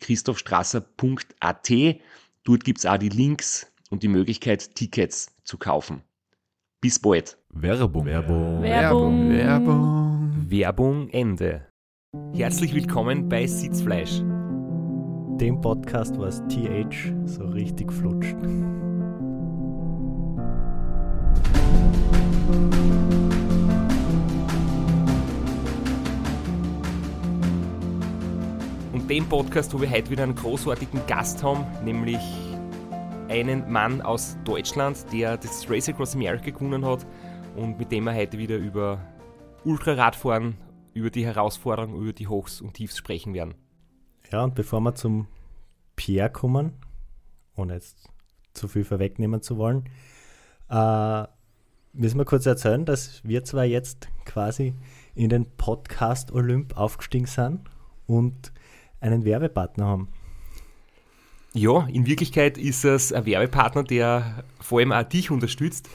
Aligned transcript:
www.christophstrasser.at. 0.00 1.70
Dort 2.44 2.64
gibt 2.64 2.78
es 2.78 2.86
auch 2.86 2.96
die 2.96 3.08
Links 3.08 3.70
und 3.90 4.02
die 4.02 4.08
Möglichkeit, 4.08 4.74
Tickets 4.74 5.36
zu 5.44 5.58
kaufen. 5.58 6.02
Bis 6.80 6.98
bald. 6.98 7.36
Werbung. 7.50 8.06
Werbung. 8.06 8.62
Werbung. 8.62 9.30
Werbung. 9.30 10.46
Werbung 10.48 11.08
Ende. 11.10 11.66
Herzlich 12.34 12.74
willkommen 12.74 13.28
bei 13.28 13.46
Sitzfleisch. 13.46 14.22
dem 15.40 15.60
Podcast, 15.60 16.16
wo 16.18 16.24
es 16.24 16.42
TH 16.48 17.14
so 17.24 17.44
richtig 17.46 17.90
flutscht. 17.92 18.36
Dem 29.10 29.28
Podcast, 29.28 29.74
wo 29.74 29.80
wir 29.80 29.90
heute 29.90 30.08
wieder 30.08 30.22
einen 30.22 30.36
großartigen 30.36 31.04
Gast 31.08 31.42
haben, 31.42 31.66
nämlich 31.84 32.20
einen 33.28 33.68
Mann 33.68 34.00
aus 34.02 34.38
Deutschland, 34.44 35.04
der 35.12 35.36
das 35.36 35.68
Race 35.68 35.88
Across 35.88 36.14
America 36.14 36.50
gewonnen 36.50 36.84
hat 36.84 37.04
und 37.56 37.76
mit 37.76 37.90
dem 37.90 38.04
wir 38.04 38.14
heute 38.14 38.38
wieder 38.38 38.56
über 38.56 39.04
Ultraradfahren, 39.64 40.58
über 40.94 41.10
die 41.10 41.26
Herausforderungen, 41.26 42.00
über 42.00 42.12
die 42.12 42.28
Hochs 42.28 42.60
und 42.60 42.74
Tiefs 42.74 42.96
sprechen 42.96 43.34
werden. 43.34 43.54
Ja, 44.30 44.44
und 44.44 44.54
bevor 44.54 44.78
wir 44.78 44.94
zum 44.94 45.26
Pierre 45.96 46.30
kommen, 46.30 46.74
ohne 47.56 47.74
jetzt 47.74 48.08
zu 48.54 48.68
viel 48.68 48.84
vorwegnehmen 48.84 49.42
zu 49.42 49.56
wollen, 49.56 49.88
äh, 50.68 51.24
müssen 51.94 52.16
wir 52.16 52.24
kurz 52.24 52.46
erzählen, 52.46 52.84
dass 52.84 53.24
wir 53.24 53.42
zwar 53.42 53.64
jetzt 53.64 54.08
quasi 54.24 54.72
in 55.16 55.30
den 55.30 55.50
Podcast 55.56 56.30
Olymp 56.30 56.76
aufgestiegen 56.76 57.26
sind 57.26 57.68
und 58.06 58.52
einen 59.00 59.24
Werbepartner 59.24 59.86
haben. 59.86 60.08
Ja, 61.52 61.86
in 61.88 62.06
Wirklichkeit 62.06 62.58
ist 62.58 62.84
es 62.84 63.12
ein 63.12 63.26
Werbepartner, 63.26 63.82
der 63.82 64.44
vor 64.60 64.78
allem 64.78 64.92
auch 64.92 65.02
dich 65.02 65.30
unterstützt. 65.30 65.88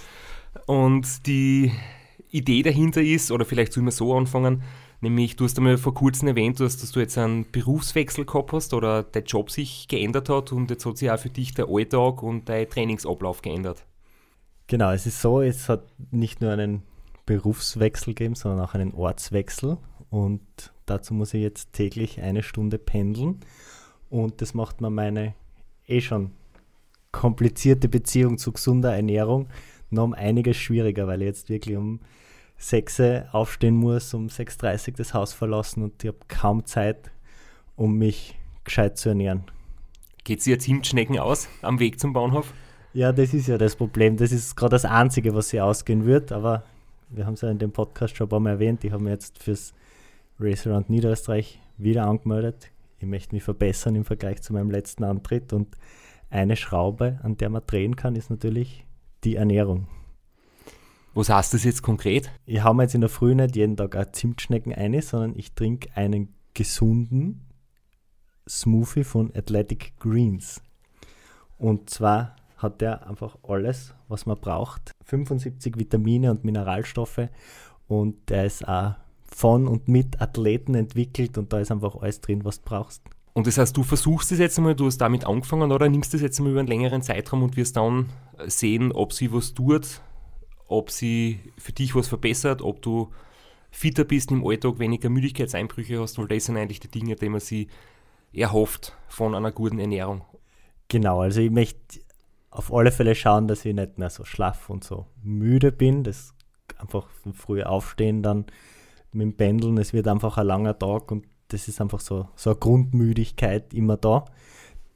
Und 0.66 1.26
die 1.28 1.72
Idee 2.30 2.62
dahinter 2.64 3.02
ist, 3.02 3.32
oder 3.32 3.46
vielleicht 3.46 3.74
sollen 3.74 3.86
wir 3.86 3.92
so 3.92 4.14
anfangen, 4.16 4.64
nämlich 5.00 5.36
du 5.38 5.46
hast 5.46 5.58
einmal 5.58 5.78
vor 5.78 5.94
kurzem 5.94 6.28
erwähnt, 6.28 6.60
dass, 6.60 6.78
dass 6.78 6.92
du 6.92 7.00
jetzt 7.00 7.18
einen 7.18 7.50
Berufswechsel 7.50 8.26
gehabt 8.26 8.52
hast 8.52 8.74
oder 8.74 9.04
dein 9.04 9.24
Job 9.24 9.50
sich 9.50 9.88
geändert 9.88 10.28
hat 10.28 10.52
und 10.52 10.70
jetzt 10.70 10.86
hat 10.86 10.98
sich 10.98 11.10
auch 11.10 11.20
für 11.20 11.30
dich 11.30 11.54
der 11.54 11.68
Alltag 11.70 12.22
und 12.24 12.50
dein 12.50 12.70
Trainingsablauf 12.70 13.42
geändert. 13.42 13.86
Genau, 14.68 14.92
es 14.92 15.06
ist 15.06 15.22
so, 15.22 15.42
es 15.42 15.70
hat 15.70 15.84
nicht 16.12 16.42
nur 16.42 16.52
einen 16.52 16.82
Berufswechsel 17.26 18.14
gegeben, 18.14 18.36
sondern 18.36 18.66
auch 18.66 18.74
einen 18.74 18.94
Ortswechsel. 18.94 19.78
Und 20.10 20.74
dazu 20.86 21.14
muss 21.14 21.34
ich 21.34 21.42
jetzt 21.42 21.74
täglich 21.74 22.22
eine 22.22 22.44
Stunde 22.44 22.78
pendeln. 22.78 23.40
Und 24.10 24.42
das 24.42 24.54
macht 24.54 24.82
mir 24.82 24.90
meine 24.90 25.34
eh 25.88 26.02
schon 26.02 26.32
komplizierte 27.12 27.88
Beziehung 27.90 28.38
zu 28.38 28.52
gesunder 28.52 28.96
Ernährung 28.96 29.48
noch 29.90 30.04
um 30.04 30.14
einiges 30.14 30.58
schwieriger, 30.58 31.08
weil 31.08 31.22
ich 31.22 31.28
jetzt 31.28 31.50
wirklich 31.50 31.78
um 31.78 32.00
6 32.58 33.00
Uhr 33.00 33.26
aufstehen 33.32 33.76
muss, 33.76 34.14
um 34.14 34.28
6.30 34.28 34.90
Uhr 34.90 34.94
das 34.98 35.14
Haus 35.14 35.34
verlassen 35.34 35.84
und 35.84 36.04
ich 36.04 36.08
habe 36.08 36.20
kaum 36.28 36.66
Zeit, 36.66 37.12
um 37.76 37.98
mich 37.98 38.38
gescheit 38.64 38.98
zu 38.98 39.10
ernähren. 39.10 39.44
Geht 40.24 40.42
sie 40.42 40.52
jetzt 40.52 40.66
Himtschnecken 40.66 41.20
aus 41.20 41.50
am 41.62 41.80
Weg 41.80 42.00
zum 42.00 42.14
Bahnhof? 42.14 42.54
Ja, 42.94 43.12
das 43.12 43.34
ist 43.34 43.48
ja 43.48 43.58
das 43.58 43.76
Problem. 43.76 44.18
Das 44.18 44.32
ist 44.32 44.56
gerade 44.56 44.72
das 44.72 44.86
Einzige, 44.86 45.36
was 45.36 45.50
sie 45.50 45.62
ausgehen 45.62 46.06
wird. 46.06 46.32
Aber 46.32 46.64
wir 47.10 47.26
haben 47.26 47.34
es 47.34 47.42
ja 47.42 47.50
in 47.52 47.60
dem 47.60 47.72
Podcast 47.72 48.16
schon 48.16 48.28
ein 48.28 48.30
paar 48.30 48.40
Mal 48.40 48.52
erwähnt. 48.52 48.84
Ich 48.84 48.92
habe 48.92 49.04
mich 49.04 49.12
jetzt 49.12 49.44
fürs 49.44 49.74
Race 50.40 50.68
Around 50.68 50.90
Niederösterreich 50.90 51.62
wieder 51.78 52.06
angemeldet. 52.08 52.72
Ich 53.00 53.08
möchte 53.08 53.36
mich 53.36 53.44
verbessern 53.44 53.96
im 53.96 54.06
Vergleich 54.06 54.42
zu 54.42 54.54
meinem 54.54 54.72
letzten 54.72 55.04
Antritt. 55.04 55.54
Und 55.54 55.76
eine 56.30 56.56
Schraube, 56.56 57.20
an 57.24 57.38
der 57.38 57.50
man 57.50 57.64
drehen 57.66 57.96
kann, 57.96 58.16
ist 58.16 58.30
natürlich 58.30 58.86
die 59.24 59.36
Ernährung. 59.36 59.88
Was 61.14 61.30
heißt 61.30 61.54
das 61.54 61.64
jetzt 61.64 61.82
konkret? 61.82 62.30
Ich 62.46 62.64
hau 62.64 62.74
mir 62.74 62.84
jetzt 62.84 62.96
in 62.96 63.02
der 63.02 63.10
Früh 63.10 63.34
nicht 63.36 63.56
jeden 63.56 63.78
Tag 63.78 63.96
auch 63.96 64.12
Zimtschnecken 64.12 64.74
ein, 64.74 65.02
sondern 65.02 65.38
ich 65.38 65.54
trinke 65.54 65.90
einen 65.96 66.34
gesunden 66.54 67.46
Smoothie 68.48 69.06
von 69.06 69.32
Athletic 69.34 69.98
Greens. 69.98 70.62
Und 71.58 71.90
zwar 71.90 72.36
hat 72.58 72.82
der 72.82 73.08
einfach 73.08 73.38
alles, 73.44 73.94
was 74.10 74.26
man 74.26 74.38
braucht. 74.38 74.92
75 75.06 75.78
Vitamine 75.78 76.32
und 76.32 76.44
Mineralstoffe 76.44 77.30
und 77.88 78.30
der 78.30 78.46
ist 78.46 78.68
auch 78.68 78.96
von 79.26 79.68
und 79.68 79.88
mit 79.88 80.22
Athleten 80.22 80.76
entwickelt 80.76 81.38
und 81.38 81.52
da 81.52 81.60
ist 81.60 81.72
einfach 81.72 81.96
alles 81.96 82.22
drin, 82.22 82.46
was 82.46 82.62
du 82.62 82.70
brauchst. 82.70 83.02
Und 83.34 83.48
das 83.48 83.58
heißt, 83.58 83.76
du 83.76 83.84
versuchst 83.84 84.32
es 84.32 84.40
jetzt 84.40 84.58
einmal, 84.58 84.76
du 84.76 84.86
hast 84.86 84.98
damit 84.98 85.26
angefangen 85.26 85.72
oder 85.72 85.90
nimmst 85.90 86.14
das 86.14 86.22
jetzt 86.22 86.40
einmal 86.40 86.52
über 86.52 86.60
einen 86.62 86.70
längeren 86.70 87.02
Zeitraum 87.02 87.44
und 87.44 87.58
wirst 87.58 87.76
dann 87.76 88.10
sehen, 88.46 88.94
ob 88.94 89.12
sie 89.12 89.34
was 89.34 89.54
tut, 89.54 90.02
ob 90.68 90.90
sie 90.90 91.40
für 91.58 91.74
dich 91.74 91.96
was 91.96 92.08
verbessert, 92.08 92.62
ob 92.62 92.82
du 92.82 93.12
fitter 93.72 94.06
bist 94.06 94.32
im 94.32 94.48
Alltag, 94.48 94.80
weniger 94.80 95.10
Müdigkeitseinbrüche 95.10 96.00
hast, 96.00 96.18
weil 96.18 96.30
das 96.30 96.46
sind 96.46 96.56
eigentlich 96.56 96.80
die 96.80 96.88
Dinge, 96.88 97.16
die 97.16 97.28
man 97.28 97.42
sie 97.42 97.68
erhofft 98.32 98.96
von 99.10 99.36
einer 99.36 99.52
guten 99.52 99.80
Ernährung. 99.80 100.24
Genau, 100.88 101.22
also 101.22 101.42
ich 101.42 101.52
möchte 101.52 102.00
auf 102.52 102.74
alle 102.74 102.92
Fälle 102.92 103.16
schauen, 103.16 103.50
dass 103.50 103.66
ich 103.66 103.76
nicht 103.76 103.98
mehr 103.98 104.10
so 104.10 104.24
schlaff 104.24 104.70
und 104.70 104.86
so 104.86 105.08
müde 105.22 105.74
bin. 105.74 106.04
Das 106.04 106.34
einfach 106.78 107.08
früh 107.34 107.64
aufstehen 107.64 108.24
dann 108.24 108.46
mit 109.16 109.24
dem 109.24 109.38
Pendeln, 109.38 109.78
es 109.78 109.94
wird 109.94 110.08
einfach 110.08 110.38
ein 110.38 110.48
langer 110.48 110.78
Tag 110.78 111.12
und 111.12 111.26
das 111.48 111.68
ist 111.68 111.82
einfach 111.82 112.00
so, 112.00 112.28
so 112.36 112.52
eine 112.52 112.60
Grundmüdigkeit 112.60 113.74
immer 113.74 113.98
da. 113.98 114.26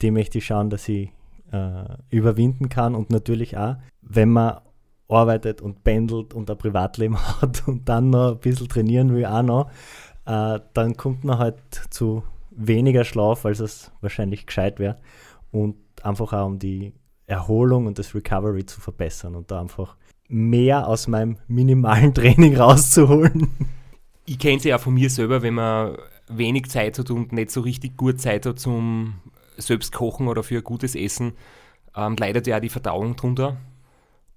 Die 0.01 0.11
möchte 0.11 0.39
ich 0.39 0.45
schauen, 0.45 0.69
dass 0.69 0.87
ich 0.89 1.11
äh, 1.51 1.83
überwinden 2.09 2.69
kann 2.69 2.95
und 2.95 3.09
natürlich 3.09 3.57
auch, 3.57 3.75
wenn 4.01 4.29
man 4.29 4.59
arbeitet 5.07 5.61
und 5.61 5.83
pendelt 5.83 6.33
und 6.33 6.49
ein 6.49 6.57
Privatleben 6.57 7.17
hat 7.41 7.67
und 7.67 7.89
dann 7.89 8.09
noch 8.09 8.33
ein 8.33 8.39
bisschen 8.39 8.67
trainieren 8.67 9.13
will, 9.13 9.25
auch 9.25 9.43
noch, 9.43 9.69
äh, 10.25 10.59
dann 10.73 10.95
kommt 10.95 11.23
man 11.23 11.39
halt 11.39 11.59
zu 11.89 12.23
weniger 12.51 13.03
Schlaf, 13.03 13.45
als 13.45 13.59
es 13.59 13.91
wahrscheinlich 14.01 14.45
gescheit 14.45 14.79
wäre. 14.79 14.97
Und 15.51 15.75
einfach 16.03 16.33
auch 16.33 16.45
um 16.45 16.59
die 16.59 16.93
Erholung 17.25 17.85
und 17.87 17.97
das 17.99 18.13
Recovery 18.13 18.65
zu 18.65 18.81
verbessern 18.81 19.35
und 19.35 19.51
da 19.51 19.61
einfach 19.61 19.95
mehr 20.27 20.87
aus 20.87 21.07
meinem 21.07 21.37
minimalen 21.47 22.13
Training 22.13 22.57
rauszuholen. 22.57 23.49
Ich 24.29 24.37
kenne 24.37 24.57
es 24.57 24.63
ja 24.63 24.77
von 24.77 24.93
mir 24.93 25.09
selber, 25.09 25.41
wenn 25.41 25.55
man 25.55 25.97
wenig 26.27 26.69
Zeit 26.69 26.99
hat 26.99 27.09
und 27.09 27.31
nicht 27.31 27.49
so 27.49 27.61
richtig 27.61 27.97
gut 27.97 28.21
Zeit 28.21 28.45
hat 28.45 28.59
zum 28.59 29.15
selbst 29.57 29.91
kochen 29.91 30.27
oder 30.27 30.43
für 30.43 30.57
ein 30.57 30.63
gutes 30.63 30.93
Essen, 30.93 31.33
ähm, 31.95 32.15
leidet 32.15 32.45
ja 32.45 32.57
auch 32.57 32.61
die 32.61 32.69
Verdauung 32.69 33.15
drunter. 33.15 33.57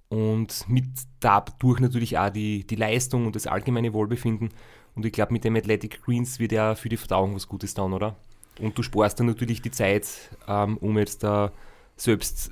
Und 0.09 0.67
mit 0.67 0.85
dadurch 1.19 1.79
natürlich 1.79 2.17
auch 2.17 2.31
die, 2.31 2.65
die 2.65 2.75
Leistung 2.75 3.27
und 3.27 3.35
das 3.35 3.45
allgemeine 3.45 3.93
Wohlbefinden. 3.93 4.49
Und 4.95 5.05
ich 5.05 5.11
glaube, 5.11 5.31
mit 5.31 5.43
dem 5.43 5.55
Athletic 5.55 6.01
Greens 6.03 6.39
wird 6.39 6.53
ja 6.53 6.73
für 6.73 6.89
die 6.89 6.97
Verdauung 6.97 7.35
was 7.35 7.47
Gutes 7.47 7.75
tun, 7.75 7.93
oder? 7.93 8.15
Und 8.59 8.75
du 8.75 8.81
sparst 8.81 9.19
dann 9.19 9.27
natürlich 9.27 9.61
die 9.61 9.69
Zeit, 9.69 10.07
ähm, 10.47 10.77
um 10.77 10.97
jetzt 10.97 11.23
da 11.23 11.51
selbst 11.97 12.49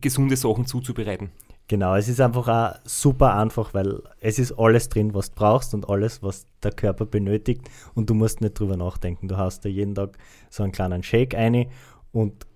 gesunde 0.00 0.36
Sachen 0.36 0.66
zuzubereiten. 0.66 1.32
Genau, 1.68 1.96
es 1.96 2.08
ist 2.08 2.20
einfach 2.20 2.46
auch 2.46 2.78
super 2.84 3.34
einfach, 3.34 3.74
weil 3.74 4.00
es 4.20 4.38
ist 4.38 4.52
alles 4.52 4.88
drin, 4.88 5.14
was 5.14 5.30
du 5.30 5.36
brauchst 5.36 5.74
und 5.74 5.88
alles, 5.88 6.22
was 6.22 6.46
der 6.62 6.70
Körper 6.70 7.06
benötigt 7.06 7.68
und 7.94 8.08
du 8.08 8.14
musst 8.14 8.40
nicht 8.40 8.58
drüber 8.58 8.76
nachdenken. 8.76 9.26
Du 9.26 9.36
hast 9.36 9.64
da 9.64 9.68
jeden 9.68 9.94
Tag 9.96 10.16
so 10.48 10.62
einen 10.62 10.70
kleinen 10.70 11.02
Shake 11.02 11.34
ein 11.34 11.66
und 12.12 12.46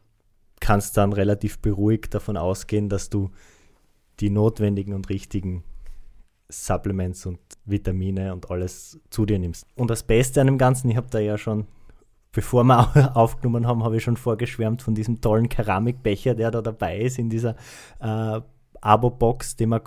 kannst 0.61 0.97
dann 0.97 1.12
relativ 1.12 1.59
beruhigt 1.59 2.15
davon 2.15 2.37
ausgehen, 2.37 2.89
dass 2.89 3.11
du 3.11 3.31
die 4.21 4.31
notwendigen 4.31 4.95
und 4.95 5.09
richtigen 5.09 5.65
Supplements 6.49 7.27
und 7.27 7.41
Vitamine 7.65 8.33
und 8.33 8.51
alles 8.51 9.01
zu 9.11 9.27
dir 9.27 9.39
nimmst. 9.39 9.67
Und 9.75 9.91
das 9.91 10.05
Beste 10.05 10.41
an 10.41 10.47
dem 10.47 10.59
Ganzen, 10.59 10.91
ich 10.91 10.97
habe 10.97 11.09
da 11.11 11.19
ja 11.19 11.37
schon, 11.37 11.67
bevor 12.31 12.63
wir 12.65 13.17
aufgenommen 13.17 13.67
haben, 13.67 13.83
habe 13.83 13.97
ich 13.97 14.05
schon 14.05 14.17
vorgeschwärmt 14.17 14.83
von 14.83 14.95
diesem 14.95 15.21
tollen 15.21 15.49
Keramikbecher, 15.49 16.35
der 16.35 16.51
da 16.51 16.63
dabei 16.63 17.01
ist 17.01 17.19
in 17.19 17.29
dieser 17.29 17.56
äh, 18.01 18.41
Abo-Box, 18.81 19.56
den 19.56 19.71
man, 19.71 19.81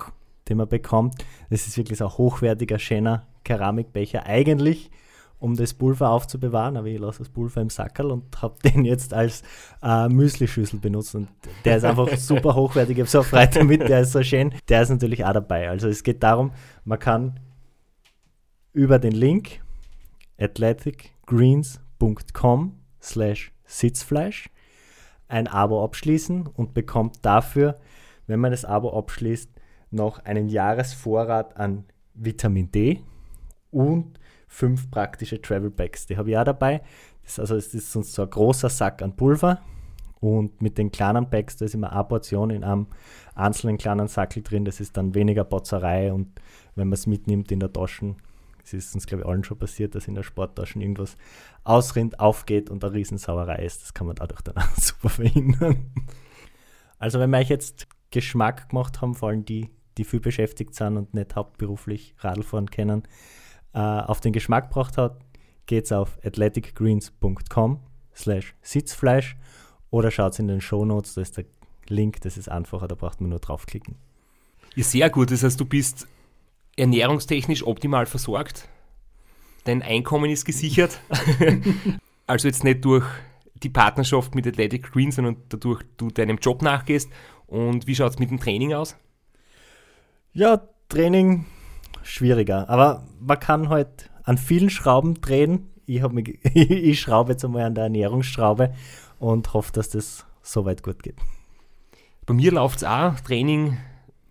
den 0.50 0.58
man 0.58 0.68
bekommt. 0.68 1.24
Das 1.50 1.68
ist 1.68 1.78
wirklich 1.78 2.00
so 2.00 2.06
ein 2.06 2.18
hochwertiger, 2.18 2.80
schöner 2.80 3.28
Keramikbecher. 3.44 4.26
Eigentlich 4.26 4.90
um 5.44 5.56
das 5.58 5.74
Pulver 5.74 6.10
aufzubewahren, 6.10 6.78
aber 6.78 6.88
ich 6.88 6.98
lasse 6.98 7.20
das 7.20 7.28
Pulver 7.28 7.60
im 7.60 7.70
Sackerl 7.70 8.12
und 8.12 8.42
habe 8.42 8.56
den 8.64 8.86
jetzt 8.86 9.14
als 9.14 9.44
äh, 9.82 10.08
Müslischüssel 10.08 10.80
benutzt 10.80 11.16
und 11.16 11.28
der 11.66 11.76
ist 11.76 11.84
einfach 11.84 12.08
super 12.18 12.56
hochwertig. 12.56 12.96
Ich 12.96 13.02
habe 13.02 13.10
so 13.10 13.24
Freude 13.24 13.60
damit, 13.60 13.82
der 13.82 14.00
ist 14.02 14.14
so 14.14 14.24
schön. 14.24 14.56
Der 14.70 14.84
ist 14.84 14.90
natürlich 14.90 15.26
auch 15.26 15.34
dabei. 15.34 15.70
Also 15.70 15.90
es 15.90 16.04
geht 16.04 16.24
darum, 16.24 16.54
man 16.86 16.98
kann 16.98 17.42
über 18.72 19.00
den 19.00 19.12
Link 19.12 19.60
athleticgreens.com 20.38 22.80
slash 23.02 23.52
Sitzfleisch 23.66 24.50
ein 25.28 25.50
Abo 25.50 25.84
abschließen 25.84 26.48
und 26.48 26.74
bekommt 26.74 27.18
dafür, 27.24 27.82
wenn 28.28 28.40
man 28.40 28.52
das 28.52 28.66
Abo 28.66 28.98
abschließt, 28.98 29.50
noch 29.92 30.20
einen 30.26 30.48
Jahresvorrat 30.48 31.58
an 31.58 31.86
Vitamin 32.14 32.72
D 32.72 33.02
und 33.72 34.20
fünf 34.48 34.90
praktische 34.92 35.42
Travel 35.42 35.70
Bags. 35.70 36.06
Die 36.06 36.18
habe 36.18 36.30
ich 36.30 36.38
auch 36.38 36.44
dabei. 36.44 36.82
Das, 37.24 37.40
also 37.40 37.56
es 37.56 37.74
ist 37.74 37.92
sonst 37.92 38.14
so 38.14 38.24
ein 38.24 38.30
großer 38.30 38.70
Sack 38.70 39.02
an 39.02 39.16
Pulver 39.16 39.62
und 40.20 40.62
mit 40.62 40.78
den 40.78 40.92
kleinen 40.92 41.30
Bags, 41.30 41.58
da 41.58 41.66
ist 41.66 41.76
immer 41.76 41.92
eine 41.92 42.04
Portion 42.04 42.50
in 42.50 42.64
einem 42.64 42.88
einzelnen 43.36 43.78
kleinen 43.78 44.08
Sackel 44.08 44.44
drin. 44.44 44.66
Das 44.66 44.80
ist 44.80 44.96
dann 44.96 45.16
weniger 45.16 45.44
Botzerei 45.44 46.14
und 46.14 46.30
wenn 46.76 46.88
man 46.88 46.94
es 46.94 47.08
mitnimmt 47.08 47.52
in 47.52 47.60
der 47.60 47.74
Tasche, 47.74 48.16
es 48.64 48.74
ist 48.74 48.96
uns 48.96 49.06
glaube 49.06 49.24
ich 49.24 49.28
allen 49.28 49.44
schon 49.44 49.58
passiert, 49.58 49.96
dass 49.96 50.08
in 50.08 50.16
der 50.16 50.24
Sporttasche 50.24 50.80
irgendwas 50.80 51.18
ausrinnt, 51.64 52.20
aufgeht 52.20 52.70
und 52.70 52.84
eine 52.84 52.94
Riesensauerei 52.94 53.66
ist. 53.66 53.82
Das 53.82 53.94
kann 53.94 54.08
man 54.08 54.16
dadurch 54.16 54.42
dann 54.42 54.56
auch 54.58 54.78
super 54.78 55.10
verhindern. 55.10 55.92
Also 57.00 57.20
wenn 57.20 57.32
wir 57.32 57.40
euch 57.40 57.50
jetzt 57.50 57.88
Geschmack 58.14 58.70
gemacht 58.70 59.02
haben, 59.02 59.16
vor 59.16 59.30
allem 59.30 59.44
die, 59.44 59.70
die 59.98 60.04
viel 60.06 60.20
beschäftigt 60.20 60.76
sind 60.76 60.98
und 60.98 61.14
nicht 61.14 61.36
hauptberuflich 61.36 62.16
Radlfahren 62.20 62.70
kennen, 62.70 63.04
äh, 63.74 63.80
auf 63.80 64.22
den 64.22 64.32
Geschmack 64.32 64.70
gebracht 64.70 64.98
hat, 64.98 65.20
geht's 65.66 65.92
auf 65.92 66.18
athleticgreens.com 66.24 67.80
slash 68.16 68.56
Sitzfleisch 68.62 69.36
oder 69.90 70.12
schaut 70.12 70.38
in 70.40 70.48
den 70.48 70.62
Show 70.62 70.86
Notes, 70.86 71.16
da 71.16 71.22
ist 71.22 71.38
der 71.38 71.46
Link, 71.88 72.22
das 72.22 72.38
ist 72.38 72.50
einfacher, 72.50 72.88
da 72.88 72.96
braucht 72.96 73.20
man 73.20 73.32
nur 73.32 73.40
draufklicken. 73.40 73.96
Ja, 74.76 74.84
sehr 74.84 75.10
gut. 75.10 75.32
Das 75.32 75.44
heißt, 75.44 75.60
du 75.60 75.66
bist 75.66 76.08
ernährungstechnisch 76.78 77.66
optimal 77.66 78.06
versorgt. 78.06 78.68
Dein 79.66 79.82
Einkommen 79.82 80.30
ist 80.30 80.46
gesichert. 80.46 81.00
also 82.28 82.48
jetzt 82.48 82.64
nicht 82.64 82.84
durch 82.86 83.06
die 83.56 83.70
Partnerschaft 83.70 84.36
mit 84.36 84.46
Athletic 84.48 84.92
Green, 84.92 85.12
sondern 85.12 85.38
dadurch 85.50 85.84
du 85.98 86.10
deinem 86.10 86.38
Job 86.38 86.62
nachgehst. 86.62 87.10
Und 87.54 87.86
wie 87.86 87.94
schaut 87.94 88.14
es 88.14 88.20
mit 88.20 88.32
dem 88.32 88.40
Training 88.40 88.74
aus? 88.74 88.96
Ja, 90.34 90.60
Training 90.90 91.46
schwieriger. 92.02 92.68
Aber 92.68 93.08
man 93.20 93.40
kann 93.40 93.70
halt 93.70 94.10
an 94.24 94.40
vielen 94.40 94.72
Schrauben 94.72 95.22
drehen. 95.22 95.70
Ich, 95.86 96.02
mich, 96.10 96.44
ich 96.56 97.00
schraube 97.00 97.34
jetzt 97.34 97.46
einmal 97.46 97.66
an 97.66 97.76
der 97.76 97.84
Ernährungsschraube 97.84 98.74
und 99.20 99.54
hoffe, 99.54 99.72
dass 99.72 99.90
das 99.90 100.26
soweit 100.42 100.82
gut 100.82 101.04
geht. 101.04 101.18
Bei 102.26 102.34
mir 102.34 102.52
läuft 102.52 102.78
es 102.78 102.86
auch. 102.86 103.20
Training 103.20 103.78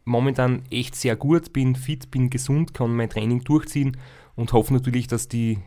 momentan 0.05 0.65
echt 0.73 0.97
sehr 0.97 1.15
gut. 1.15 1.53
Bin 1.53 1.77
fit, 1.77 2.11
bin 2.11 2.29
gesund, 2.29 2.75
kann 2.75 2.93
mein 2.97 3.09
Training 3.09 3.45
durchziehen 3.45 3.97
und 4.35 4.53
hoffe 4.53 4.75
natürlich, 4.75 5.07
dass 5.07 5.29
die 5.29 5.61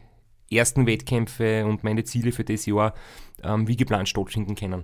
ersten 0.51 0.87
Wettkämpfe 0.87 1.65
und 1.65 1.85
meine 1.85 2.03
Ziele 2.03 2.33
für 2.33 2.43
das 2.43 2.65
Jahr 2.65 2.93
ähm, 3.43 3.65
wie 3.65 3.77
geplant 3.77 4.09
stattfinden 4.09 4.55
können. 4.55 4.83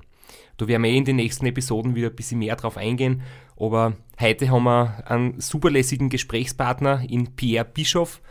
Da 0.57 0.67
werden 0.67 0.83
wir 0.83 0.91
eh 0.91 0.97
in 0.97 1.05
den 1.05 1.15
nächsten 1.15 1.45
Episoden 1.45 1.95
wieder 1.95 2.09
ein 2.09 2.15
bisschen 2.15 2.39
mehr 2.39 2.55
drauf 2.55 2.77
eingehen. 2.77 3.21
Aber 3.57 3.93
heute 4.19 4.49
haben 4.49 4.63
wir 4.63 5.03
einen 5.09 5.39
superlässigen 5.39 6.09
Gesprächspartner 6.09 7.03
in 7.09 7.35
Pierre 7.35 7.65
Bischoff. 7.65 8.21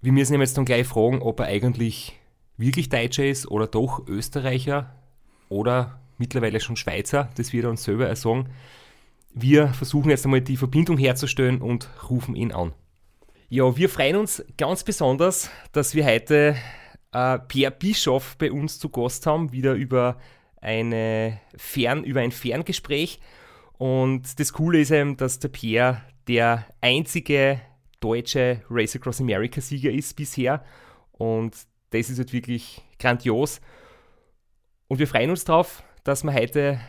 Wir 0.00 0.12
müssen 0.12 0.34
ihn 0.34 0.40
jetzt 0.40 0.56
dann 0.56 0.64
gleich 0.64 0.86
fragen, 0.86 1.20
ob 1.20 1.40
er 1.40 1.46
eigentlich 1.46 2.18
wirklich 2.56 2.88
Deutscher 2.88 3.26
ist 3.26 3.50
oder 3.50 3.66
doch 3.66 4.06
Österreicher 4.06 4.94
oder 5.48 6.00
mittlerweile 6.18 6.60
schon 6.60 6.76
Schweizer. 6.76 7.30
Das 7.36 7.52
wird 7.52 7.64
er 7.64 7.70
uns 7.70 7.84
selber 7.84 8.14
sagen. 8.14 8.48
Wir 9.32 9.68
versuchen 9.68 10.10
jetzt 10.10 10.24
einmal 10.24 10.40
die 10.40 10.56
Verbindung 10.56 10.98
herzustellen 10.98 11.60
und 11.62 11.88
rufen 12.08 12.34
ihn 12.34 12.52
an. 12.52 12.72
Ja, 13.48 13.76
wir 13.76 13.88
freuen 13.88 14.16
uns 14.16 14.44
ganz 14.56 14.84
besonders, 14.84 15.50
dass 15.72 15.94
wir 15.94 16.04
heute 16.04 16.56
äh, 17.12 17.38
Pierre 17.40 17.72
Bischoff 17.72 18.36
bei 18.38 18.52
uns 18.52 18.78
zu 18.78 18.88
Gast 18.88 19.26
haben, 19.26 19.52
wieder 19.52 19.74
über 19.74 20.18
eine 20.60 21.40
Fern, 21.56 22.04
über 22.04 22.20
ein 22.20 22.32
Ferngespräch. 22.32 23.20
Und 23.78 24.38
das 24.38 24.52
Coole 24.52 24.80
ist 24.80 24.90
eben, 24.90 25.16
dass 25.16 25.38
der 25.38 25.48
Pierre 25.48 26.02
der 26.28 26.66
einzige 26.80 27.60
deutsche 28.00 28.62
Race 28.70 28.96
Across 28.96 29.20
America 29.20 29.60
Sieger 29.60 29.90
ist 29.90 30.14
bisher. 30.16 30.64
Und 31.12 31.56
das 31.90 32.10
ist 32.10 32.18
halt 32.18 32.32
wirklich 32.32 32.82
grandios. 32.98 33.60
Und 34.88 34.98
wir 34.98 35.06
freuen 35.06 35.30
uns 35.30 35.44
darauf, 35.44 35.82
dass 36.04 36.24
wir 36.24 36.34
heute 36.34 36.80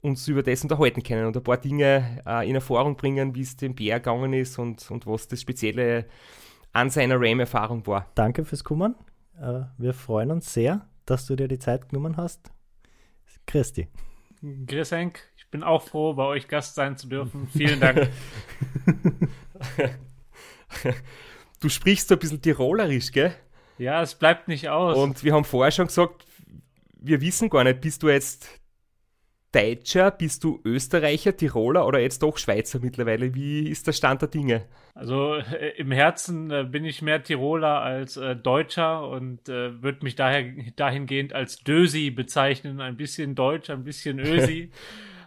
uns 0.00 0.26
über 0.28 0.42
das 0.42 0.62
unterhalten 0.62 1.02
können 1.02 1.26
und 1.26 1.36
ein 1.36 1.42
paar 1.42 1.56
Dinge 1.56 2.22
äh, 2.26 2.48
in 2.48 2.54
Erfahrung 2.54 2.96
bringen, 2.96 3.34
wie 3.34 3.40
es 3.40 3.56
dem 3.56 3.74
Pierre 3.74 4.00
gegangen 4.00 4.32
ist 4.32 4.58
und, 4.58 4.88
und 4.90 5.06
was 5.06 5.28
das 5.28 5.40
Spezielle 5.40 6.06
an 6.72 6.90
seiner 6.90 7.16
RAM-Erfahrung 7.18 7.86
war. 7.86 8.06
Danke 8.14 8.44
fürs 8.44 8.62
Kommen. 8.62 8.94
Äh, 9.40 9.62
wir 9.76 9.94
freuen 9.94 10.30
uns 10.30 10.52
sehr, 10.52 10.86
dass 11.04 11.26
du 11.26 11.36
dir 11.36 11.48
die 11.48 11.58
Zeit 11.58 11.88
genommen 11.88 12.16
hast. 12.16 12.52
Christi. 13.46 13.88
Grüß 14.42 14.92
Henk, 14.92 15.20
ich 15.36 15.48
bin 15.48 15.62
auch 15.62 15.82
froh, 15.82 16.14
bei 16.14 16.24
euch 16.24 16.46
Gast 16.48 16.74
sein 16.74 16.96
zu 16.96 17.08
dürfen. 17.08 17.48
Vielen 17.52 17.80
Dank. 17.80 18.08
du 21.60 21.68
sprichst 21.68 22.08
so 22.08 22.14
ein 22.14 22.18
bisschen 22.20 22.40
tirolerisch, 22.40 23.10
gell? 23.10 23.34
Ja, 23.78 24.02
es 24.02 24.14
bleibt 24.14 24.48
nicht 24.48 24.68
aus. 24.68 24.96
Und 24.96 25.24
wir 25.24 25.32
haben 25.32 25.44
vorher 25.44 25.72
schon 25.72 25.86
gesagt, 25.86 26.24
wir 27.00 27.20
wissen 27.20 27.48
gar 27.48 27.64
nicht, 27.64 27.80
bist 27.80 28.02
du 28.02 28.08
jetzt 28.08 28.57
Deutscher, 29.50 30.10
bist 30.10 30.44
du 30.44 30.60
Österreicher, 30.62 31.34
Tiroler 31.34 31.86
oder 31.86 32.00
jetzt 32.00 32.22
doch 32.22 32.36
Schweizer 32.36 32.80
mittlerweile? 32.80 33.34
Wie 33.34 33.66
ist 33.68 33.86
der 33.86 33.92
Stand 33.92 34.20
der 34.20 34.28
Dinge? 34.28 34.66
Also 34.94 35.36
äh, 35.36 35.70
im 35.78 35.90
Herzen 35.90 36.50
äh, 36.50 36.64
bin 36.64 36.84
ich 36.84 37.00
mehr 37.00 37.22
Tiroler 37.22 37.80
als 37.80 38.18
äh, 38.18 38.36
Deutscher 38.36 39.08
und 39.08 39.48
würde 39.48 39.98
mich 40.02 40.16
daher 40.16 40.44
dahingehend 40.76 41.32
als 41.32 41.60
Dösi 41.60 42.10
bezeichnen. 42.10 42.80
Ein 42.82 42.96
bisschen 42.96 43.34
Deutsch, 43.34 43.70
ein 43.70 43.84
bisschen 43.84 44.18
Ösi. 44.18 44.70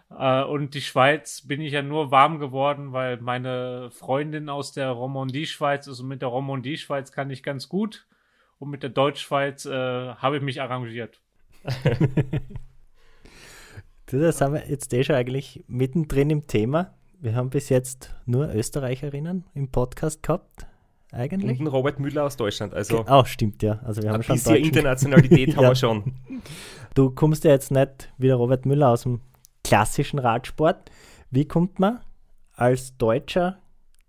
Und 0.09 0.73
die 0.73 0.81
Schweiz 0.81 1.47
bin 1.47 1.61
ich 1.61 1.71
ja 1.71 1.81
nur 1.81 2.11
warm 2.11 2.37
geworden, 2.39 2.91
weil 2.91 3.15
meine 3.21 3.91
Freundin 3.91 4.49
aus 4.49 4.73
der 4.73 4.89
Romandie-Schweiz 4.89 5.87
ist 5.87 6.01
und 6.01 6.09
mit 6.09 6.21
der 6.21 6.27
Romandie-Schweiz 6.27 7.13
kann 7.13 7.29
ich 7.29 7.43
ganz 7.43 7.69
gut. 7.69 8.05
Und 8.59 8.69
mit 8.69 8.83
der 8.83 8.89
Deutschschweiz 8.89 9.63
habe 9.65 10.35
ich 10.35 10.43
mich 10.43 10.61
arrangiert. 10.61 11.21
Da 14.19 14.31
sind 14.31 14.53
wir 14.53 14.67
jetzt 14.67 14.93
eh 14.93 15.03
schon 15.03 15.15
eigentlich 15.15 15.63
mittendrin 15.67 16.29
im 16.29 16.45
Thema. 16.45 16.93
Wir 17.21 17.33
haben 17.33 17.49
bis 17.49 17.69
jetzt 17.69 18.13
nur 18.25 18.53
Österreicherinnen 18.53 19.45
im 19.53 19.69
Podcast 19.69 20.21
gehabt, 20.21 20.67
eigentlich. 21.13 21.59
Und 21.61 21.67
Robert 21.67 21.99
Müller 21.99 22.25
aus 22.25 22.35
Deutschland. 22.35 22.73
Also 22.73 23.05
auch 23.05 23.25
stimmt 23.25 23.63
ja. 23.63 23.79
Also 23.83 24.01
wir 24.01 24.11
haben 24.11 24.21
schon 24.21 24.35
bisschen 24.35 24.55
Internationalität 24.57 25.55
haben 25.55 25.63
wir 25.63 25.75
schon. 25.75 26.13
Du 26.93 27.11
kommst 27.11 27.45
ja 27.45 27.51
jetzt 27.51 27.71
nicht 27.71 28.11
wie 28.17 28.27
der 28.27 28.35
Robert 28.35 28.65
Müller 28.65 28.89
aus 28.89 29.03
dem 29.03 29.21
klassischen 29.63 30.19
Radsport. 30.19 30.91
Wie 31.29 31.45
kommt 31.45 31.79
man 31.79 32.01
als 32.53 32.97
Deutscher 32.97 33.59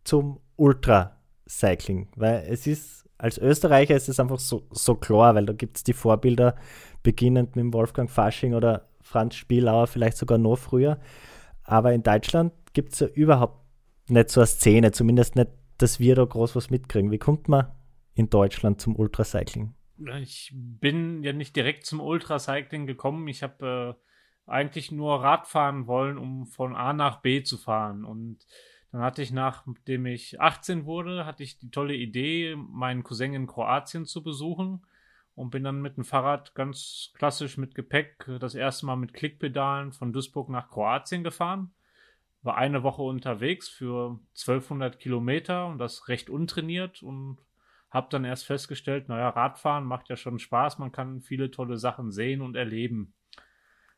zum 0.02 0.40
Ultracycling? 0.56 2.08
Weil 2.16 2.44
es 2.48 2.66
ist, 2.66 3.08
als 3.18 3.38
Österreicher 3.38 3.94
ist 3.94 4.08
es 4.08 4.18
einfach 4.18 4.40
so, 4.40 4.64
so 4.72 4.96
klar, 4.96 5.36
weil 5.36 5.46
da 5.46 5.52
gibt 5.52 5.76
es 5.76 5.84
die 5.84 5.92
Vorbilder, 5.92 6.56
beginnend 7.04 7.54
mit 7.56 7.64
dem 7.64 7.72
Wolfgang 7.72 8.10
Fasching 8.10 8.54
oder 8.54 8.88
Franz 9.02 9.34
Spielauer 9.34 9.86
vielleicht 9.86 10.16
sogar 10.16 10.38
noch 10.38 10.56
früher. 10.56 10.98
Aber 11.64 11.92
in 11.92 12.02
Deutschland 12.02 12.52
gibt 12.72 12.94
es 12.94 13.00
ja 13.00 13.06
überhaupt 13.08 13.60
nicht 14.08 14.30
so 14.30 14.40
eine 14.40 14.46
Szene, 14.46 14.92
zumindest 14.92 15.36
nicht, 15.36 15.50
dass 15.78 16.00
wir 16.00 16.14
da 16.14 16.24
groß 16.24 16.56
was 16.56 16.70
mitkriegen. 16.70 17.10
Wie 17.10 17.18
kommt 17.18 17.48
man 17.48 17.66
in 18.14 18.30
Deutschland 18.30 18.80
zum 18.80 18.96
Ultracycling? 18.96 19.74
Ich 20.20 20.52
bin 20.54 21.22
ja 21.22 21.32
nicht 21.32 21.54
direkt 21.54 21.86
zum 21.86 22.00
Ultracycling 22.00 22.86
gekommen. 22.86 23.28
Ich 23.28 23.42
habe 23.42 23.96
äh, 24.46 24.50
eigentlich 24.50 24.90
nur 24.90 25.22
Radfahren 25.22 25.86
wollen, 25.86 26.18
um 26.18 26.46
von 26.46 26.74
A 26.74 26.92
nach 26.92 27.20
B 27.20 27.42
zu 27.42 27.56
fahren. 27.56 28.04
Und 28.04 28.46
dann 28.90 29.02
hatte 29.02 29.22
ich, 29.22 29.30
nachdem 29.30 30.06
ich 30.06 30.40
18 30.40 30.84
wurde, 30.84 31.24
hatte 31.24 31.42
ich 31.42 31.58
die 31.58 31.70
tolle 31.70 31.94
Idee, 31.94 32.56
meinen 32.56 33.04
Cousin 33.04 33.34
in 33.34 33.46
Kroatien 33.46 34.04
zu 34.04 34.22
besuchen 34.22 34.82
und 35.42 35.50
bin 35.50 35.64
dann 35.64 35.82
mit 35.82 35.96
dem 35.96 36.04
Fahrrad 36.04 36.54
ganz 36.54 37.10
klassisch 37.14 37.58
mit 37.58 37.74
Gepäck 37.74 38.24
das 38.38 38.54
erste 38.54 38.86
Mal 38.86 38.94
mit 38.94 39.12
Klickpedalen 39.12 39.92
von 39.92 40.12
Duisburg 40.12 40.48
nach 40.48 40.68
Kroatien 40.68 41.24
gefahren. 41.24 41.74
War 42.42 42.56
eine 42.56 42.84
Woche 42.84 43.02
unterwegs 43.02 43.68
für 43.68 44.20
1200 44.38 45.00
Kilometer 45.00 45.66
und 45.66 45.78
das 45.78 46.08
recht 46.08 46.30
untrainiert 46.30 47.02
und 47.02 47.38
habe 47.90 48.06
dann 48.08 48.24
erst 48.24 48.46
festgestellt, 48.46 49.08
naja, 49.08 49.30
Radfahren 49.30 49.84
macht 49.84 50.08
ja 50.08 50.16
schon 50.16 50.38
Spaß, 50.38 50.78
man 50.78 50.92
kann 50.92 51.20
viele 51.20 51.50
tolle 51.50 51.76
Sachen 51.76 52.12
sehen 52.12 52.40
und 52.40 52.54
erleben. 52.54 53.12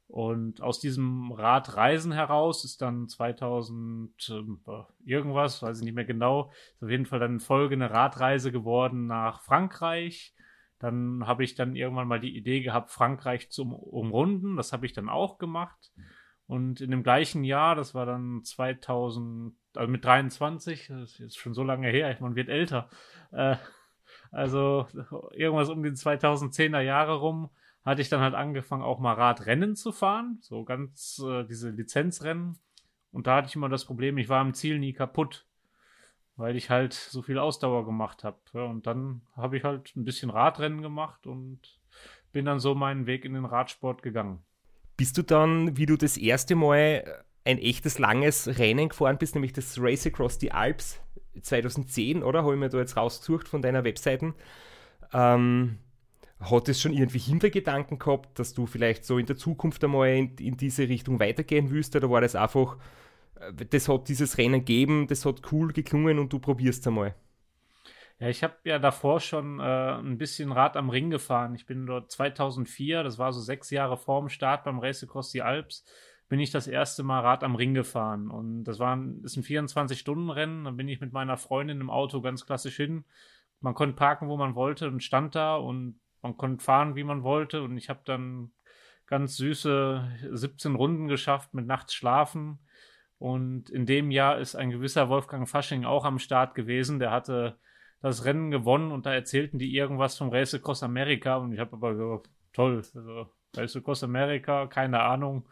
Und 0.07 0.63
aus 0.63 0.81
diesem 0.81 1.31
Radreisen 1.31 2.13
heraus 2.13 2.65
ist 2.65 2.81
dann 2.81 3.09
2000 3.09 4.31
äh, 4.31 4.83
irgendwas, 5.05 5.63
weiß 5.63 5.79
ich 5.79 5.85
nicht 5.85 5.95
mehr 5.95 6.05
genau, 6.05 6.51
ist 6.75 6.83
auf 6.83 6.91
jeden 6.91 7.07
Fall 7.07 7.21
dann 7.21 7.39
folgende 7.39 7.91
Radreise 7.91 8.51
geworden 8.51 9.07
nach 9.07 9.43
Frankreich. 9.43 10.34
Dann 10.85 11.27
habe 11.27 11.45
ich 11.45 11.55
dann 11.55 11.77
irgendwann 11.77 12.09
mal 12.09 12.21
die 12.21 12.37
Idee 12.37 12.61
gehabt, 12.61 12.91
Frankreich 12.91 13.51
zu 13.51 13.75
umrunden. 13.75 14.59
Das 14.59 14.75
habe 14.75 14.85
ich 14.85 14.93
dann 14.93 15.09
auch 15.09 15.39
gemacht. 15.39 15.93
Und 16.47 16.83
in 16.83 16.91
dem 16.91 17.03
gleichen 17.03 17.43
Jahr, 17.43 17.75
das 17.75 17.95
war 17.95 18.05
dann 18.05 18.45
2000, 18.45 19.55
also 19.75 19.91
mit 19.91 20.05
23, 20.05 20.89
das 20.89 21.13
ist 21.13 21.19
jetzt 21.21 21.39
schon 21.39 21.55
so 21.55 21.63
lange 21.65 21.89
her, 21.89 22.15
man 22.21 22.37
wird 22.37 22.51
älter. 22.51 22.91
Äh, 23.33 23.57
also 24.31 24.87
irgendwas 25.33 25.71
um 25.71 25.83
die 25.83 25.89
2010er 25.89 26.81
Jahre 26.81 27.15
rum, 27.15 27.49
hatte 27.83 28.03
ich 28.03 28.11
dann 28.11 28.21
halt 28.21 28.35
angefangen, 28.35 28.83
auch 28.83 29.01
mal 29.01 29.15
Radrennen 29.15 29.77
zu 29.77 29.91
fahren. 29.91 30.37
So 30.43 30.65
ganz 30.65 31.19
äh, 31.27 31.45
diese 31.45 31.71
Lizenzrennen. 31.71 32.59
Und 33.11 33.27
da 33.27 33.37
hatte 33.37 33.49
ich 33.49 33.57
immer 33.57 33.71
das 33.71 33.87
Problem, 33.87 34.19
ich 34.19 34.29
war 34.29 34.41
am 34.41 34.53
Ziel 34.53 34.79
nie 34.79 34.93
kaputt, 34.93 35.47
weil 36.37 36.57
ich 36.57 36.71
halt 36.71 36.93
so 36.93 37.23
viel 37.23 37.39
Ausdauer 37.39 37.85
gemacht 37.85 38.25
habe. 38.25 38.39
Und 38.53 38.87
dann 38.87 39.23
habe 39.37 39.57
ich 39.57 39.65
halt 39.65 39.95
ein 39.97 40.05
bisschen 40.05 40.31
Radrennen 40.31 40.83
gemacht 40.83 41.27
und 41.27 41.61
bin 42.33 42.45
dann 42.45 42.59
so 42.59 42.75
meinen 42.75 43.07
Weg 43.07 43.25
in 43.25 43.35
den 43.35 43.45
Radsport 43.45 44.03
gegangen. 44.03 44.41
Bist 44.97 45.17
du 45.19 45.23
dann, 45.23 45.77
wie 45.77 45.87
du 45.87 45.97
das 45.97 46.17
erste 46.17 46.55
Mal 46.55 47.25
ein 47.45 47.59
echtes 47.59 47.99
langes 47.99 48.59
Rennen 48.59 48.89
gefahren 48.89 49.19
bist, 49.19 49.35
nämlich 49.35 49.53
das 49.53 49.79
Race 49.79 50.07
Across 50.07 50.41
the 50.41 50.53
Alps 50.53 51.01
2010, 51.41 52.23
oder? 52.23 52.43
Habe 52.43 52.55
ich 52.55 52.61
mir 52.61 52.69
da 52.69 52.79
jetzt 52.79 52.97
rausgesucht 52.97 53.49
von 53.49 53.63
deiner 53.63 53.85
Webseiten. 53.85 54.35
Ähm, 55.13 55.79
hat 56.41 56.69
es 56.69 56.81
schon 56.81 56.93
irgendwie 56.93 57.19
Hintergedanken 57.19 57.99
gehabt, 57.99 58.39
dass 58.39 58.55
du 58.55 58.67
vielleicht 58.67 59.05
so 59.05 59.19
in 59.19 59.27
der 59.27 59.37
Zukunft 59.37 59.83
einmal 59.85 60.09
in, 60.11 60.37
in 60.37 60.57
diese 60.57 60.89
Richtung 60.89 61.21
weitergehen 61.21 61.71
willst? 61.71 61.95
Oder 61.97 62.11
war 62.11 62.21
das 62.21 62.35
einfach, 62.35 62.77
äh, 62.77 62.79
das 63.71 63.89
hat 63.89 64.09
dieses 64.09 64.39
Rennen 64.39 64.61
gegeben, 64.61 65.07
das 65.07 65.25
hat 65.25 65.53
cool 65.53 65.73
geklungen 65.73 66.19
und 66.19 66.33
du 66.33 66.39
probierst 66.39 66.81
es 66.81 66.87
einmal? 66.87 67.15
Ja, 68.21 68.29
ich 68.29 68.45
habe 68.45 68.55
ja 68.65 68.79
davor 68.79 69.21
schon 69.21 69.59
äh, 69.59 69.63
ein 69.99 70.19
bisschen 70.19 70.53
Rad 70.53 70.77
am 70.77 70.89
Ring 70.89 71.11
gefahren. 71.11 71.55
Ich 71.55 71.67
bin 71.67 71.85
dort 71.87 72.13
2004, 72.13 73.03
das 73.03 73.19
war 73.19 73.33
so 73.33 73.41
sechs 73.41 73.71
Jahre 73.71 73.97
vor 73.97 74.21
dem 74.21 74.29
Start 74.29 74.65
beim 74.65 74.79
Race 74.79 75.03
Across 75.03 75.33
the 75.33 75.43
Alps, 75.43 75.85
bin 76.29 76.39
ich 76.39 76.51
das 76.51 76.67
erste 76.69 77.03
Mal 77.03 77.21
Rad 77.21 77.43
am 77.43 77.57
Ring 77.57 77.75
gefahren. 77.75 78.31
Und 78.31 78.65
das 78.65 78.79
war 78.79 78.95
ein, 78.95 79.23
ist 79.25 79.37
ein 79.37 79.43
24-Stunden-Rennen. 79.43 80.65
Dann 80.65 80.77
bin 80.77 80.89
ich 80.89 81.01
mit 81.01 81.13
meiner 81.13 81.37
Freundin 81.37 81.81
im 81.81 81.91
Auto 81.91 82.21
ganz 82.21 82.47
klassisch 82.47 82.77
hin. 82.77 83.05
Man 83.61 83.75
konnte 83.75 83.97
parken, 83.97 84.29
wo 84.29 84.37
man 84.37 84.55
wollte 84.55 84.89
und 84.89 85.03
stand 85.03 85.35
da 85.35 85.57
und 85.57 86.01
man 86.23 86.37
konnte 86.37 86.65
fahren, 86.65 86.97
wie 86.97 87.05
man 87.05 87.23
wollte. 87.23 87.63
Und 87.63 87.77
ich 87.77 87.89
habe 87.89 88.01
dann 88.05 88.53
ganz 89.07 89.37
süße 89.37 90.31
17 90.33 90.75
Runden 90.75 91.09
geschafft 91.09 91.53
mit 91.53 91.67
nachts 91.67 91.95
schlafen. 91.95 92.59
Und 93.25 93.71
in 93.71 93.87
dem 93.87 94.11
Jahr 94.11 94.37
ist 94.39 94.55
ein 94.55 94.69
gewisser 94.69 95.09
Wolfgang 95.09 95.49
Fasching 95.49 95.87
auch 95.87 96.05
am 96.05 96.19
Start 96.19 96.55
gewesen. 96.55 96.99
Der 96.99 97.11
hatte 97.11 97.57
das 98.03 98.27
Rennen 98.27 98.51
gewonnen 98.51 98.93
und 98.93 99.07
da 99.07 99.15
erzählten 99.15 99.59
die 99.59 99.75
irgendwas 99.75 100.19
vom 100.19 100.29
Race 100.29 100.53
Across 100.53 100.83
America. 100.83 101.37
Und 101.37 101.55
ich 101.55 101.59
habe 101.59 101.73
aber 101.73 101.95
gesagt, 101.95 102.29
toll, 102.53 102.83
also 102.95 103.27
Race 103.57 103.77
Across 103.77 104.05
America, 104.05 104.67
keine 104.67 105.01
Ahnung, 105.01 105.49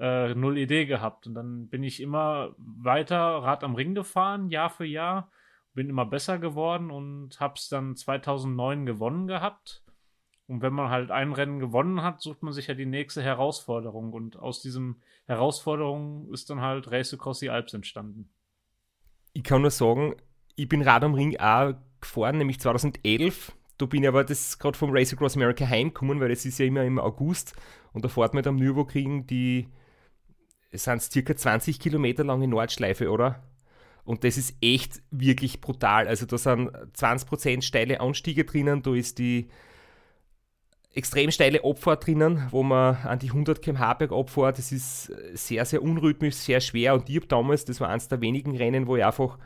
äh, 0.00 0.34
null 0.34 0.56
Idee 0.56 0.86
gehabt. 0.86 1.26
Und 1.26 1.34
dann 1.34 1.68
bin 1.68 1.82
ich 1.82 2.00
immer 2.00 2.54
weiter 2.56 3.18
Rad 3.18 3.64
am 3.64 3.74
Ring 3.74 3.94
gefahren, 3.94 4.48
Jahr 4.48 4.70
für 4.70 4.86
Jahr, 4.86 5.30
bin 5.74 5.90
immer 5.90 6.06
besser 6.06 6.38
geworden 6.38 6.90
und 6.90 7.38
habe 7.38 7.56
es 7.56 7.68
dann 7.68 7.96
2009 7.96 8.86
gewonnen 8.86 9.26
gehabt. 9.26 9.83
Und 10.46 10.60
wenn 10.60 10.74
man 10.74 10.90
halt 10.90 11.10
ein 11.10 11.32
Rennen 11.32 11.58
gewonnen 11.58 12.02
hat, 12.02 12.20
sucht 12.20 12.42
man 12.42 12.52
sich 12.52 12.66
ja 12.66 12.74
die 12.74 12.86
nächste 12.86 13.22
Herausforderung. 13.22 14.12
Und 14.12 14.38
aus 14.38 14.60
diesem 14.60 14.96
Herausforderung 15.26 16.30
ist 16.32 16.50
dann 16.50 16.60
halt 16.60 16.90
Race 16.90 17.14
Across 17.14 17.40
the 17.40 17.50
Alps 17.50 17.72
entstanden. 17.72 18.28
Ich 19.32 19.42
kann 19.42 19.62
nur 19.62 19.70
sagen, 19.70 20.14
ich 20.54 20.68
bin 20.68 20.82
Rad 20.82 21.02
am 21.02 21.14
Ring 21.14 21.38
auch 21.38 21.74
gefahren, 22.00 22.38
nämlich 22.38 22.60
2011. 22.60 23.52
Da 23.78 23.86
bin 23.86 24.02
ich 24.02 24.08
aber 24.08 24.22
das 24.22 24.58
gerade 24.58 24.78
vom 24.78 24.90
Race 24.92 25.12
Across 25.12 25.36
America 25.36 25.66
heimgekommen, 25.66 26.20
weil 26.20 26.30
es 26.30 26.44
ist 26.44 26.58
ja 26.58 26.66
immer 26.66 26.84
im 26.84 26.98
August. 26.98 27.54
Und 27.92 28.04
da 28.04 28.08
fährt 28.08 28.34
man 28.34 28.46
am 28.46 28.56
Nürburgring 28.56 29.26
die, 29.26 29.68
es 30.70 30.84
sind 30.84 31.00
circa 31.02 31.34
20 31.34 31.80
Kilometer 31.80 32.22
lange 32.22 32.46
Nordschleife, 32.46 33.10
oder? 33.10 33.42
Und 34.04 34.22
das 34.22 34.36
ist 34.36 34.56
echt 34.60 35.02
wirklich 35.10 35.62
brutal. 35.62 36.06
Also 36.06 36.26
da 36.26 36.36
sind 36.36 36.70
20% 36.70 37.62
steile 37.62 38.00
Anstiege 38.00 38.44
drinnen, 38.44 38.82
da 38.82 38.94
ist 38.94 39.18
die 39.18 39.48
extrem 40.94 41.30
steile 41.30 41.64
Abfahrt 41.64 42.06
drinnen, 42.06 42.46
wo 42.50 42.62
man 42.62 42.96
an 42.96 43.18
die 43.18 43.28
100 43.28 43.60
km/h 43.60 43.94
bergab 43.94 44.30
fährt. 44.30 44.58
Das 44.58 44.72
ist 44.72 45.12
sehr, 45.34 45.64
sehr 45.64 45.82
unrhythmisch, 45.82 46.36
sehr 46.36 46.60
schwer. 46.60 46.94
Und 46.94 47.08
ich 47.08 47.16
habe 47.16 47.26
damals, 47.26 47.64
das 47.64 47.80
war 47.80 47.88
eines 47.88 48.08
der 48.08 48.20
wenigen 48.20 48.56
Rennen, 48.56 48.86
wo 48.86 48.96
ich 48.96 49.04
einfach 49.04 49.38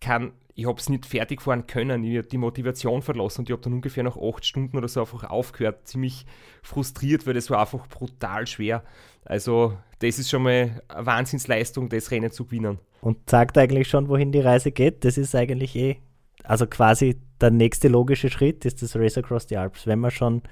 kann, 0.00 0.32
ich 0.54 0.66
habe 0.66 0.80
es 0.80 0.88
nicht 0.88 1.04
fertig 1.04 1.42
fahren 1.42 1.66
können. 1.66 2.02
Ich 2.04 2.16
habe 2.16 2.28
die 2.28 2.38
Motivation 2.38 3.02
verlassen 3.02 3.42
und 3.42 3.50
ich 3.50 3.52
habe 3.52 3.62
dann 3.62 3.74
ungefähr 3.74 4.02
nach 4.02 4.16
acht 4.16 4.46
Stunden 4.46 4.76
oder 4.78 4.88
so 4.88 5.00
einfach 5.00 5.24
aufgehört. 5.24 5.86
Ziemlich 5.86 6.24
frustriert, 6.62 7.26
weil 7.26 7.34
das 7.34 7.50
war 7.50 7.60
einfach 7.60 7.86
brutal 7.88 8.46
schwer. 8.46 8.82
Also, 9.24 9.76
das 9.98 10.18
ist 10.18 10.30
schon 10.30 10.44
mal 10.44 10.82
eine 10.88 11.06
Wahnsinnsleistung, 11.06 11.90
das 11.90 12.10
Rennen 12.10 12.30
zu 12.30 12.46
gewinnen. 12.46 12.78
Und 13.02 13.28
sagt 13.28 13.58
eigentlich 13.58 13.88
schon, 13.88 14.08
wohin 14.08 14.32
die 14.32 14.40
Reise 14.40 14.72
geht. 14.72 15.04
Das 15.04 15.18
ist 15.18 15.34
eigentlich 15.34 15.76
eh 15.76 15.98
also 16.46 16.66
quasi 16.66 17.20
der 17.40 17.50
nächste 17.50 17.88
logische 17.88 18.30
Schritt 18.30 18.64
ist 18.64 18.82
das 18.82 18.96
Race 18.96 19.18
Across 19.18 19.46
the 19.48 19.56
Alps, 19.56 19.86
wenn 19.86 19.98
man 19.98 20.10
schon 20.10 20.42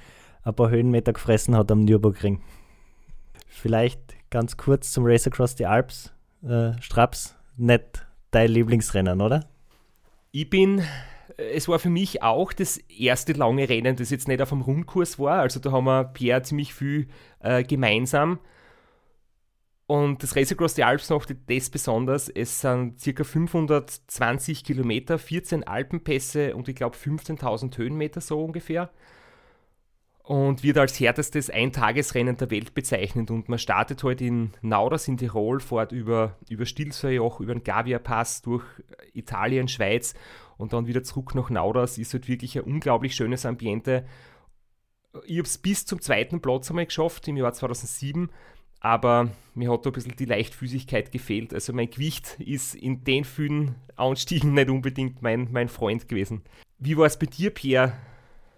ein 0.43 0.55
paar 0.55 0.71
Höhenmeter 0.71 1.13
gefressen 1.13 1.57
hat 1.57 1.71
am 1.71 1.81
Nürburgring. 1.81 2.41
Vielleicht 3.49 4.01
ganz 4.31 4.57
kurz 4.57 4.93
zum 4.93 5.07
Race 5.07 5.27
Across 5.27 5.57
the 5.57 5.67
Alps. 5.67 6.13
Äh, 6.43 6.73
Straps, 6.83 7.37
nicht 7.57 8.07
dein 8.31 8.51
Lieblingsrennen, 8.51 9.21
oder? 9.21 9.49
Ich 10.33 10.51
bin, 10.51 10.81
äh, 11.39 11.53
es 11.55 11.69
war 11.69 11.79
für 11.79 11.89
mich 11.89 12.23
auch 12.23 12.53
das 12.53 12.77
erste 12.77 13.33
lange 13.33 13.69
Rennen, 13.69 13.97
das 13.97 14.11
jetzt 14.11 14.29
nicht 14.29 14.43
auf 14.43 14.51
dem 14.51 14.61
Rundkurs 14.61 15.19
war. 15.19 15.41
Also 15.41 15.61
da 15.61 15.73
haben 15.73 15.85
wir 15.85 16.05
Pierre 16.05 16.43
ziemlich 16.43 16.75
viel 16.75 17.07
äh, 17.41 17.63
gemeinsam. 17.63 18.41
Und 19.87 20.23
das 20.23 20.35
Race 20.35 20.50
Across 20.50 20.76
the 20.76 20.85
Alps 20.85 21.11
macht 21.11 21.35
das 21.47 21.69
besonders. 21.69 22.31
Es 22.31 22.61
sind 22.61 22.97
ca. 23.03 23.25
520 23.25 24.64
Kilometer, 24.64 25.19
14 25.19 25.64
Alpenpässe 25.64 26.57
und 26.57 26.69
ich 26.69 26.76
glaube 26.76 26.97
15.000 26.97 27.76
Höhenmeter 27.76 28.21
so 28.23 28.43
ungefähr. 28.43 28.91
Und 30.23 30.62
wird 30.62 30.79
als 30.79 30.99
härtestes 30.99 31.50
Eintagesrennen 31.50 32.38
der 32.38 32.50
Welt 32.50 32.73
bezeichnet. 32.73 33.31
Und 33.31 33.50
man 33.50 33.59
startet 33.59 34.03
heute 34.03 34.25
halt 34.25 34.33
in 34.33 34.53
Nauders 34.62 35.07
in 35.07 35.19
Tirol, 35.19 35.61
fährt 35.61 35.93
über, 35.93 36.38
über 36.49 36.64
Stilsjoch, 36.64 37.41
über 37.41 37.53
den 37.53 37.62
Gavia 37.62 37.99
Pass 37.99 38.41
durch 38.41 38.64
Italien, 39.12 39.69
Schweiz 39.69 40.14
und 40.57 40.73
dann 40.73 40.87
wieder 40.87 41.03
zurück 41.03 41.35
nach 41.35 41.50
Nauders. 41.50 41.99
Ist 41.99 42.14
halt 42.14 42.26
wirklich 42.26 42.57
ein 42.57 42.64
unglaublich 42.64 43.14
schönes 43.14 43.45
Ambiente. 43.45 44.07
Ich 45.26 45.37
habe 45.37 45.47
es 45.47 45.59
bis 45.59 45.85
zum 45.85 46.00
zweiten 46.00 46.41
Platz 46.41 46.71
einmal 46.71 46.87
geschafft 46.87 47.29
im 47.29 47.37
Jahr 47.37 47.53
2007 47.53 48.31
aber 48.85 49.31
mir 49.55 49.73
hat 49.73 49.87
da 49.87 49.91
ein 49.91 49.95
bisschen 49.95 50.14
die 50.17 50.26
Leichtfüßigkeit 50.26 51.11
gefehlt. 51.11 51.55
Also 51.55 51.73
mein 51.73 51.88
Gewicht 51.88 52.38
ist 52.38 52.75
in 52.75 53.03
den 53.03 53.25
vielen 53.25 53.76
Anstiegen 53.97 54.53
nicht 54.53 54.69
unbedingt 54.69 55.23
mein, 55.23 55.49
mein 55.50 55.71
Freund 55.71 56.07
gewesen. 56.07 56.43
Wie 56.79 56.99
war 56.99 57.07
es 57.07 57.19
bei 57.19 57.25
dir, 57.25 57.50
Pierre? 57.50 57.95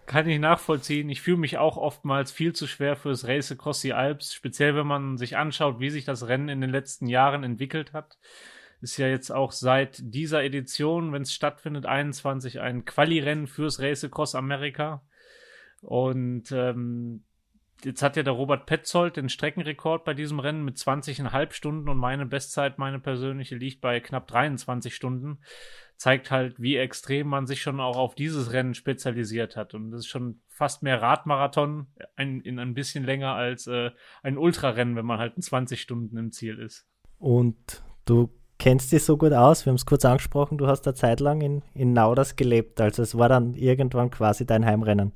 Kann 0.07 0.29
ich 0.29 0.41
nachvollziehen. 0.41 1.09
Ich 1.11 1.21
fühle 1.21 1.37
mich 1.37 1.59
auch 1.59 1.77
oftmals 1.77 2.33
viel 2.33 2.53
zu 2.55 2.67
schwer 2.67 2.97
fürs 2.97 3.29
Race 3.29 3.53
Across 3.53 3.83
the 3.83 3.93
Alps, 3.93 4.35
speziell 4.35 4.75
wenn 4.75 4.89
man 4.89 5.17
sich 5.17 5.37
anschaut, 5.37 5.79
wie 5.79 5.91
sich 5.91 6.05
das 6.05 6.27
Rennen 6.27 6.49
in 6.49 6.61
den 6.61 6.71
letzten 6.71 7.07
Jahren 7.07 7.45
entwickelt 7.45 7.93
hat. 7.93 8.19
Ist 8.81 8.97
ja 8.97 9.07
jetzt 9.07 9.31
auch 9.31 9.53
seit 9.53 9.99
dieser 10.03 10.43
Edition, 10.43 11.13
wenn 11.13 11.23
es 11.23 11.35
stattfindet, 11.35 11.87
21 11.87 12.61
ein 12.61 12.85
Quali-Rennen 12.85 13.47
fürs 13.47 13.79
Race 13.79 14.03
Across 14.03 14.35
Amerika. 14.35 15.05
Und 15.83 16.51
ähm, 16.51 17.23
jetzt 17.85 18.03
hat 18.03 18.17
ja 18.17 18.23
der 18.23 18.33
Robert 18.33 18.67
Petzold 18.67 19.17
den 19.17 19.29
Streckenrekord 19.29 20.05
bei 20.05 20.15
diesem 20.15 20.41
Rennen 20.41 20.65
mit 20.65 20.77
20,5 20.77 21.53
Stunden 21.53 21.89
und 21.89 21.99
meine 21.99 22.27
Bestzeit, 22.27 22.79
meine 22.79 22.99
persönliche, 22.99 23.57
liegt 23.57 23.81
bei 23.81 24.01
knapp 24.01 24.27
23 24.27 24.95
Stunden. 24.95 25.39
Zeigt 25.97 26.31
halt, 26.31 26.61
wie 26.61 26.77
extrem 26.77 27.27
man 27.27 27.47
sich 27.47 27.63
schon 27.63 27.81
auch 27.81 27.97
auf 27.97 28.15
dieses 28.15 28.53
Rennen 28.53 28.75
spezialisiert 28.75 29.57
hat. 29.57 29.73
Und 29.73 29.91
das 29.91 30.01
ist 30.01 30.09
schon 30.09 30.41
fast 30.49 30.83
mehr 30.83 31.01
Radmarathon 31.01 31.87
ein, 32.17 32.41
in 32.43 32.59
ein 32.59 32.75
bisschen 32.75 33.05
länger 33.05 33.35
als 33.35 33.67
äh, 33.67 33.91
ein 34.23 34.37
Ultrarennen, 34.37 34.97
wenn 34.97 35.07
man 35.07 35.19
halt 35.19 35.37
in 35.37 35.43
20 35.43 35.81
Stunden 35.81 36.19
im 36.19 36.33
Ziel 36.33 36.59
ist. 36.59 36.87
Und 37.19 37.83
du 38.05 38.31
kennst 38.59 38.93
dich 38.93 39.05
so 39.05 39.17
gut 39.17 39.33
aus, 39.33 39.65
wir 39.65 39.71
haben 39.71 39.77
es 39.77 39.87
kurz 39.87 40.05
angesprochen, 40.05 40.59
du 40.59 40.67
hast 40.67 40.87
eine 40.87 40.95
Zeit 40.95 41.21
lang 41.21 41.41
in, 41.41 41.63
in 41.75 41.93
Nauders 41.93 42.37
gelebt, 42.37 42.81
also 42.81 43.03
es 43.03 43.17
war 43.17 43.29
dann 43.29 43.55
irgendwann 43.55 44.11
quasi 44.11 44.47
dein 44.47 44.65
Heimrennen. 44.65 45.13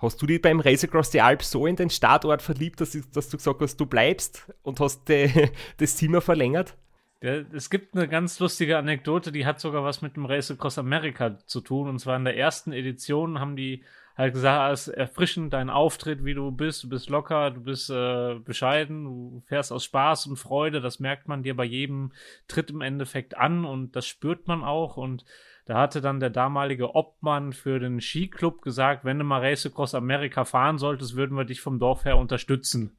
Hast 0.00 0.20
du 0.22 0.26
dich 0.26 0.40
beim 0.40 0.60
Race 0.60 0.82
Across 0.82 1.12
the 1.12 1.20
Alps 1.20 1.50
so 1.50 1.66
in 1.66 1.76
den 1.76 1.90
Startort 1.90 2.40
verliebt, 2.40 2.80
dass, 2.80 2.96
dass 3.12 3.28
du 3.28 3.36
gesagt 3.36 3.60
hast, 3.60 3.76
du 3.76 3.86
bleibst 3.86 4.50
und 4.62 4.80
hast 4.80 5.08
de, 5.08 5.50
das 5.76 5.96
Zimmer 5.96 6.20
verlängert? 6.20 6.74
Ja, 7.22 7.34
es 7.52 7.68
gibt 7.68 7.94
eine 7.94 8.08
ganz 8.08 8.40
lustige 8.40 8.78
Anekdote, 8.78 9.30
die 9.30 9.44
hat 9.44 9.60
sogar 9.60 9.84
was 9.84 10.00
mit 10.00 10.16
dem 10.16 10.24
Race 10.24 10.50
Across 10.50 10.78
America 10.78 11.38
zu 11.46 11.60
tun. 11.60 11.88
Und 11.88 11.98
zwar 11.98 12.16
in 12.16 12.24
der 12.24 12.36
ersten 12.36 12.72
Edition 12.72 13.38
haben 13.38 13.56
die 13.56 13.84
halt 14.16 14.34
gesagt, 14.34 14.72
es 14.72 14.88
ist 14.88 14.94
erfrischend, 14.94 15.52
dein 15.52 15.68
Auftritt, 15.68 16.24
wie 16.24 16.34
du 16.34 16.50
bist, 16.50 16.84
du 16.84 16.88
bist 16.88 17.10
locker, 17.10 17.50
du 17.50 17.60
bist 17.60 17.90
äh, 17.90 18.36
bescheiden, 18.42 19.04
du 19.04 19.42
fährst 19.46 19.70
aus 19.70 19.84
Spaß 19.84 20.26
und 20.26 20.36
Freude, 20.36 20.80
das 20.80 20.98
merkt 20.98 21.28
man 21.28 21.42
dir 21.42 21.54
bei 21.54 21.64
jedem 21.64 22.12
Tritt 22.48 22.70
im 22.70 22.80
Endeffekt 22.80 23.36
an 23.36 23.66
und 23.66 23.96
das 23.96 24.06
spürt 24.06 24.46
man 24.48 24.64
auch 24.64 24.96
und 24.96 25.24
da 25.66 25.78
hatte 25.78 26.00
dann 26.00 26.20
der 26.20 26.30
damalige 26.30 26.94
Obmann 26.94 27.52
für 27.52 27.78
den 27.78 28.00
Skiclub 28.00 28.62
gesagt, 28.62 29.04
wenn 29.04 29.18
du 29.18 29.24
mal 29.24 29.40
Race 29.40 29.66
Across 29.66 29.94
America 29.94 30.44
fahren 30.44 30.78
solltest, 30.78 31.16
würden 31.16 31.36
wir 31.36 31.44
dich 31.44 31.60
vom 31.60 31.78
Dorf 31.78 32.04
her 32.04 32.18
unterstützen. 32.18 32.96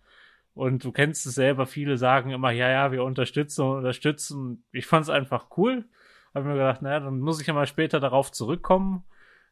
Und 0.53 0.83
du 0.83 0.91
kennst 0.91 1.25
es 1.25 1.35
selber, 1.35 1.65
viele 1.65 1.97
sagen 1.97 2.31
immer, 2.31 2.51
ja, 2.51 2.69
ja, 2.69 2.91
wir 2.91 3.03
unterstützen 3.03 3.61
und 3.61 3.77
unterstützen. 3.77 4.63
Ich 4.71 4.85
fand 4.85 5.03
es 5.03 5.09
einfach 5.09 5.47
cool. 5.57 5.85
Habe 6.33 6.45
mir 6.45 6.53
gedacht, 6.53 6.81
naja, 6.81 6.99
dann 6.99 7.19
muss 7.19 7.41
ich 7.41 7.47
ja 7.47 7.53
mal 7.53 7.67
später 7.67 7.99
darauf 7.99 8.31
zurückkommen. 8.31 9.03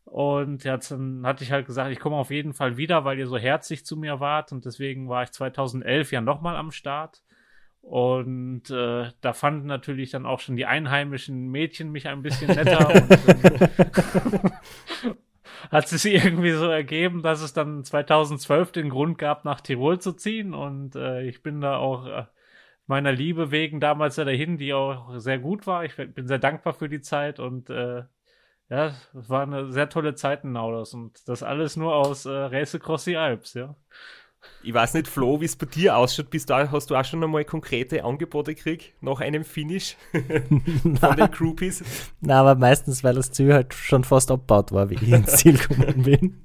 Und 0.05 0.63
ja, 0.63 0.77
dann 0.77 1.25
hatte 1.25 1.43
ich 1.43 1.51
halt 1.51 1.67
gesagt, 1.67 1.91
ich 1.91 1.99
komme 1.99 2.15
auf 2.15 2.31
jeden 2.31 2.53
Fall 2.53 2.77
wieder, 2.77 3.05
weil 3.05 3.19
ihr 3.19 3.27
so 3.27 3.37
herzlich 3.37 3.85
zu 3.85 3.95
mir 3.95 4.19
wart. 4.19 4.51
Und 4.51 4.65
deswegen 4.65 5.07
war 5.07 5.23
ich 5.23 5.31
2011 5.31 6.11
ja 6.11 6.21
nochmal 6.21 6.55
am 6.55 6.71
Start. 6.71 7.21
Und 7.89 8.69
äh, 8.69 9.09
da 9.19 9.33
fanden 9.33 9.65
natürlich 9.65 10.11
dann 10.11 10.27
auch 10.27 10.41
schon 10.41 10.55
die 10.55 10.67
einheimischen 10.67 11.49
Mädchen 11.49 11.91
mich 11.91 12.07
ein 12.07 12.21
bisschen 12.21 12.49
netter. 12.55 12.87
und, 12.93 13.09
hat 15.71 15.87
sich 15.87 16.05
irgendwie 16.05 16.51
so 16.51 16.67
ergeben, 16.67 17.23
dass 17.23 17.41
es 17.41 17.53
dann 17.53 17.83
2012 17.83 18.73
den 18.73 18.89
Grund 18.89 19.17
gab, 19.17 19.43
nach 19.43 19.59
Tirol 19.59 19.99
zu 19.99 20.13
ziehen. 20.13 20.53
Und 20.53 20.95
äh, 20.95 21.23
ich 21.23 21.41
bin 21.41 21.61
da 21.61 21.77
auch 21.77 22.05
äh, 22.05 22.25
meiner 22.85 23.11
Liebe 23.11 23.49
wegen 23.49 23.79
damals 23.79 24.17
ja 24.17 24.23
dahin, 24.23 24.59
die 24.59 24.71
auch 24.75 25.17
sehr 25.17 25.39
gut 25.39 25.65
war. 25.65 25.83
Ich 25.83 25.95
bin 25.95 26.27
sehr 26.27 26.37
dankbar 26.37 26.75
für 26.75 26.89
die 26.89 27.01
Zeit 27.01 27.39
und 27.39 27.71
äh, 27.71 28.03
ja, 28.69 28.93
es 29.19 29.29
war 29.31 29.41
eine 29.41 29.71
sehr 29.71 29.89
tolle 29.89 30.13
Zeit 30.13 30.43
in 30.43 30.51
Nauders 30.51 30.93
und 30.93 31.27
das 31.27 31.41
alles 31.41 31.75
nur 31.75 31.95
aus 31.95 32.27
äh, 32.27 32.29
Race 32.29 32.75
Across 32.75 33.05
the 33.05 33.17
Alps, 33.17 33.55
ja. 33.55 33.75
Ich 34.63 34.73
weiß 34.73 34.93
nicht, 34.93 35.07
Flo, 35.07 35.39
wie 35.39 35.45
es 35.45 35.55
bei 35.55 35.65
dir 35.65 35.97
ausschaut. 35.97 36.29
Bist 36.29 36.49
du, 36.49 36.53
hast 36.53 36.89
du 36.89 36.95
auch 36.95 37.05
schon 37.05 37.23
einmal 37.23 37.45
konkrete 37.45 38.03
Angebote 38.03 38.55
gekriegt 38.55 38.93
nach 39.01 39.19
einem 39.19 39.43
Finish 39.43 39.95
von 40.99 41.15
den 41.15 41.31
Groupies? 41.31 42.11
Nein, 42.21 42.37
aber 42.37 42.55
meistens, 42.55 43.03
weil 43.03 43.15
das 43.15 43.31
Ziel 43.31 43.53
halt 43.53 43.73
schon 43.73 44.03
fast 44.03 44.31
abgebaut 44.31 44.71
war, 44.71 44.89
wie 44.89 44.95
ich 44.95 45.09
ins 45.09 45.37
Ziel 45.37 45.57
gekommen 45.57 46.03
bin. 46.03 46.41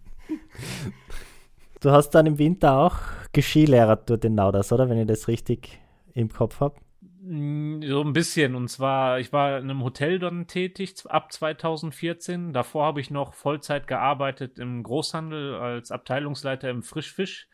Du 1.81 1.91
hast 1.91 2.11
dann 2.11 2.27
im 2.27 2.39
Winter 2.39 2.79
auch 2.79 2.97
Skilehrer 3.37 3.97
dort 3.97 4.25
in 4.25 4.37
Nauders, 4.37 4.73
oder? 4.73 4.89
Wenn 4.89 4.99
ich 4.99 5.07
das 5.07 5.29
richtig 5.29 5.81
im 6.15 6.33
Kopf 6.33 6.61
habe. 6.61 6.77
Mm, 7.27 7.83
so 7.83 8.03
ein 8.03 8.13
bisschen. 8.13 8.55
Und 8.55 8.69
zwar, 8.69 9.19
ich 9.19 9.33
war 9.33 9.59
in 9.59 9.65
einem 9.65 9.83
Hotel 9.83 10.19
dann 10.19 10.47
tätig 10.47 10.95
ab 11.09 11.33
2014. 11.33 12.53
Davor 12.53 12.85
habe 12.85 13.01
ich 13.01 13.11
noch 13.11 13.35
Vollzeit 13.35 13.87
gearbeitet 13.87 14.59
im 14.59 14.83
Großhandel 14.83 15.57
als 15.57 15.91
Abteilungsleiter 15.91 16.71
im 16.71 16.83
Frischfisch. 16.83 17.49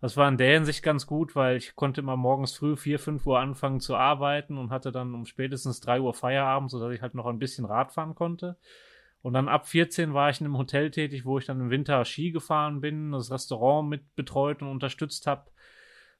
Das 0.00 0.16
war 0.16 0.28
in 0.28 0.36
der 0.36 0.54
Hinsicht 0.54 0.82
ganz 0.84 1.06
gut, 1.06 1.34
weil 1.34 1.56
ich 1.56 1.74
konnte 1.74 2.00
immer 2.00 2.16
morgens 2.16 2.54
früh 2.54 2.76
4, 2.76 3.00
5 3.00 3.26
Uhr 3.26 3.40
anfangen 3.40 3.80
zu 3.80 3.96
arbeiten 3.96 4.56
und 4.56 4.70
hatte 4.70 4.92
dann 4.92 5.12
um 5.12 5.26
spätestens 5.26 5.80
3 5.80 6.00
Uhr 6.00 6.14
Feierabend, 6.14 6.70
sodass 6.70 6.94
ich 6.94 7.02
halt 7.02 7.14
noch 7.14 7.26
ein 7.26 7.40
bisschen 7.40 7.64
Rad 7.64 7.92
fahren 7.92 8.14
konnte. 8.14 8.56
Und 9.22 9.32
dann 9.32 9.48
ab 9.48 9.66
14 9.66 10.14
war 10.14 10.30
ich 10.30 10.40
in 10.40 10.46
einem 10.46 10.58
Hotel 10.58 10.92
tätig, 10.92 11.24
wo 11.24 11.38
ich 11.38 11.46
dann 11.46 11.60
im 11.60 11.70
Winter 11.70 12.04
Ski 12.04 12.30
gefahren 12.30 12.80
bin, 12.80 13.10
das 13.10 13.32
Restaurant 13.32 13.88
mit 13.88 14.14
betreut 14.14 14.62
und 14.62 14.68
unterstützt 14.68 15.26
habe. 15.26 15.50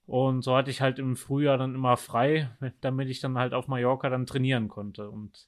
Und 0.06 0.42
so 0.42 0.56
hatte 0.56 0.70
ich 0.72 0.80
halt 0.80 0.98
im 0.98 1.14
Frühjahr 1.14 1.58
dann 1.58 1.76
immer 1.76 1.96
frei, 1.96 2.50
damit 2.80 3.08
ich 3.08 3.20
dann 3.20 3.38
halt 3.38 3.54
auf 3.54 3.68
Mallorca 3.68 4.10
dann 4.10 4.26
trainieren 4.26 4.66
konnte. 4.66 5.08
Und 5.08 5.46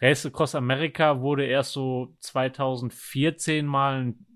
Race 0.00 0.24
Across 0.26 0.54
America 0.54 1.20
wurde 1.20 1.44
erst 1.46 1.72
so 1.72 2.14
2014 2.20 3.66
mal 3.66 4.00
ein, 4.00 4.26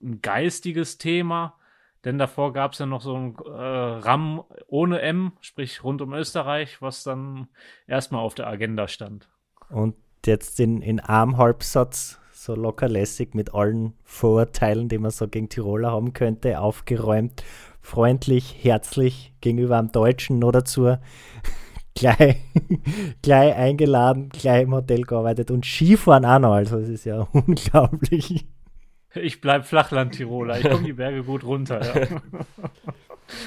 ein 0.00 0.20
geistiges 0.20 0.98
Thema 0.98 1.58
denn 2.04 2.18
davor 2.18 2.52
gab 2.52 2.72
es 2.72 2.78
ja 2.78 2.86
noch 2.86 3.00
so 3.00 3.14
ein 3.14 3.36
äh, 3.44 3.50
RAM 3.50 4.42
ohne 4.66 5.00
M, 5.00 5.32
sprich 5.40 5.82
rund 5.84 6.02
um 6.02 6.12
Österreich, 6.12 6.82
was 6.82 7.02
dann 7.02 7.48
erstmal 7.86 8.20
auf 8.20 8.34
der 8.34 8.46
Agenda 8.46 8.88
stand. 8.88 9.28
Und 9.70 9.94
jetzt 10.26 10.60
in, 10.60 10.82
in 10.82 11.00
Armhalbsatz, 11.00 12.20
so 12.32 12.54
locker 12.54 12.88
lässig 12.88 13.34
mit 13.34 13.54
allen 13.54 13.94
Vorurteilen, 14.04 14.88
die 14.88 14.98
man 14.98 15.10
so 15.10 15.28
gegen 15.28 15.48
Tiroler 15.48 15.92
haben 15.92 16.12
könnte, 16.12 16.60
aufgeräumt, 16.60 17.42
freundlich, 17.80 18.56
herzlich 18.62 19.32
gegenüber 19.40 19.78
einem 19.78 19.92
Deutschen 19.92 20.38
nur 20.38 20.52
dazu. 20.52 20.96
gleich, 21.94 22.36
gleich 23.22 23.54
eingeladen, 23.54 24.28
gleich 24.28 24.62
im 24.62 24.74
Hotel 24.74 25.02
gearbeitet 25.02 25.50
und 25.50 25.64
Skifahren 25.64 26.24
auch 26.24 26.38
noch. 26.38 26.52
Also, 26.52 26.78
es 26.78 26.88
ist 26.88 27.04
ja 27.04 27.20
unglaublich. 27.32 28.46
Ich 29.14 29.40
bleib 29.40 29.66
Flachland-Tiroler, 29.66 30.58
ich 30.58 30.68
komme 30.68 30.84
die 30.84 30.92
Berge 30.92 31.22
gut 31.22 31.44
runter. 31.44 31.80
Ja. 31.82 32.20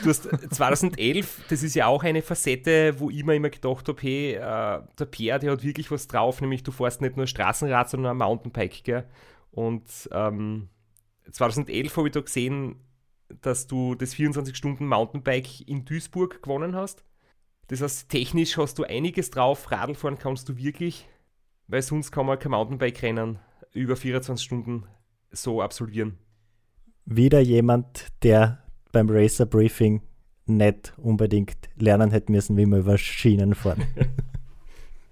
Du 0.04 0.10
hast 0.10 0.24
2011, 0.24 1.46
das 1.50 1.62
ist 1.62 1.76
ja 1.76 1.86
auch 1.86 2.04
eine 2.04 2.24
Facette, 2.24 3.00
wo 3.00 3.12
ich 3.12 3.24
mir 3.24 3.36
immer 3.36 3.52
gedacht 3.52 3.88
habe, 3.88 4.02
hey, 4.02 4.34
äh, 4.34 4.82
der 4.98 5.06
Pierre, 5.06 5.40
der 5.40 5.52
hat 5.52 5.64
wirklich 5.64 5.92
was 5.92 6.08
drauf, 6.08 6.42
nämlich 6.42 6.64
du 6.64 6.72
fährst 6.72 7.02
nicht 7.02 7.16
nur 7.16 7.28
Straßenrad, 7.28 7.90
sondern 7.90 8.12
ein 8.12 8.18
Mountainbike, 8.18 8.84
gell? 8.84 9.06
Und 9.52 10.10
ähm, 10.12 10.70
2011 11.32 11.96
habe 11.96 12.08
ich 12.08 12.14
da 12.14 12.22
gesehen, 12.22 12.78
dass 13.42 13.68
du 13.68 13.96
das 13.96 14.16
24-Stunden-Mountainbike 14.16 15.68
in 15.68 15.86
Duisburg 15.86 16.42
gewonnen 16.42 16.76
hast. 16.76 17.04
Das 17.68 17.82
heißt, 17.82 18.10
technisch 18.10 18.58
hast 18.58 18.80
du 18.80 18.84
einiges 18.84 19.30
drauf, 19.30 19.72
Radl 19.72 19.96
fahren 19.96 20.18
kannst 20.18 20.50
du 20.50 20.58
wirklich, 20.58 21.08
weil 21.68 21.82
sonst 21.82 22.12
kann 22.12 22.26
man 22.26 22.40
kein 22.40 22.52
Mountainbike-Rennen 22.52 23.40
über 23.74 23.96
24 23.96 24.44
Stunden 24.44 24.88
so 25.32 25.62
absolvieren. 25.62 26.18
Wieder 27.06 27.40
jemand, 27.40 28.08
der 28.24 28.64
beim 28.92 29.10
Racer 29.10 29.46
Briefing 29.46 30.02
nicht 30.46 30.94
unbedingt 30.98 31.58
lernen 31.76 32.12
hätte 32.12 32.32
müssen, 32.32 32.58
wie 32.58 32.66
man 32.66 32.80
über 32.80 32.98
Schienen 32.98 33.54
fahren. 33.56 33.84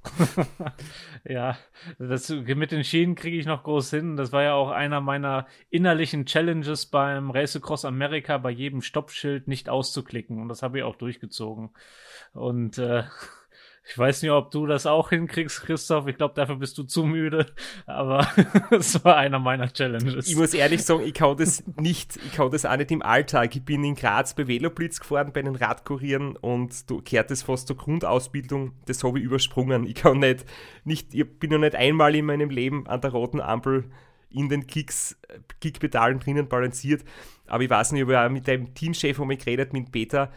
ja, 1.23 1.58
das, 1.97 2.30
mit 2.30 2.71
den 2.71 2.84
Schienen 2.84 3.15
kriege 3.15 3.38
ich 3.38 3.45
noch 3.45 3.63
groß 3.63 3.89
hin. 3.89 4.17
Das 4.17 4.32
war 4.32 4.43
ja 4.43 4.54
auch 4.54 4.69
einer 4.69 5.01
meiner 5.01 5.47
innerlichen 5.69 6.25
Challenges 6.25 6.86
beim 6.86 7.32
Race 7.32 7.56
Across 7.56 7.86
America, 7.86 8.38
bei 8.38 8.51
jedem 8.51 8.82
Stoppschild 8.82 9.47
nicht 9.47 9.69
auszuklicken. 9.69 10.41
Und 10.41 10.49
das 10.49 10.62
habe 10.62 10.78
ich 10.80 10.84
auch 10.84 10.95
durchgezogen. 10.95 11.71
Und 12.34 12.78
äh, 12.78 13.04
ich 13.88 13.98
weiß 13.98 14.24
nicht, 14.24 14.32
ob 14.32 14.50
du 14.50 14.65
das 14.65 14.88
auch 14.88 15.10
hinkriegst, 15.10 15.62
Christoph. 15.62 16.08
Ich 16.08 16.17
glaube, 16.17 16.34
dafür 16.34 16.56
bist 16.56 16.78
du 16.78 16.84
zu 16.84 17.04
müde. 17.04 17.45
Aber 17.86 18.28
es 18.71 19.04
war 19.06 19.17
einer 19.17 19.38
meiner 19.38 19.71
Challenges. 19.71 20.28
Ich 20.28 20.36
muss 20.36 20.56
ehrlich 20.56 20.84
sagen, 20.84 21.04
ich 21.06 21.13
kann 21.13 21.38
das 21.38 21.63
nicht, 21.80 22.15
ich 22.17 22.32
kann 22.34 22.50
das 22.50 22.65
auch 22.65 22.78
nicht 22.78 22.89
im 22.89 23.04
Alltag. 23.04 23.56
Ich 23.56 23.63
bin 23.63 23.84
in 23.84 23.95
Graz 23.95 24.34
bei 24.34 24.48
Veloblitz 24.48 25.00
gefahren, 25.00 25.32
bei 25.34 25.43
den 25.43 25.56
Radkurieren 25.56 26.36
und 26.36 26.89
du 26.89 27.02
kehrt 27.02 27.30
das 27.30 27.43
fast 27.43 27.67
zur 27.67 27.78
Grundausbildung. 27.78 28.74
Das 28.86 29.04
habe 29.04 29.19
ich 29.19 29.26
übersprungen. 29.26 29.86
Ich 29.86 29.95
kann 29.95 30.17
nicht, 30.17 30.45
nicht, 30.84 31.13
ich 31.13 31.39
bin 31.39 31.52
noch 31.52 31.60
nicht 31.60 31.76
einmal 31.76 32.15
in 32.15 32.26
meinem 32.26 32.50
Leben 32.50 32.88
an 32.88 33.02
der 33.02 33.12
roten 33.12 33.39
Ampel 33.39 33.91
in 34.30 34.50
den 34.50 34.67
Kicks, 34.67 35.17
Kickpedalen 35.62 36.19
drinnen 36.19 36.50
balanciert. 36.50 37.06
Aber 37.48 37.63
ich 37.63 37.69
weiß 37.69 37.91
nicht, 37.91 38.08
ich 38.08 38.15
auch 38.15 38.30
mit 38.30 38.48
deinem 38.48 38.74
Teamchef 38.74 39.19
habe 39.19 39.34
ich 39.34 39.39
geredet, 39.39 39.74
mit 39.74 39.91
Peter, 39.91 40.32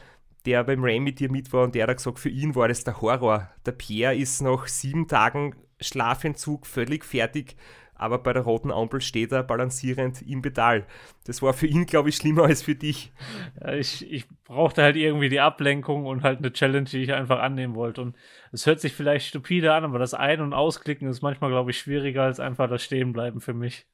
der 0.46 0.64
beim 0.64 0.84
Rain 0.84 1.02
mit 1.02 1.20
dir 1.20 1.30
mit 1.30 1.52
war 1.52 1.64
und 1.64 1.74
der 1.74 1.86
hat 1.86 1.96
gesagt, 1.96 2.18
für 2.18 2.28
ihn 2.28 2.54
war 2.54 2.68
das 2.68 2.84
der 2.84 3.00
Horror. 3.00 3.50
Der 3.66 3.72
Pierre 3.72 4.16
ist 4.16 4.40
nach 4.40 4.66
sieben 4.66 5.08
Tagen 5.08 5.54
Schlafentzug 5.80 6.66
völlig 6.66 7.04
fertig, 7.04 7.56
aber 7.98 8.18
bei 8.18 8.32
der 8.32 8.42
roten 8.42 8.70
Ampel 8.70 9.00
steht 9.00 9.32
er 9.32 9.42
balancierend 9.42 10.22
im 10.22 10.40
Pedal. 10.40 10.86
Das 11.24 11.42
war 11.42 11.52
für 11.52 11.66
ihn, 11.66 11.84
glaube 11.84 12.08
ich, 12.08 12.16
schlimmer 12.16 12.44
als 12.44 12.62
für 12.62 12.76
dich. 12.76 13.12
Ja, 13.60 13.72
ich, 13.72 14.10
ich 14.10 14.26
brauchte 14.44 14.82
halt 14.82 14.96
irgendwie 14.96 15.28
die 15.28 15.40
Ablenkung 15.40 16.06
und 16.06 16.22
halt 16.22 16.38
eine 16.38 16.52
Challenge, 16.52 16.88
die 16.88 17.02
ich 17.02 17.12
einfach 17.12 17.40
annehmen 17.40 17.74
wollte. 17.74 18.00
Und 18.00 18.16
es 18.52 18.66
hört 18.66 18.80
sich 18.80 18.94
vielleicht 18.94 19.26
stupide 19.26 19.74
an, 19.74 19.84
aber 19.84 19.98
das 19.98 20.14
Ein- 20.14 20.40
und 20.40 20.54
Ausklicken 20.54 21.08
ist 21.08 21.22
manchmal, 21.22 21.50
glaube 21.50 21.72
ich, 21.72 21.78
schwieriger 21.78 22.22
als 22.22 22.38
einfach 22.38 22.70
das 22.70 22.84
Stehenbleiben 22.84 23.40
für 23.40 23.54
mich. 23.54 23.86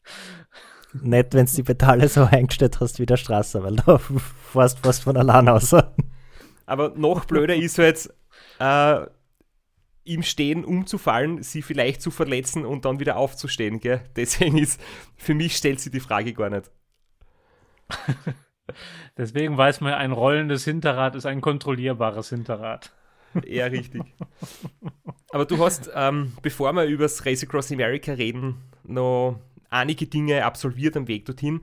Nett, 0.92 1.34
wenn 1.34 1.46
du 1.46 1.52
die 1.52 1.62
Pedale 1.62 2.06
so 2.08 2.24
eingestellt 2.24 2.78
hast 2.80 3.00
wie 3.00 3.06
der 3.06 3.16
Straße, 3.16 3.62
weil 3.62 3.76
da 3.76 3.98
fährst 4.52 4.80
fast 4.80 5.02
von 5.02 5.16
allein 5.16 5.48
aus. 5.48 5.74
Aber 6.66 6.92
noch 6.96 7.24
blöder 7.24 7.56
ist 7.56 7.78
halt, 7.78 8.12
äh, 8.58 9.06
im 10.04 10.22
Stehen 10.22 10.64
umzufallen, 10.64 11.42
sie 11.42 11.62
vielleicht 11.62 12.02
zu 12.02 12.10
verletzen 12.10 12.64
und 12.66 12.84
dann 12.84 13.00
wieder 13.00 13.16
aufzustehen. 13.16 13.80
Gell? 13.80 14.02
Deswegen 14.16 14.58
ist, 14.58 14.80
für 15.16 15.34
mich 15.34 15.56
stellt 15.56 15.80
sie 15.80 15.90
die 15.90 16.00
Frage 16.00 16.32
gar 16.34 16.50
nicht. 16.50 16.70
Deswegen 19.16 19.56
weiß 19.56 19.80
man, 19.80 19.94
ein 19.94 20.12
rollendes 20.12 20.64
Hinterrad 20.64 21.14
ist 21.16 21.26
ein 21.26 21.40
kontrollierbares 21.40 22.30
Hinterrad. 22.30 22.92
Ja, 23.46 23.66
richtig. 23.66 24.02
Aber 25.30 25.44
du 25.44 25.58
hast, 25.58 25.90
ähm, 25.94 26.32
bevor 26.42 26.72
wir 26.72 26.84
über 26.84 27.04
das 27.04 27.24
Race 27.26 27.42
Across 27.42 27.72
America 27.72 28.12
reden, 28.12 28.62
noch 28.84 29.40
einige 29.70 30.06
Dinge 30.06 30.44
absolviert 30.44 30.96
am 30.96 31.08
Weg 31.08 31.24
dorthin. 31.24 31.62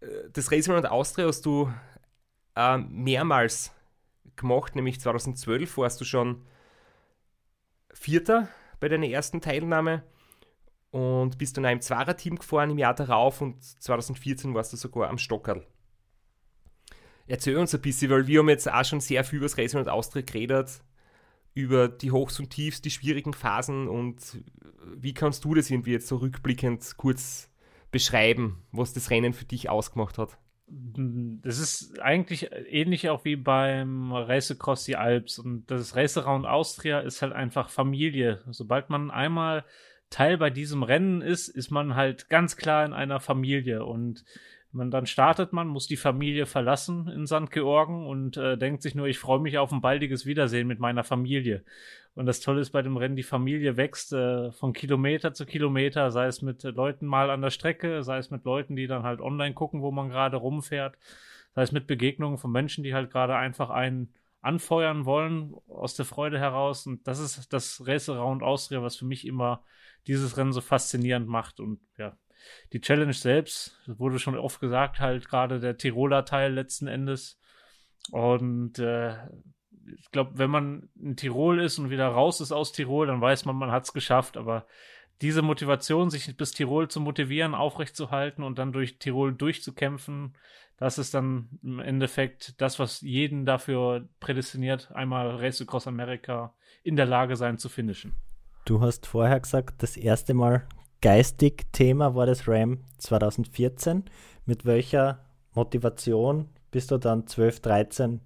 äh, 0.00 0.06
das 0.32 0.52
Racing 0.52 0.72
Around 0.72 0.90
Austria 0.90 1.26
hast 1.26 1.46
du 1.46 1.72
äh, 2.54 2.78
mehrmals 2.78 3.72
gemacht, 4.38 4.74
nämlich 4.74 5.00
2012 5.00 5.76
warst 5.76 6.00
du 6.00 6.04
schon 6.04 6.46
Vierter 7.92 8.48
bei 8.80 8.88
deiner 8.88 9.08
ersten 9.08 9.40
Teilnahme 9.40 10.04
und 10.90 11.36
bist 11.38 11.56
dann 11.56 11.66
auch 11.66 11.70
im 11.70 11.80
Zwarer-Team 11.80 12.36
gefahren 12.36 12.70
im 12.70 12.78
Jahr 12.78 12.94
darauf 12.94 13.40
und 13.40 13.62
2014 13.62 14.54
warst 14.54 14.72
du 14.72 14.76
sogar 14.76 15.10
am 15.10 15.18
Stockerl. 15.18 15.66
Erzähl 17.26 17.56
uns 17.56 17.74
ein 17.74 17.82
bisschen, 17.82 18.10
weil 18.10 18.26
wir 18.26 18.38
haben 18.38 18.48
jetzt 18.48 18.72
auch 18.72 18.84
schon 18.84 19.00
sehr 19.00 19.22
viel 19.22 19.38
über 19.38 19.46
das 19.46 19.58
Racing 19.58 19.80
und 19.80 19.88
Austria 19.88 20.22
geredet, 20.22 20.82
über 21.52 21.88
die 21.88 22.10
Hochs 22.10 22.40
und 22.40 22.50
Tiefs, 22.50 22.80
die 22.80 22.90
schwierigen 22.90 23.34
Phasen 23.34 23.86
und 23.88 24.42
wie 24.94 25.12
kannst 25.12 25.44
du 25.44 25.54
das 25.54 25.70
irgendwie 25.70 25.92
jetzt 25.92 26.08
so 26.08 26.16
rückblickend 26.16 26.96
kurz 26.96 27.50
beschreiben, 27.90 28.62
was 28.72 28.94
das 28.94 29.10
Rennen 29.10 29.34
für 29.34 29.44
dich 29.44 29.68
ausgemacht 29.68 30.16
hat? 30.16 30.38
Das 30.70 31.58
ist 31.58 31.98
eigentlich 32.00 32.50
ähnlich 32.68 33.08
auch 33.08 33.24
wie 33.24 33.36
beim 33.36 34.12
Race 34.12 34.50
Across 34.50 34.84
die 34.84 34.96
Alps 34.96 35.38
und 35.38 35.70
das 35.70 35.96
Race 35.96 36.18
Around 36.18 36.46
Austria 36.46 37.00
ist 37.00 37.22
halt 37.22 37.32
einfach 37.32 37.70
Familie. 37.70 38.42
Sobald 38.50 38.90
man 38.90 39.10
einmal 39.10 39.64
Teil 40.10 40.38
bei 40.38 40.50
diesem 40.50 40.82
Rennen 40.82 41.22
ist, 41.22 41.48
ist 41.48 41.70
man 41.70 41.94
halt 41.94 42.28
ganz 42.28 42.56
klar 42.56 42.84
in 42.84 42.92
einer 42.92 43.20
Familie 43.20 43.84
und 43.84 44.24
man 44.72 44.90
dann 44.90 45.06
startet 45.06 45.52
man, 45.52 45.68
muss 45.68 45.86
die 45.86 45.96
Familie 45.96 46.46
verlassen 46.46 47.08
in 47.08 47.26
St. 47.26 47.50
Georgen 47.50 48.06
und 48.06 48.36
äh, 48.36 48.58
denkt 48.58 48.82
sich 48.82 48.94
nur, 48.94 49.06
ich 49.06 49.18
freue 49.18 49.40
mich 49.40 49.58
auf 49.58 49.72
ein 49.72 49.80
baldiges 49.80 50.26
Wiedersehen 50.26 50.66
mit 50.66 50.78
meiner 50.78 51.04
Familie. 51.04 51.64
Und 52.14 52.26
das 52.26 52.40
Tolle 52.40 52.60
ist 52.60 52.70
bei 52.70 52.82
dem 52.82 52.96
Rennen, 52.96 53.16
die 53.16 53.22
Familie 53.22 53.76
wächst 53.76 54.12
äh, 54.12 54.52
von 54.52 54.72
Kilometer 54.72 55.32
zu 55.32 55.46
Kilometer, 55.46 56.10
sei 56.10 56.26
es 56.26 56.42
mit 56.42 56.64
Leuten 56.64 57.06
mal 57.06 57.30
an 57.30 57.42
der 57.42 57.50
Strecke, 57.50 58.02
sei 58.02 58.18
es 58.18 58.30
mit 58.30 58.44
Leuten, 58.44 58.76
die 58.76 58.86
dann 58.86 59.04
halt 59.04 59.20
online 59.20 59.54
gucken, 59.54 59.82
wo 59.82 59.90
man 59.90 60.08
gerade 60.10 60.36
rumfährt, 60.36 60.98
sei 61.54 61.62
es 61.62 61.72
mit 61.72 61.86
Begegnungen 61.86 62.36
von 62.36 62.52
Menschen, 62.52 62.84
die 62.84 62.94
halt 62.94 63.10
gerade 63.10 63.36
einfach 63.36 63.70
einen 63.70 64.12
anfeuern 64.40 65.04
wollen 65.04 65.54
aus 65.68 65.94
der 65.94 66.04
Freude 66.04 66.38
heraus. 66.38 66.86
Und 66.86 67.06
das 67.06 67.18
ist 67.20 67.52
das 67.52 67.86
Race 67.86 68.08
Around 68.08 68.42
Austria, 68.42 68.82
was 68.82 68.96
für 68.96 69.04
mich 69.06 69.26
immer 69.26 69.62
dieses 70.06 70.36
Rennen 70.36 70.52
so 70.52 70.60
faszinierend 70.60 71.28
macht. 71.28 71.60
Und 71.60 71.80
ja, 71.96 72.16
die 72.72 72.80
Challenge 72.80 73.12
selbst, 73.12 73.80
wurde 73.86 74.18
schon 74.18 74.36
oft 74.36 74.60
gesagt, 74.60 75.00
halt 75.00 75.28
gerade 75.28 75.60
der 75.60 75.76
Tiroler 75.76 76.24
Teil 76.24 76.52
letzten 76.52 76.86
Endes. 76.86 77.40
Und 78.10 78.78
äh, 78.78 79.16
ich 79.98 80.10
glaube, 80.10 80.32
wenn 80.34 80.50
man 80.50 80.88
in 81.00 81.16
Tirol 81.16 81.60
ist 81.60 81.78
und 81.78 81.90
wieder 81.90 82.08
raus 82.08 82.40
ist 82.40 82.52
aus 82.52 82.72
Tirol, 82.72 83.06
dann 83.06 83.20
weiß 83.20 83.44
man, 83.44 83.56
man 83.56 83.70
hat 83.70 83.84
es 83.84 83.92
geschafft. 83.92 84.36
Aber 84.36 84.66
diese 85.20 85.42
Motivation, 85.42 86.10
sich 86.10 86.36
bis 86.36 86.52
Tirol 86.52 86.88
zu 86.88 87.00
motivieren, 87.00 87.54
aufrechtzuerhalten 87.54 88.42
und 88.42 88.58
dann 88.58 88.72
durch 88.72 88.98
Tirol 88.98 89.34
durchzukämpfen, 89.34 90.36
das 90.76 90.96
ist 90.98 91.12
dann 91.12 91.48
im 91.62 91.80
Endeffekt 91.80 92.60
das, 92.60 92.78
was 92.78 93.00
jeden 93.00 93.44
dafür 93.44 94.08
prädestiniert, 94.20 94.92
einmal 94.92 95.36
Race 95.36 95.60
Across 95.60 95.88
America 95.88 96.54
in 96.84 96.94
der 96.94 97.06
Lage 97.06 97.34
sein 97.34 97.58
zu 97.58 97.68
finishen. 97.68 98.14
Du 98.64 98.80
hast 98.80 99.06
vorher 99.06 99.40
gesagt, 99.40 99.82
das 99.82 99.96
erste 99.96 100.34
Mal 100.34 100.68
geistig 101.00 101.66
Thema 101.72 102.14
war 102.14 102.26
das 102.26 102.48
RAM 102.48 102.84
2014. 102.98 104.04
Mit 104.46 104.64
welcher 104.64 105.24
Motivation 105.54 106.48
bist 106.70 106.90
du 106.90 106.98
dann 106.98 107.26
12, 107.26 107.60
13 107.60 108.20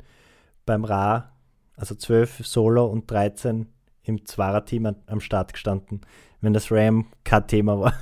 beim 0.67 0.85
Ra, 0.85 1.33
also 1.77 1.95
12 1.95 2.47
Solo 2.47 2.87
und 2.87 3.11
13 3.11 3.67
im 4.05 4.25
Zwarer-Team 4.25 4.95
am 5.07 5.21
Start 5.21 5.53
gestanden, 5.53 6.01
wenn 6.41 6.53
das 6.53 6.71
RAM 6.71 7.07
kein 7.25 7.47
Thema 7.47 7.79
war? 7.79 7.95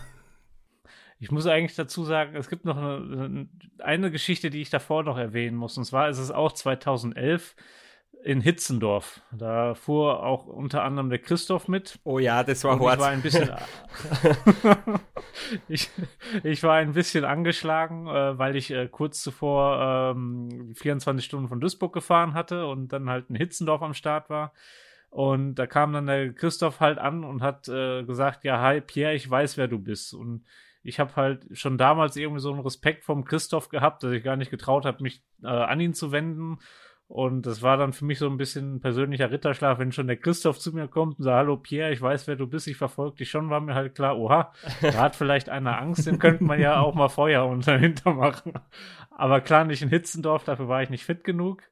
Ich 1.23 1.31
muss 1.31 1.47
eigentlich 1.47 1.77
dazu 1.77 2.05
sagen, 2.05 2.35
es 2.35 2.49
gibt 2.49 2.65
noch 2.65 2.79
eine, 2.79 3.47
eine 3.79 4.11
Geschichte, 4.11 4.49
die 4.49 4.63
ich 4.63 4.71
davor 4.71 5.03
noch 5.03 5.19
erwähnen 5.19 5.55
muss. 5.55 5.77
Und 5.77 5.85
zwar 5.85 6.09
ist 6.09 6.19
es 6.19 6.31
auch 6.31 6.53
2011 6.53 7.57
in 8.23 8.41
Hitzendorf. 8.41 9.23
Da 9.33 9.75
fuhr 9.75 10.23
auch 10.23 10.47
unter 10.47 10.85
anderem 10.85 11.11
der 11.11 11.19
Christoph 11.19 11.69
mit. 11.69 11.99
Oh 12.05 12.19
ja, 12.19 12.43
das 12.43 12.65
war 12.65 12.79
hart. 12.79 12.95
Ich 12.95 13.01
war 13.01 13.09
ein 13.09 13.23
bisschen, 13.23 13.51
ich, 15.69 15.91
ich, 16.43 16.63
war 16.63 16.77
ein 16.77 16.93
bisschen 16.93 17.25
angeschlagen, 17.25 18.07
äh, 18.07 18.39
weil 18.39 18.57
ich 18.57 18.71
äh, 18.71 18.89
kurz 18.89 19.23
zuvor 19.23 20.15
ähm, 20.15 20.75
24 20.75 21.25
Stunden 21.25 21.49
von 21.49 21.61
Duisburg 21.61 21.93
gefahren 21.93 22.35
hatte 22.35 22.67
und 22.67 22.93
dann 22.93 23.09
halt 23.09 23.31
in 23.31 23.37
Hitzendorf 23.37 23.83
am 23.83 23.95
Start 23.95 24.29
war. 24.29 24.53
Und 25.09 25.57
da 25.57 25.67
kam 25.67 25.93
dann 25.93 26.07
der 26.07 26.33
Christoph 26.33 26.79
halt 26.81 26.99
an 26.99 27.25
und 27.25 27.43
hat 27.43 27.69
äh, 27.69 28.05
gesagt, 28.05 28.45
ja, 28.45 28.61
hi 28.61 28.81
Pierre, 28.81 29.15
ich 29.15 29.29
weiß, 29.29 29.57
wer 29.57 29.67
du 29.67 29.79
bist. 29.79 30.15
Und 30.15 30.45
ich 30.83 31.01
habe 31.01 31.17
halt 31.17 31.47
schon 31.53 31.79
damals 31.79 32.17
irgendwie 32.17 32.41
so 32.41 32.53
einen 32.53 32.61
Respekt 32.61 33.05
vom 33.05 33.25
Christoph 33.25 33.71
gehabt, 33.71 34.03
dass 34.03 34.13
ich 34.13 34.23
gar 34.23 34.37
nicht 34.37 34.51
getraut 34.51 34.85
habe, 34.85 35.03
mich 35.03 35.23
äh, 35.43 35.49
an 35.49 35.81
ihn 35.81 35.95
zu 35.95 36.13
wenden 36.13 36.59
und 37.11 37.45
das 37.45 37.61
war 37.61 37.77
dann 37.77 37.93
für 37.93 38.05
mich 38.05 38.21
so 38.21 38.29
ein 38.29 38.37
bisschen 38.37 38.77
ein 38.77 38.81
persönlicher 38.81 39.33
Ritterschlaf, 39.33 39.81
wenn 39.81 39.91
schon 39.91 40.07
der 40.07 40.17
Christoph 40.17 40.61
zu 40.61 40.73
mir 40.73 40.87
kommt 40.87 41.19
und 41.19 41.25
sagt, 41.25 41.39
hallo 41.39 41.57
Pierre, 41.57 41.91
ich 41.93 42.01
weiß, 42.01 42.29
wer 42.29 42.37
du 42.37 42.47
bist, 42.47 42.69
ich 42.69 42.77
verfolge 42.77 43.17
dich 43.17 43.31
schon, 43.31 43.51
war 43.51 43.61
mir 43.61 43.75
halt 43.75 43.97
klar, 43.97 44.17
oha, 44.17 44.53
da 44.81 44.93
hat 44.95 45.17
vielleicht 45.17 45.49
einer 45.49 45.81
Angst, 45.81 46.07
den 46.07 46.21
könnte 46.21 46.45
man 46.45 46.61
ja 46.61 46.79
auch 46.79 46.95
mal 46.95 47.09
Feuer 47.09 47.47
unter 47.49 47.77
hinter 47.77 48.15
machen. 48.15 48.53
Aber 49.11 49.41
klar, 49.41 49.65
nicht 49.65 49.83
in 49.83 49.89
Hitzendorf, 49.89 50.45
dafür 50.45 50.69
war 50.69 50.85
ich 50.85 50.91
nicht 50.91 51.05
fit 51.05 51.25
genug. 51.25 51.65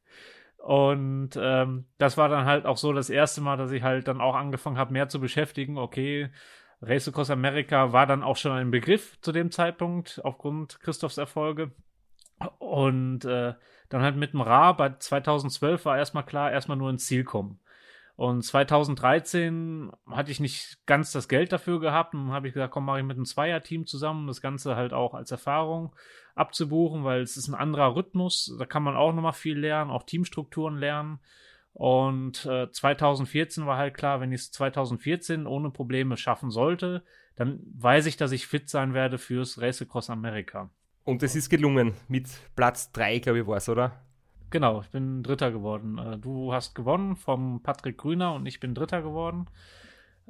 Und 0.56 1.38
ähm, 1.40 1.84
das 1.98 2.16
war 2.16 2.28
dann 2.28 2.44
halt 2.44 2.66
auch 2.66 2.76
so 2.76 2.92
das 2.92 3.08
erste 3.08 3.40
Mal, 3.40 3.56
dass 3.56 3.70
ich 3.70 3.84
halt 3.84 4.08
dann 4.08 4.20
auch 4.20 4.34
angefangen 4.34 4.76
habe, 4.76 4.92
mehr 4.92 5.08
zu 5.08 5.20
beschäftigen. 5.20 5.78
Okay, 5.78 6.30
Race 6.82 7.06
Across 7.06 7.30
America 7.30 7.92
war 7.92 8.08
dann 8.08 8.24
auch 8.24 8.36
schon 8.36 8.50
ein 8.50 8.72
Begriff 8.72 9.20
zu 9.20 9.30
dem 9.30 9.52
Zeitpunkt 9.52 10.20
aufgrund 10.24 10.80
Christophs 10.80 11.16
Erfolge. 11.16 11.70
Und 12.58 13.24
äh, 13.24 13.54
dann 13.88 14.02
halt 14.02 14.16
mit 14.16 14.32
dem 14.32 14.40
Ra, 14.40 14.72
bei 14.72 14.90
2012 14.90 15.84
war 15.84 15.96
erstmal 15.96 16.24
klar, 16.24 16.52
erstmal 16.52 16.76
nur 16.76 16.90
ins 16.90 17.06
Ziel 17.06 17.24
kommen. 17.24 17.60
Und 18.16 18.42
2013 18.42 19.92
hatte 20.10 20.32
ich 20.32 20.40
nicht 20.40 20.84
ganz 20.86 21.12
das 21.12 21.28
Geld 21.28 21.52
dafür 21.52 21.78
gehabt 21.78 22.14
und 22.14 22.32
habe 22.32 22.48
ich 22.48 22.54
gesagt, 22.54 22.72
komm, 22.72 22.84
mache 22.84 22.98
ich 22.98 23.04
mit 23.04 23.16
einem 23.16 23.24
Zweierteam 23.24 23.86
zusammen, 23.86 24.26
das 24.26 24.40
Ganze 24.40 24.74
halt 24.74 24.92
auch 24.92 25.14
als 25.14 25.30
Erfahrung 25.30 25.94
abzubuchen, 26.34 27.04
weil 27.04 27.20
es 27.20 27.36
ist 27.36 27.46
ein 27.46 27.54
anderer 27.54 27.94
Rhythmus, 27.94 28.56
da 28.58 28.66
kann 28.66 28.82
man 28.82 28.96
auch 28.96 29.12
nochmal 29.12 29.34
viel 29.34 29.56
lernen, 29.56 29.92
auch 29.92 30.02
Teamstrukturen 30.02 30.78
lernen. 30.78 31.20
Und 31.74 32.44
äh, 32.44 32.68
2014 32.68 33.66
war 33.66 33.78
halt 33.78 33.96
klar, 33.96 34.20
wenn 34.20 34.32
ich 34.32 34.40
es 34.40 34.50
2014 34.50 35.46
ohne 35.46 35.70
Probleme 35.70 36.16
schaffen 36.16 36.50
sollte, 36.50 37.04
dann 37.36 37.60
weiß 37.76 38.06
ich, 38.06 38.16
dass 38.16 38.32
ich 38.32 38.48
fit 38.48 38.68
sein 38.68 38.94
werde 38.94 39.18
fürs 39.18 39.60
Race 39.60 39.80
Across 39.80 40.10
America. 40.10 40.70
Und 41.08 41.22
es 41.22 41.34
ist 41.34 41.48
gelungen 41.48 41.94
mit 42.08 42.28
Platz 42.54 42.92
3, 42.92 43.20
glaube 43.20 43.38
ich, 43.38 43.46
war 43.46 43.56
es, 43.56 43.70
oder? 43.70 43.92
Genau, 44.50 44.82
ich 44.82 44.90
bin 44.90 45.22
Dritter 45.22 45.50
geworden. 45.50 45.96
Äh, 45.96 46.18
du 46.18 46.52
hast 46.52 46.74
gewonnen 46.74 47.16
vom 47.16 47.62
Patrick 47.62 47.96
Grüner 47.96 48.34
und 48.34 48.44
ich 48.44 48.60
bin 48.60 48.74
Dritter 48.74 49.00
geworden. 49.00 49.46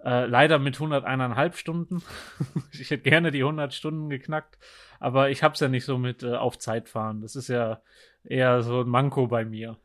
Äh, 0.04 0.26
leider 0.26 0.60
mit 0.60 0.76
101,5 0.76 1.56
Stunden. 1.56 2.00
ich 2.72 2.92
hätte 2.92 3.10
gerne 3.10 3.32
die 3.32 3.40
100 3.40 3.74
Stunden 3.74 4.08
geknackt, 4.08 4.56
aber 5.00 5.30
ich 5.30 5.42
habe 5.42 5.54
es 5.54 5.58
ja 5.58 5.66
nicht 5.66 5.84
so 5.84 5.98
mit 5.98 6.22
äh, 6.22 6.36
auf 6.36 6.60
Zeit 6.60 6.88
fahren. 6.88 7.22
Das 7.22 7.34
ist 7.34 7.48
ja 7.48 7.82
eher 8.22 8.62
so 8.62 8.82
ein 8.82 8.88
Manko 8.88 9.26
bei 9.26 9.44
mir. 9.44 9.78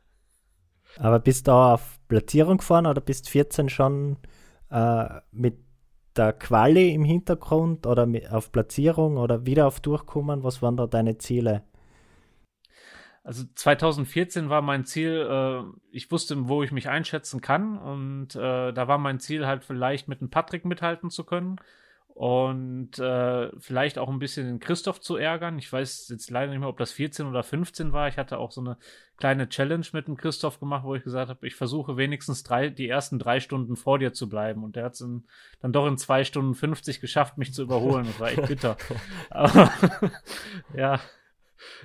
Aber 0.98 1.18
bist 1.18 1.48
du 1.48 1.50
auch 1.50 1.72
auf 1.72 1.98
Platzierung 2.06 2.58
gefahren 2.58 2.86
oder 2.86 3.00
bist 3.00 3.28
14 3.28 3.68
schon 3.68 4.16
äh, 4.70 5.06
mit 5.32 5.58
der 6.16 6.32
Quali 6.32 6.92
im 6.92 7.04
Hintergrund 7.04 7.86
oder 7.86 8.08
auf 8.30 8.52
Platzierung 8.52 9.16
oder 9.16 9.46
wieder 9.46 9.66
auf 9.66 9.80
Durchkommen? 9.80 10.42
Was 10.42 10.62
waren 10.62 10.76
da 10.76 10.86
deine 10.86 11.18
Ziele? 11.18 11.62
Also 13.24 13.44
2014 13.54 14.50
war 14.50 14.60
mein 14.60 14.84
Ziel, 14.84 15.26
äh, 15.30 15.62
ich 15.90 16.10
wusste, 16.10 16.48
wo 16.48 16.62
ich 16.62 16.72
mich 16.72 16.90
einschätzen 16.90 17.40
kann 17.40 17.78
und 17.78 18.36
äh, 18.36 18.72
da 18.72 18.86
war 18.86 18.98
mein 18.98 19.18
Ziel 19.18 19.46
halt 19.46 19.64
vielleicht 19.64 20.08
mit 20.08 20.20
dem 20.20 20.28
Patrick 20.28 20.66
mithalten 20.66 21.08
zu 21.08 21.24
können 21.24 21.56
und 22.08 22.98
äh, 22.98 23.50
vielleicht 23.58 23.98
auch 23.98 24.08
ein 24.08 24.18
bisschen 24.18 24.46
den 24.46 24.60
Christoph 24.60 25.00
zu 25.00 25.16
ärgern. 25.16 25.58
Ich 25.58 25.72
weiß 25.72 26.08
jetzt 26.10 26.30
leider 26.30 26.52
nicht 26.52 26.60
mehr, 26.60 26.68
ob 26.68 26.78
das 26.78 26.92
14 26.92 27.26
oder 27.26 27.42
15 27.42 27.92
war. 27.92 28.08
Ich 28.08 28.18
hatte 28.18 28.38
auch 28.38 28.52
so 28.52 28.60
eine 28.60 28.76
kleine 29.16 29.48
Challenge 29.48 29.86
mit 29.92 30.08
dem 30.08 30.16
Christoph 30.16 30.58
gemacht, 30.58 30.84
wo 30.84 30.94
ich 30.94 31.04
gesagt 31.04 31.28
habe, 31.28 31.46
ich 31.46 31.54
versuche 31.54 31.96
wenigstens 31.96 32.42
drei, 32.42 32.68
die 32.68 32.88
ersten 32.88 33.18
drei 33.18 33.40
Stunden 33.40 33.76
vor 33.76 33.98
dir 33.98 34.12
zu 34.12 34.28
bleiben. 34.28 34.64
Und 34.64 34.76
der 34.76 34.84
hat 34.84 34.94
es 34.94 34.98
dann 35.60 35.72
doch 35.72 35.86
in 35.86 35.98
zwei 35.98 36.24
Stunden 36.24 36.54
50 36.54 37.00
geschafft, 37.00 37.38
mich 37.38 37.54
zu 37.54 37.62
überholen. 37.62 38.06
Das 38.06 38.20
war 38.20 38.30
echt 38.30 38.46
bitter. 38.46 38.76
Aber 39.30 39.70
ja, 40.76 41.00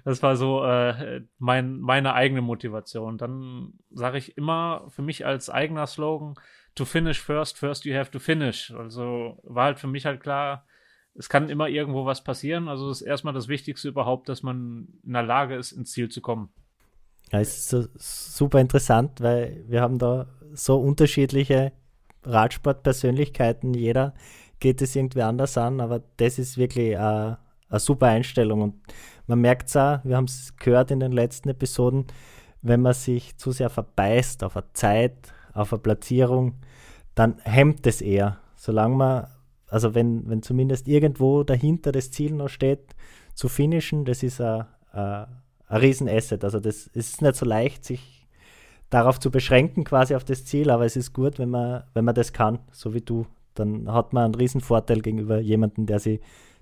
das 0.04 0.24
war 0.24 0.36
so 0.36 0.64
äh, 0.64 1.22
mein, 1.38 1.80
meine 1.80 2.14
eigene 2.14 2.42
Motivation. 2.42 3.18
Dann 3.18 3.74
sage 3.92 4.18
ich 4.18 4.38
immer 4.38 4.86
für 4.90 5.04
mich 5.04 5.26
als 5.26 5.50
eigener 5.50 5.88
Slogan, 5.88 6.36
to 6.76 6.86
finish 6.86 7.22
first, 7.22 7.58
first 7.58 7.86
you 7.86 7.96
have 7.96 8.12
to 8.12 8.20
finish. 8.20 8.72
Also 8.72 9.40
war 9.44 9.66
halt 9.66 9.80
für 9.80 9.88
mich 9.88 10.06
halt 10.06 10.22
klar, 10.22 10.66
es 11.14 11.30
kann 11.30 11.50
immer 11.50 11.68
irgendwo 11.68 12.06
was 12.06 12.24
passieren. 12.24 12.68
Also 12.68 12.90
ist 12.90 13.02
erstmal 13.02 13.34
das 13.34 13.48
Wichtigste 13.48 13.88
überhaupt, 13.88 14.30
dass 14.30 14.42
man 14.42 14.88
in 15.04 15.14
der 15.14 15.24
Lage 15.24 15.56
ist, 15.56 15.72
ins 15.74 15.92
Ziel 15.92 16.10
zu 16.10 16.22
kommen. 16.22 16.50
Ja, 17.32 17.40
es 17.40 17.72
ist 17.72 17.90
super 18.38 18.60
interessant, 18.60 19.22
weil 19.22 19.64
wir 19.68 19.82
haben 19.82 20.00
da 20.00 20.28
so 20.54 20.80
unterschiedliche 20.80 21.72
Radsportpersönlichkeiten. 22.24 23.74
Jeder 23.74 24.14
geht 24.60 24.82
es 24.82 24.96
irgendwie 24.96 25.22
anders 25.22 25.58
an, 25.58 25.80
aber 25.80 26.02
das 26.18 26.40
ist 26.40 26.58
wirklich 26.58 26.98
ein, 26.98 27.38
eine 27.70 27.80
super 27.80 28.08
Einstellung. 28.08 28.62
Und 28.62 28.76
man 29.28 29.42
merkt 29.42 29.70
es 29.70 29.78
auch, 29.78 30.00
wir 30.04 30.18
haben 30.18 30.26
es 30.26 30.56
gehört 30.58 30.92
in 30.92 31.00
den 31.00 31.12
letzten 31.12 31.50
Episoden, 31.50 32.08
wenn 32.62 32.82
man 32.82 32.94
sich 32.94 33.38
zu 33.38 33.52
sehr 33.52 33.70
verbeißt 33.70 34.44
auf 34.44 34.58
eine 34.58 34.66
Zeit, 34.74 35.34
auf 35.54 35.72
eine 35.72 35.82
Platzierung, 35.82 36.56
dann 37.16 37.38
hemmt 37.44 37.86
es 37.86 38.02
eher. 38.02 38.40
Solange 38.56 38.96
man, 38.96 39.28
also 39.68 39.94
wenn, 39.94 40.28
wenn 40.30 40.42
zumindest 40.42 40.88
irgendwo 40.88 41.44
dahinter 41.44 41.92
das 41.92 42.12
Ziel 42.12 42.34
noch 42.34 42.50
steht, 42.50 42.96
zu 43.34 43.48
finishen, 43.48 44.04
das 44.04 44.24
ist 44.24 44.42
ein, 44.42 44.66
ein, 44.92 45.28
ein 45.70 45.80
Riesenasset. 45.80 46.44
Also 46.44 46.60
das 46.60 46.88
ist 46.88 47.22
nicht 47.22 47.36
so 47.36 47.46
leicht, 47.46 47.86
sich 47.86 48.28
darauf 48.90 49.20
zu 49.20 49.32
beschränken, 49.32 49.84
quasi 49.84 50.16
auf 50.16 50.24
das 50.24 50.46
Ziel, 50.46 50.70
aber 50.72 50.86
es 50.86 50.96
ist 50.96 51.14
gut, 51.14 51.40
wenn 51.40 51.50
man, 51.50 51.84
wenn 51.94 52.06
man 52.06 52.16
das 52.16 52.34
kann, 52.34 52.60
so 52.72 52.94
wie 52.94 53.02
du. 53.02 53.26
Dann 53.54 53.92
hat 53.92 54.14
man 54.14 54.26
einen 54.26 54.36
riesen 54.36 54.62
Vorteil 54.62 55.02
gegenüber 55.02 55.40
jemandem, 55.40 55.86
der 55.86 56.00
sich 56.00 56.20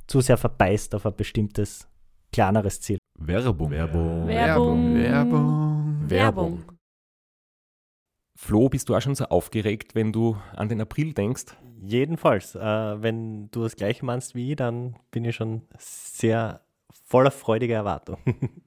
zu 0.08 0.22
sehr 0.22 0.38
verbeißt 0.38 0.94
auf 0.96 1.06
ein 1.06 1.16
bestimmtes, 1.16 1.88
kleineres 2.32 2.82
Ziel. 2.82 2.98
Werbung. 3.20 3.72
Werbung. 3.72 4.28
Werbung. 4.28 4.96
Werbung. 4.96 6.10
Werbung. 6.10 6.64
Flo, 8.36 8.70
bist 8.70 8.88
du 8.88 8.96
auch 8.96 9.02
schon 9.02 9.16
so 9.16 9.26
aufgeregt, 9.26 9.96
wenn 9.96 10.12
du 10.12 10.38
an 10.56 10.70
den 10.70 10.80
April 10.80 11.14
denkst? 11.14 11.46
Jedenfalls, 11.82 12.56
äh, 12.56 13.02
wenn 13.02 13.50
du 13.52 13.64
das 13.64 13.76
gleiche 13.76 14.06
meinst 14.06 14.36
wie 14.36 14.52
ich, 14.52 14.56
dann 14.58 14.96
bin 15.12 15.26
ich 15.26 15.36
schon 15.36 15.64
sehr 15.78 16.62
voller 17.06 17.32
freudiger 17.32 17.76
Erwartung. 17.76 18.18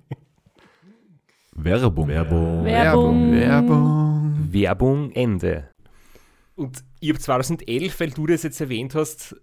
Werbung. 1.63 2.07
Werbung. 2.07 2.65
Werbung. 2.65 3.31
Werbung. 3.31 4.47
Werbung 4.51 5.11
Ende. 5.11 5.69
Und 6.55 6.83
ich 6.99 7.09
habe 7.09 7.19
2011, 7.19 7.99
weil 7.99 8.09
du 8.09 8.25
das 8.25 8.43
jetzt 8.43 8.59
erwähnt 8.61 8.95
hast, 8.95 9.35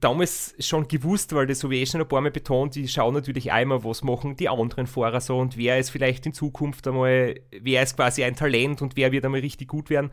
damals 0.00 0.54
schon 0.58 0.88
gewusst, 0.88 1.34
weil 1.34 1.46
das 1.46 1.62
habe 1.62 1.74
ich 1.74 1.82
eh 1.82 1.86
schon 1.86 2.00
ein 2.00 2.08
paar 2.08 2.22
Mal 2.22 2.30
betont, 2.30 2.74
die 2.74 2.88
schauen 2.88 3.14
natürlich 3.14 3.52
einmal, 3.52 3.84
was 3.84 4.02
machen 4.02 4.36
die 4.36 4.48
anderen 4.48 4.86
Fahrer 4.86 5.20
so 5.20 5.38
und 5.38 5.56
wer 5.56 5.78
ist 5.78 5.90
vielleicht 5.90 6.24
in 6.26 6.32
Zukunft 6.32 6.88
einmal, 6.88 7.38
wer 7.60 7.82
ist 7.82 7.96
quasi 7.96 8.24
ein 8.24 8.34
Talent 8.34 8.80
und 8.80 8.96
wer 8.96 9.12
wird 9.12 9.24
einmal 9.24 9.40
richtig 9.40 9.68
gut 9.68 9.90
werden. 9.90 10.10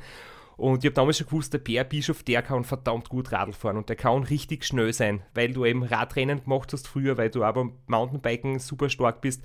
Und 0.57 0.83
ich 0.83 0.89
habe 0.89 0.95
damals 0.95 1.17
schon 1.17 1.27
gewusst, 1.27 1.53
der 1.53 1.59
Bär 1.59 1.83
Bischof, 1.83 2.21
der 2.23 2.43
kann 2.43 2.63
verdammt 2.63 3.09
gut 3.09 3.31
Radl 3.31 3.53
fahren 3.53 3.77
und 3.77 3.89
der 3.89 3.95
kann 3.95 4.23
richtig 4.23 4.65
schnell 4.65 4.93
sein, 4.93 5.21
weil 5.33 5.53
du 5.53 5.65
eben 5.65 5.83
Radrennen 5.83 6.43
gemacht 6.43 6.73
hast 6.73 6.88
früher, 6.88 7.17
weil 7.17 7.29
du 7.29 7.43
aber 7.43 7.71
Mountainbiken 7.88 8.59
super 8.59 8.89
stark 8.89 9.21
bist. 9.21 9.41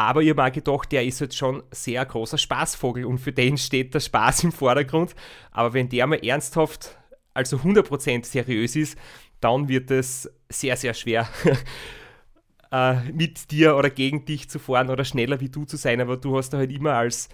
Aber 0.00 0.22
ich 0.22 0.30
habe 0.30 0.42
auch 0.42 0.50
gedacht, 0.50 0.92
der 0.92 1.04
ist 1.04 1.20
jetzt 1.20 1.36
schon 1.36 1.62
sehr 1.70 2.02
großer 2.06 2.38
Spaßvogel 2.38 3.04
und 3.04 3.18
für 3.18 3.32
den 3.32 3.58
steht 3.58 3.92
der 3.92 4.00
Spaß 4.00 4.44
im 4.44 4.50
Vordergrund. 4.50 5.14
Aber 5.50 5.74
wenn 5.74 5.90
der 5.90 6.06
mal 6.06 6.24
ernsthaft, 6.24 6.96
also 7.34 7.58
100% 7.58 8.24
seriös 8.24 8.76
ist, 8.76 8.96
dann 9.42 9.68
wird 9.68 9.90
es 9.90 10.30
sehr, 10.48 10.78
sehr 10.78 10.94
schwer, 10.94 11.28
äh, 12.72 13.12
mit 13.12 13.50
dir 13.50 13.76
oder 13.76 13.90
gegen 13.90 14.24
dich 14.24 14.48
zu 14.48 14.58
fahren 14.58 14.88
oder 14.88 15.04
schneller 15.04 15.38
wie 15.40 15.50
du 15.50 15.66
zu 15.66 15.76
sein. 15.76 16.00
Aber 16.00 16.16
du 16.16 16.34
hast 16.38 16.48
da 16.48 16.56
halt 16.56 16.72
immer 16.72 16.94
als, 16.94 17.28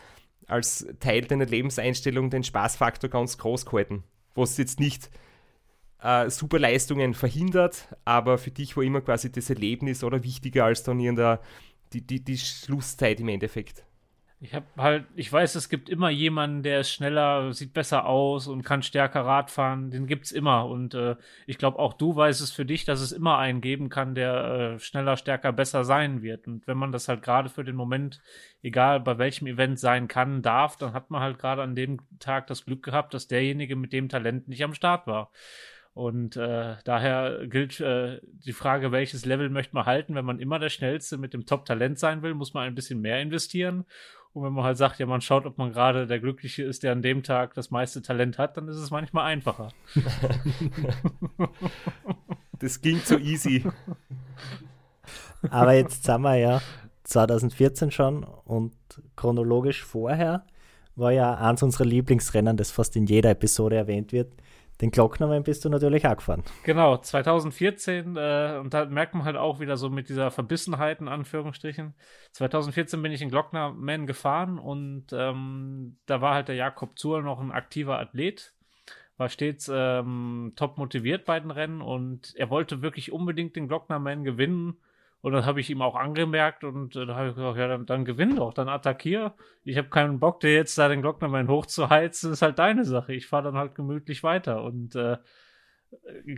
als 0.49 0.89
Teil 0.99 1.21
deiner 1.23 1.47
Lebenseinstellung 1.47 2.31
den 2.31 2.43
Spaßfaktor 2.43 3.09
ganz 3.09 3.39
groß 3.39 3.65
gehalten. 3.65 4.03
Was 4.35 4.59
jetzt 4.59 4.81
nicht 4.81 5.09
äh, 6.03 6.31
super 6.31 6.59
Leistungen 6.59 7.15
verhindert, 7.15 7.95
aber 8.05 8.39
für 8.39 8.51
dich 8.51 8.77
war 8.77 8.83
immer 8.83 9.03
quasi 9.03 9.31
das 9.31 9.51
Erlebnis 9.51 10.03
oder 10.03 10.25
wichtiger 10.25 10.65
als 10.65 10.83
dann 10.83 10.99
in 10.99 11.15
der 11.15 11.41
die, 11.93 12.07
die, 12.07 12.23
die 12.23 12.39
Schlusszeit 12.39 13.21
im 13.21 13.29
Endeffekt. 13.29 13.87
Ich 14.39 14.53
habe 14.55 14.67
halt, 14.77 15.07
ich 15.15 15.33
weiß, 15.33 15.55
es 15.55 15.71
gibt 15.71 15.89
immer 15.89 16.11
jemanden, 16.11 16.63
der 16.63 16.81
ist 16.81 16.91
schneller, 16.91 17.55
sieht 17.55 17.73
besser 17.73 18.05
aus 18.05 18.49
und 18.49 18.65
kann 18.65 18.83
stärker 18.83 19.23
Rad 19.25 19.51
fahren. 19.51 19.91
Den 19.91 20.07
gibt's 20.07 20.31
immer. 20.31 20.67
Und 20.67 20.93
äh, 20.93 21.17
ich 21.47 21.57
glaube, 21.57 21.79
auch 21.79 21.95
du 21.95 22.15
weißt 22.15 22.43
es 22.43 22.53
für 22.53 22.67
dich, 22.67 22.85
dass 22.85 23.01
es 23.01 23.13
immer 23.13 23.39
einen 23.39 23.63
geben 23.63 23.89
kann, 23.89 24.15
der 24.15 24.75
äh, 24.75 24.79
schneller, 24.79 25.17
stärker, 25.17 25.53
besser 25.53 25.85
sein 25.85 26.21
wird. 26.21 26.47
Und 26.47 26.67
wenn 26.67 26.77
man 26.77 26.93
das 26.93 27.09
halt 27.09 27.23
gerade 27.23 27.49
für 27.49 27.65
den 27.65 27.77
Moment, 27.77 28.21
egal 28.63 29.01
bei 29.01 29.17
welchem 29.17 29.47
Event 29.47 29.79
sein 29.81 30.07
kann, 30.07 30.43
darf, 30.43 30.77
dann 30.77 30.93
hat 30.93 31.11
man 31.11 31.23
halt 31.23 31.39
gerade 31.39 31.63
an 31.63 31.75
dem 31.75 32.01
Tag 32.19 32.47
das 32.47 32.67
Glück 32.67 32.83
gehabt, 32.83 33.15
dass 33.15 33.29
derjenige 33.29 33.75
mit 33.75 33.95
dem 33.95 34.11
Talent 34.11 34.49
nicht 34.49 34.63
am 34.63 34.75
Start 34.75 35.07
war. 35.07 35.31
Und 35.97 36.37
äh, 36.37 36.75
daher 36.85 37.47
gilt 37.47 37.81
äh, 37.81 38.21
die 38.45 38.53
Frage, 38.53 38.93
welches 38.93 39.25
Level 39.25 39.49
möchte 39.49 39.75
man 39.75 39.87
halten. 39.87 40.15
Wenn 40.15 40.27
man 40.27 40.41
immer 40.41 40.59
der 40.59 40.69
Schnellste 40.69 41.17
mit 41.17 41.33
dem 41.33 41.47
Top-Talent 41.47 41.99
sein 41.99 42.21
will, 42.21 42.35
muss 42.35 42.53
man 42.53 42.65
ein 42.65 42.75
bisschen 42.75 43.01
mehr 43.01 43.23
investieren. 43.23 43.87
Und 44.35 44.45
wenn 44.45 44.53
man 44.53 44.65
halt 44.65 44.77
sagt, 44.77 44.99
ja, 44.99 45.07
man 45.07 45.23
schaut, 45.23 45.47
ob 45.47 45.57
man 45.57 45.73
gerade 45.73 46.07
der 46.07 46.21
Glückliche 46.21 46.65
ist, 46.65 46.83
der 46.83 46.93
an 46.93 47.01
dem 47.01 47.23
Tag 47.23 47.55
das 47.55 47.71
meiste 47.71 48.03
Talent 48.03 48.37
hat, 48.37 48.59
dann 48.59 48.69
ist 48.69 48.77
es 48.77 48.91
manchmal 48.91 49.25
einfacher. 49.25 49.71
das 52.59 52.83
ging 52.83 53.01
so 53.03 53.17
easy. 53.17 53.65
Aber 55.49 55.73
jetzt 55.73 56.05
sind 56.05 56.21
wir 56.21 56.37
ja 56.37 56.61
2014 57.05 57.91
schon 57.91 58.23
und 58.23 58.75
chronologisch 59.17 59.83
vorher 59.83 60.45
war 60.95 61.13
ja 61.13 61.37
eins 61.37 61.63
unserer 61.63 61.87
Lieblingsrennen, 61.87 62.59
das 62.59 62.71
fast 62.71 62.97
in 62.97 63.07
jeder 63.07 63.31
Episode 63.31 63.77
erwähnt 63.77 64.13
wird. 64.13 64.31
Den 64.81 64.91
Glocknermann 64.91 65.43
bist 65.43 65.65
du 65.65 65.71
natürlich 65.71 66.07
auch 66.07 66.17
gefahren. 66.17 66.43
Genau, 66.65 66.99
2014, 66.99 68.17
äh, 68.17 68.59
und 68.61 68.75
da 68.75 68.85
merkt 68.85 69.15
man 69.15 69.25
halt 69.25 69.37
auch 69.37 69.59
wieder 69.59 69.77
so 69.77 69.89
mit 69.89 70.09
dieser 70.09 70.31
Verbissenheit 70.31 71.01
in 71.01 71.09
Anführungsstrichen. 71.09 71.95
2014 72.33 73.01
bin 73.01 73.13
ich 73.13 73.23
in 73.23 73.31
Glocknermann 73.31 74.07
gefahren 74.07 74.59
und 74.59 75.07
ähm, 75.13 75.97
da 76.05 76.21
war 76.21 76.35
halt 76.35 76.49
der 76.49 76.57
Jakob 76.57 76.99
Zuhl 76.99 77.23
noch 77.23 77.41
ein 77.41 77.53
aktiver 77.53 77.99
Athlet, 77.99 78.53
war 79.17 79.31
stets 79.31 79.71
ähm, 79.73 80.53
top 80.57 80.77
motiviert 80.77 81.25
bei 81.25 81.41
den 81.41 81.51
Rennen 81.51 81.81
und 81.81 82.35
er 82.37 82.51
wollte 82.51 82.83
wirklich 82.83 83.13
unbedingt 83.13 83.57
den 83.57 83.69
Glocknermann 83.69 84.25
gewinnen 84.25 84.77
und 85.21 85.33
dann 85.33 85.45
habe 85.45 85.61
ich 85.61 85.71
ihm 85.71 85.83
auch 85.83 85.97
angemerkt 85.97 86.63
und 86.65 86.95
äh, 86.97 87.07
da 87.07 87.17
habe 87.17 87.29
ich 87.29 87.35
gesagt, 87.35 87.59
ja, 87.59 87.69
dann, 87.69 87.87
dann 87.87 88.05
gewinn 88.05 88.37
doch, 88.37 88.55
dann 88.55 88.69
attackier. 88.69 89.35
Ich 89.65 89.77
habe 89.77 89.89
keinen 89.89 90.21
Bock, 90.21 90.41
dir 90.41 90.55
jetzt 90.55 90.79
da 90.79 90.89
den 90.89 91.03
Glocknermann 91.03 91.49
hochzuheizen, 91.49 92.31
das 92.31 92.39
ist 92.39 92.43
halt 92.43 92.59
deine 92.59 92.85
Sache. 92.85 93.15
Ich 93.15 93.27
fahre 93.27 93.45
dann 93.45 93.57
halt 93.57 93.75
gemütlich 93.75 94.23
weiter. 94.23 94.63
Und 94.63 94.95
äh, 94.95 95.19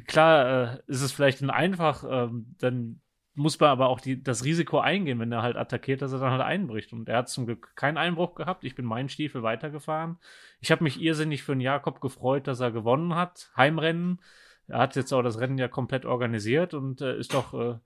klar 0.07 0.75
äh, 0.75 0.79
ist 0.87 1.03
es 1.03 1.13
vielleicht 1.13 1.43
ein 1.43 1.51
einfach, 1.51 2.05
ähm, 2.09 2.55
dann 2.59 3.01
muss 3.39 3.61
man 3.61 3.71
aber 3.71 3.89
auch 3.89 4.01
die, 4.01 4.21
das 4.21 4.45
Risiko 4.45 4.81
eingehen, 4.81 5.21
wenn 5.21 5.31
er 5.31 5.43
halt 5.43 5.57
attackiert, 5.57 6.03
dass 6.03 6.13
er 6.13 6.19
dann 6.19 6.33
halt 6.33 6.43
einbricht. 6.43 6.93
Und 6.93 7.09
er 7.09 7.19
hat 7.19 7.29
zum 7.29 7.47
Glück 7.47 7.77
keinen 7.77 7.97
Einbruch 7.97 8.35
gehabt. 8.35 8.65
Ich 8.65 8.75
bin 8.75 8.85
meinen 8.85 9.09
Stiefel 9.09 9.43
weitergefahren. 9.45 10.19
Ich 10.61 10.73
habe 10.73 10.83
mich 10.83 11.01
irrsinnig 11.01 11.45
für 11.45 11.53
den 11.53 11.61
Jakob 11.61 12.01
gefreut, 12.01 12.49
dass 12.49 12.61
er 12.61 12.73
gewonnen 12.73 13.15
hat. 13.15 13.53
Heimrennen. 13.57 14.21
Er 14.67 14.81
hat 14.81 14.97
jetzt 14.97 15.13
auch 15.13 15.23
das 15.23 15.39
Rennen 15.39 15.57
ja 15.57 15.69
komplett 15.69 16.05
organisiert 16.05 16.75
und 16.75 17.01
äh, 17.01 17.17
ist 17.17 17.33
doch 17.33 17.55
äh, 17.55 17.79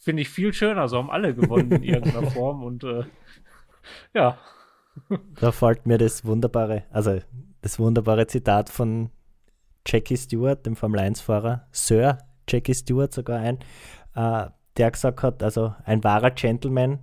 finde 0.00 0.22
ich 0.22 0.28
viel 0.28 0.52
schöner. 0.52 0.88
So 0.88 0.98
haben 0.98 1.10
alle 1.10 1.34
gewonnen 1.34 1.72
in 1.72 1.82
irgendeiner 1.82 2.30
Form 2.30 2.62
und 2.62 2.84
äh, 2.84 3.04
ja. 4.14 4.38
Da 5.40 5.52
fällt 5.52 5.86
mir 5.86 5.98
das 5.98 6.24
wunderbare, 6.24 6.84
also 6.90 7.20
das 7.60 7.78
wunderbare 7.78 8.26
Zitat 8.26 8.70
von 8.70 9.10
Jackie 9.86 10.16
Stewart, 10.16 10.64
dem 10.64 10.74
Formel 10.74 11.00
1-Fahrer, 11.00 11.66
Sir 11.70 12.18
Jackie 12.48 12.74
Stewart 12.74 13.12
sogar 13.12 13.40
ein, 13.40 13.58
äh, 14.14 14.46
der 14.76 14.90
gesagt 14.90 15.22
hat, 15.22 15.42
also 15.42 15.74
ein 15.84 16.02
wahrer 16.04 16.30
Gentleman 16.30 17.00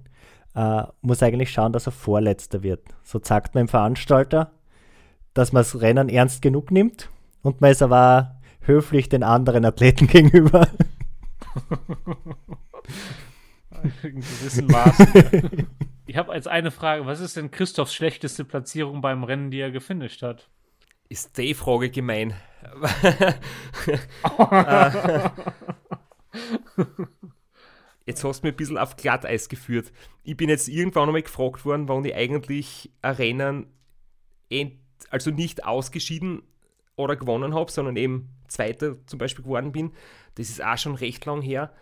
äh, 0.55 0.83
muss 1.01 1.23
eigentlich 1.23 1.51
schauen, 1.51 1.73
dass 1.73 1.87
er 1.87 1.91
Vorletzter 1.91 2.63
wird. 2.63 2.81
So 3.03 3.19
sagt 3.21 3.55
man 3.55 3.65
dem 3.65 3.69
Veranstalter, 3.69 4.51
dass 5.33 5.51
man 5.51 5.61
das 5.61 5.81
Rennen 5.81 6.09
ernst 6.09 6.41
genug 6.41 6.71
nimmt 6.71 7.09
und 7.41 7.61
man 7.61 7.71
ist 7.71 7.81
aber 7.81 8.39
höflich 8.61 9.09
den 9.09 9.23
anderen 9.23 9.65
Athleten 9.65 10.07
gegenüber. 10.13 10.67
In 14.03 14.21
gewissem 14.21 14.67
Maß. 14.67 14.99
ich 16.05 16.17
habe 16.17 16.31
als 16.31 16.47
eine 16.47 16.71
Frage, 16.71 17.05
was 17.05 17.19
ist 17.19 17.37
denn 17.37 17.51
Christophs 17.51 17.93
schlechteste 17.93 18.45
Platzierung 18.45 19.01
beim 19.01 19.23
Rennen, 19.23 19.51
die 19.51 19.59
er 19.59 19.71
gefinisht 19.71 20.21
hat? 20.21 20.49
Ist 21.09 21.37
die 21.37 21.53
Frage 21.53 21.89
gemein. 21.89 22.33
jetzt 28.05 28.23
hast 28.23 28.41
du 28.41 28.47
mir 28.47 28.53
ein 28.53 28.55
bisschen 28.55 28.77
auf 28.77 28.95
Glatteis 28.95 29.49
geführt. 29.49 29.91
Ich 30.23 30.37
bin 30.37 30.49
jetzt 30.49 30.69
irgendwann 30.69 31.09
einmal 31.09 31.23
gefragt 31.23 31.65
worden, 31.65 31.89
warum 31.89 32.05
ich 32.05 32.15
eigentlich 32.15 32.91
ein 33.01 33.15
Rennen 33.15 33.67
also 35.09 35.31
nicht 35.31 35.65
ausgeschieden 35.65 36.43
oder 36.95 37.15
gewonnen 37.15 37.53
habe, 37.53 37.71
sondern 37.71 37.97
eben 37.97 38.29
Zweiter 38.47 38.95
zum 39.07 39.19
Beispiel 39.19 39.43
geworden 39.43 39.71
bin. 39.71 39.91
Das 40.35 40.49
ist 40.49 40.63
auch 40.63 40.77
schon 40.77 40.95
recht 40.95 41.25
lang 41.25 41.41
her 41.41 41.73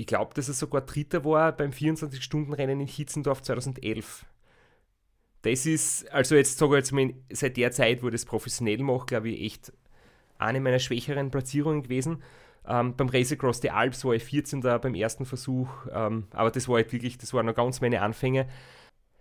ich 0.00 0.06
glaube, 0.06 0.32
dass 0.32 0.48
er 0.48 0.54
sogar 0.54 0.80
Dritter 0.80 1.26
war 1.26 1.52
beim 1.52 1.72
24-Stunden-Rennen 1.72 2.80
in 2.80 2.86
Hitzendorf 2.86 3.42
2011. 3.42 4.24
Das 5.42 5.66
ist, 5.66 6.10
also 6.10 6.36
jetzt 6.36 6.56
sage 6.56 6.72
ich 6.72 6.78
jetzt 6.78 6.92
mal, 6.92 7.12
seit 7.30 7.58
der 7.58 7.70
Zeit, 7.70 8.02
wo 8.02 8.06
ich 8.06 8.12
das 8.12 8.24
professionell 8.24 8.78
mache, 8.78 9.04
glaube 9.04 9.28
ich, 9.28 9.44
echt 9.44 9.74
eine 10.38 10.58
meiner 10.60 10.78
schwächeren 10.78 11.30
Platzierungen 11.30 11.82
gewesen. 11.82 12.22
Ähm, 12.66 12.96
beim 12.96 13.10
Race 13.10 13.30
Across 13.32 13.60
the 13.60 13.70
Alps 13.70 14.02
war 14.06 14.14
ich 14.14 14.24
14. 14.24 14.62
beim 14.62 14.94
ersten 14.94 15.26
Versuch, 15.26 15.68
ähm, 15.92 16.28
aber 16.30 16.50
das 16.50 16.66
war 16.66 16.76
halt 16.76 16.90
wirklich, 16.94 17.18
das 17.18 17.34
waren 17.34 17.44
noch 17.44 17.54
ganz 17.54 17.82
meine 17.82 18.00
Anfänge. 18.00 18.48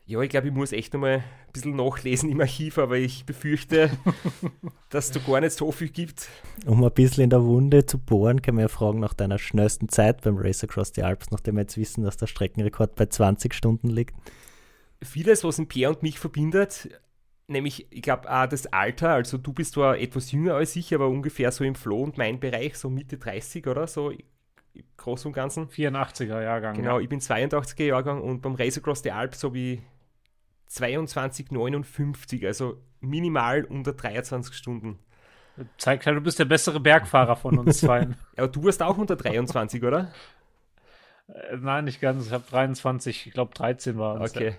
Ja, 0.09 0.19
ich 0.21 0.31
glaube, 0.31 0.47
ich 0.47 0.53
muss 0.55 0.71
echt 0.71 0.91
nochmal 0.91 1.17
ein 1.17 1.53
bisschen 1.53 1.75
nachlesen 1.75 2.31
im 2.31 2.41
Archiv, 2.41 2.79
aber 2.79 2.97
ich 2.97 3.27
befürchte, 3.27 3.91
dass 4.89 5.05
es 5.05 5.11
da 5.11 5.19
gar 5.19 5.39
nicht 5.39 5.51
so 5.51 5.71
viel 5.71 5.89
gibt. 5.89 6.29
Um 6.65 6.83
ein 6.83 6.91
bisschen 6.91 7.25
in 7.25 7.29
der 7.29 7.43
Wunde 7.43 7.85
zu 7.85 7.99
bohren, 7.99 8.41
kann 8.41 8.55
man 8.55 8.63
ja 8.63 8.69
fragen 8.69 8.99
nach 8.99 9.13
deiner 9.13 9.37
schnellsten 9.37 9.87
Zeit 9.87 10.21
beim 10.23 10.35
Race 10.35 10.63
Across 10.63 10.93
the 10.95 11.03
Alps, 11.03 11.29
nachdem 11.29 11.57
wir 11.57 11.61
jetzt 11.61 11.77
wissen, 11.77 12.03
dass 12.03 12.17
der 12.17 12.25
Streckenrekord 12.25 12.95
bei 12.95 13.05
20 13.05 13.53
Stunden 13.53 13.87
liegt. 13.87 14.15
Vieles, 15.03 15.43
was 15.43 15.59
in 15.59 15.67
Pierre 15.67 15.93
und 15.93 16.01
mich 16.01 16.17
verbindet, 16.17 16.89
nämlich, 17.45 17.85
ich 17.91 18.01
glaube, 18.01 18.31
auch 18.31 18.47
das 18.47 18.65
Alter, 18.65 19.09
also 19.09 19.37
du 19.37 19.53
bist 19.53 19.73
zwar 19.73 19.99
etwas 19.99 20.31
jünger 20.31 20.55
als 20.55 20.75
ich, 20.75 20.91
aber 20.95 21.07
ungefähr 21.07 21.51
so 21.51 21.63
im 21.63 21.75
Flow 21.75 22.01
und 22.01 22.17
mein 22.17 22.39
Bereich, 22.39 22.79
so 22.79 22.89
Mitte 22.89 23.19
30 23.19 23.67
oder 23.67 23.85
so, 23.85 24.11
groß 24.97 25.27
und 25.27 25.33
ganzen. 25.33 25.67
84er 25.67 26.41
Jahrgang. 26.41 26.75
Genau, 26.75 26.97
ja. 26.97 27.03
ich 27.03 27.09
bin 27.09 27.19
82er 27.19 27.83
Jahrgang 27.83 28.23
und 28.23 28.41
beim 28.41 28.55
Race 28.55 28.79
Across 28.79 29.03
the 29.03 29.11
Alps 29.11 29.43
habe 29.43 29.59
ich 29.59 29.79
22,59, 30.71 32.45
also 32.45 32.81
minimal 33.01 33.63
unter 33.63 33.93
23 33.93 34.55
Stunden. 34.55 34.99
Zeigt 35.77 36.05
halt, 36.05 36.15
du 36.15 36.21
bist 36.21 36.39
der 36.39 36.45
bessere 36.45 36.79
Bergfahrer 36.79 37.35
von 37.35 37.57
uns 37.59 37.77
zwei. 37.81 38.07
Aber 38.37 38.47
du 38.47 38.63
warst 38.63 38.81
auch 38.81 38.97
unter 38.97 39.15
23, 39.15 39.83
oder? 39.83 40.11
Äh, 41.27 41.57
nein, 41.57 41.85
nicht 41.85 41.99
ganz. 41.99 42.27
Ich 42.27 42.31
habe 42.31 42.45
23, 42.49 43.27
ich 43.27 43.33
glaube 43.33 43.53
13 43.53 43.97
war 43.97 44.21
es. 44.21 44.31
Okay. 44.31 44.55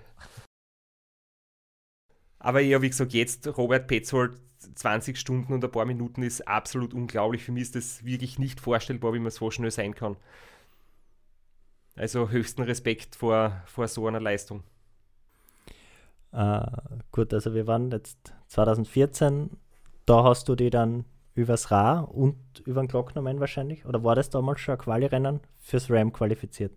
Aber 2.39 2.61
ja, 2.61 2.83
wie 2.83 2.89
gesagt, 2.89 3.13
jetzt 3.13 3.47
Robert 3.57 3.87
Petzold 3.87 4.41
20 4.75 5.19
Stunden 5.19 5.53
und 5.53 5.65
ein 5.65 5.71
paar 5.71 5.85
Minuten 5.85 6.23
ist 6.23 6.47
absolut 6.47 6.95
unglaublich. 6.95 7.45
Für 7.45 7.53
mich 7.53 7.63
ist 7.63 7.77
das 7.77 8.05
wirklich 8.05 8.39
nicht 8.39 8.61
vorstellbar, 8.61 9.15
wie 9.15 9.19
man 9.19 9.31
so 9.31 9.51
schnell 9.51 9.71
sein 9.71 9.95
kann. 9.95 10.17
Also 11.97 12.31
höchsten 12.31 12.63
Respekt 12.63 13.17
vor, 13.17 13.63
vor 13.67 13.89
so 13.89 14.07
einer 14.07 14.21
Leistung. 14.21 14.63
Äh, 16.33 16.67
gut, 17.13 17.33
also 17.35 17.55
wir 17.55 17.67
waren 17.67 17.91
jetzt 17.91 18.35
2014, 18.49 19.51
da 20.07 20.25
hast 20.25 20.49
du 20.49 20.55
die 20.55 20.71
dann 20.71 21.05
übers 21.35 21.71
Ra 21.71 22.01
und 22.01 22.37
über 22.65 22.83
den 22.83 22.89
Glocknermann 22.89 23.41
wahrscheinlich, 23.41 23.87
oder 23.87 24.05
war 24.05 24.15
das 24.15 24.31
damals 24.31 24.61
schon 24.61 24.75
ein 24.75 24.79
Quali-Rennen 24.79 25.41
fürs 25.59 25.91
Ram 25.91 26.13
qualifiziert? 26.13 26.73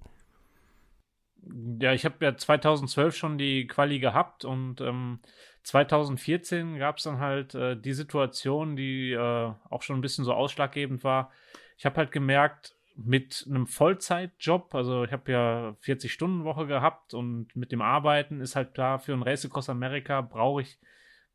Ja, 1.80 1.92
ich 1.92 2.06
habe 2.06 2.24
ja 2.24 2.38
2012 2.38 3.16
schon 3.16 3.38
die 3.38 3.68
Quali 3.68 4.00
gehabt 4.00 4.46
und 4.46 4.80
ähm, 4.80 5.20
2014 5.63 6.78
gab 6.78 6.98
es 6.98 7.04
dann 7.04 7.20
halt 7.20 7.54
äh, 7.54 7.76
die 7.76 7.94
Situation, 7.94 8.76
die 8.76 9.12
äh, 9.12 9.52
auch 9.70 9.82
schon 9.82 9.98
ein 9.98 10.02
bisschen 10.02 10.24
so 10.24 10.34
ausschlaggebend 10.34 11.04
war. 11.04 11.32
Ich 11.78 11.86
habe 11.86 11.98
halt 11.98 12.12
gemerkt, 12.12 12.76
mit 12.95 13.45
einem 13.49 13.65
Vollzeitjob, 13.65 14.73
also 14.75 15.03
ich 15.03 15.12
habe 15.12 15.32
ja 15.32 15.75
40 15.79 16.12
Stunden 16.12 16.43
Woche 16.43 16.67
gehabt 16.67 17.13
und 17.13 17.56
mit 17.56 17.71
dem 17.71 17.82
Arbeiten 17.82 18.39
ist 18.39 18.56
halt 18.56 18.73
klar, 18.73 18.99
für 18.99 19.13
ein 19.13 19.23
Race 19.23 19.45
Across 19.45 19.69
America 19.69 20.21
brauche 20.21 20.62
ich 20.62 20.79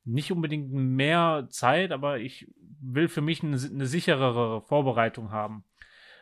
nicht 0.05 0.33
unbedingt 0.33 0.73
mehr 0.73 1.49
Zeit, 1.51 1.93
aber 1.93 2.19
ich 2.19 2.51
will 2.81 3.09
für 3.09 3.21
mich 3.21 3.43
eine, 3.43 3.57
eine 3.57 3.87
sicherere 3.87 4.63
Vorbereitung 4.63 5.33
haben. 5.33 5.65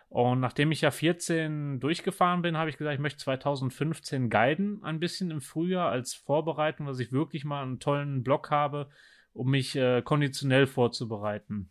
Und 0.08 0.40
nachdem 0.40 0.72
ich 0.72 0.80
ja 0.80 0.90
14 0.90 1.80
durchgefahren 1.80 2.42
bin, 2.42 2.56
habe 2.56 2.70
ich 2.70 2.78
gesagt, 2.78 2.94
ich 2.94 3.00
möchte 3.00 3.18
2015 3.18 4.30
guiden 4.30 4.82
ein 4.82 5.00
bisschen 5.00 5.30
im 5.30 5.40
Frühjahr 5.40 5.90
als 5.90 6.14
Vorbereitung, 6.14 6.86
dass 6.86 7.00
ich 7.00 7.12
wirklich 7.12 7.44
mal 7.44 7.62
einen 7.62 7.80
tollen 7.80 8.22
Block 8.22 8.50
habe, 8.50 8.88
um 9.32 9.50
mich 9.50 9.76
äh, 9.76 10.02
konditionell 10.02 10.66
vorzubereiten. 10.66 11.70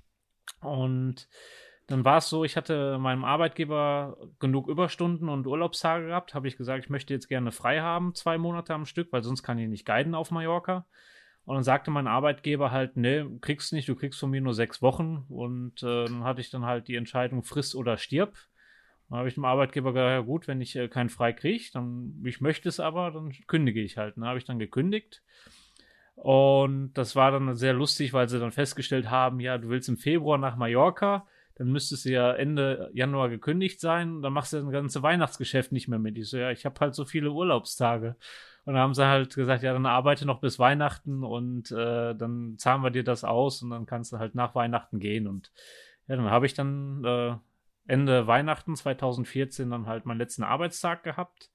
Und 0.61 1.27
dann 1.87 2.03
war 2.03 2.17
es 2.17 2.29
so, 2.29 2.43
ich 2.43 2.57
hatte 2.57 2.97
meinem 2.97 3.23
Arbeitgeber 3.23 4.17
genug 4.39 4.67
Überstunden 4.67 5.29
und 5.29 5.45
Urlaubstage 5.45 6.07
gehabt. 6.07 6.33
Habe 6.33 6.47
ich 6.47 6.57
gesagt, 6.57 6.83
ich 6.83 6.89
möchte 6.89 7.13
jetzt 7.13 7.27
gerne 7.27 7.51
frei 7.51 7.81
haben, 7.81 8.15
zwei 8.15 8.37
Monate 8.37 8.73
am 8.73 8.85
Stück, 8.85 9.11
weil 9.11 9.21
sonst 9.21 9.43
kann 9.43 9.59
ich 9.59 9.69
nicht 9.69 9.85
guiden 9.85 10.15
auf 10.15 10.31
Mallorca. 10.31 10.87
Und 11.45 11.55
dann 11.55 11.63
sagte 11.63 11.91
mein 11.91 12.07
Arbeitgeber 12.07 12.71
halt, 12.71 12.97
ne, 12.97 13.29
kriegst 13.39 13.71
nicht, 13.71 13.87
du 13.87 13.95
kriegst 13.95 14.19
von 14.19 14.31
mir 14.31 14.41
nur 14.41 14.55
sechs 14.55 14.81
Wochen. 14.81 15.25
Und 15.29 15.83
äh, 15.83 16.05
dann 16.05 16.23
hatte 16.23 16.41
ich 16.41 16.49
dann 16.49 16.65
halt 16.65 16.87
die 16.87 16.95
Entscheidung, 16.95 17.43
friss 17.43 17.75
oder 17.75 17.97
stirb. 17.97 18.35
Dann 19.09 19.19
habe 19.19 19.27
ich 19.27 19.35
dem 19.35 19.45
Arbeitgeber 19.45 19.93
gesagt, 19.93 20.09
ja 20.09 20.21
gut, 20.21 20.47
wenn 20.47 20.61
ich 20.61 20.75
äh, 20.75 20.87
keinen 20.87 21.09
frei 21.09 21.33
kriege, 21.33 21.69
dann, 21.71 22.19
ich 22.25 22.41
möchte 22.41 22.67
es 22.67 22.79
aber, 22.79 23.11
dann 23.11 23.31
kündige 23.45 23.81
ich 23.81 23.97
halt. 23.97 24.17
Dann 24.17 24.25
habe 24.25 24.39
ich 24.39 24.45
dann 24.45 24.57
gekündigt. 24.57 25.21
Und 26.15 26.93
das 26.93 27.15
war 27.15 27.29
dann 27.29 27.55
sehr 27.55 27.73
lustig, 27.73 28.13
weil 28.13 28.27
sie 28.27 28.39
dann 28.39 28.51
festgestellt 28.51 29.11
haben, 29.11 29.39
ja, 29.39 29.59
du 29.59 29.69
willst 29.69 29.89
im 29.89 29.97
Februar 29.97 30.39
nach 30.39 30.55
Mallorca, 30.55 31.27
dann 31.55 31.67
müsstest 31.67 32.05
du 32.05 32.09
ja 32.11 32.33
Ende 32.33 32.89
Januar 32.93 33.29
gekündigt 33.29 33.79
sein, 33.79 34.21
dann 34.21 34.33
machst 34.33 34.53
du 34.53 34.61
das 34.61 34.71
ganze 34.71 35.01
Weihnachtsgeschäft 35.03 35.71
nicht 35.71 35.87
mehr 35.87 35.99
mit. 35.99 36.17
Ich 36.17 36.29
so, 36.29 36.37
ja, 36.37 36.51
ich 36.51 36.65
habe 36.65 36.79
halt 36.79 36.95
so 36.95 37.05
viele 37.05 37.31
Urlaubstage. 37.31 38.15
Und 38.65 38.73
dann 38.73 38.81
haben 38.81 38.93
sie 38.93 39.05
halt 39.05 39.35
gesagt, 39.35 39.63
ja, 39.63 39.73
dann 39.73 39.85
arbeite 39.85 40.25
noch 40.25 40.41
bis 40.41 40.59
Weihnachten 40.59 41.23
und 41.23 41.71
äh, 41.71 42.15
dann 42.15 42.55
zahlen 42.57 42.81
wir 42.81 42.89
dir 42.89 43.03
das 43.03 43.23
aus 43.23 43.61
und 43.61 43.69
dann 43.69 43.85
kannst 43.85 44.11
du 44.11 44.17
halt 44.17 44.35
nach 44.35 44.55
Weihnachten 44.55 44.99
gehen. 44.99 45.27
Und 45.27 45.51
ja, 46.07 46.15
dann 46.15 46.29
habe 46.29 46.45
ich 46.45 46.55
dann 46.55 47.03
äh, 47.05 47.35
Ende 47.87 48.27
Weihnachten 48.27 48.75
2014 48.75 49.69
dann 49.69 49.85
halt 49.85 50.05
meinen 50.05 50.17
letzten 50.17 50.43
Arbeitstag 50.43 51.03
gehabt 51.03 51.51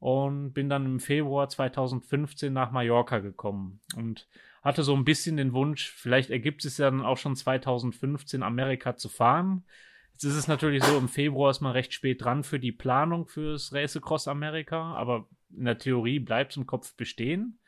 und 0.00 0.52
bin 0.52 0.68
dann 0.68 0.84
im 0.84 1.00
Februar 1.00 1.48
2015 1.48 2.52
nach 2.52 2.70
Mallorca 2.72 3.20
gekommen 3.20 3.80
und 3.96 4.28
hatte 4.62 4.82
so 4.82 4.94
ein 4.94 5.04
bisschen 5.04 5.36
den 5.36 5.52
Wunsch, 5.52 5.90
vielleicht 5.90 6.30
ergibt 6.30 6.64
es 6.64 6.78
ja 6.78 6.90
dann 6.90 7.02
auch 7.02 7.16
schon 7.16 7.36
2015 7.36 8.42
Amerika 8.42 8.96
zu 8.96 9.08
fahren. 9.08 9.64
Jetzt 10.12 10.24
ist 10.24 10.34
es 10.34 10.48
natürlich 10.48 10.82
so, 10.82 10.98
im 10.98 11.08
Februar 11.08 11.50
ist 11.50 11.60
man 11.60 11.72
recht 11.72 11.92
spät 11.92 12.24
dran 12.24 12.42
für 12.42 12.58
die 12.58 12.72
Planung 12.72 13.26
fürs 13.26 13.72
Race 13.72 13.98
Cross 14.02 14.26
Amerika, 14.26 14.94
aber 14.94 15.28
in 15.56 15.64
der 15.64 15.78
Theorie 15.78 16.18
bleibt 16.18 16.52
es 16.52 16.56
im 16.56 16.66
Kopf 16.66 16.96
bestehen. 16.96 17.60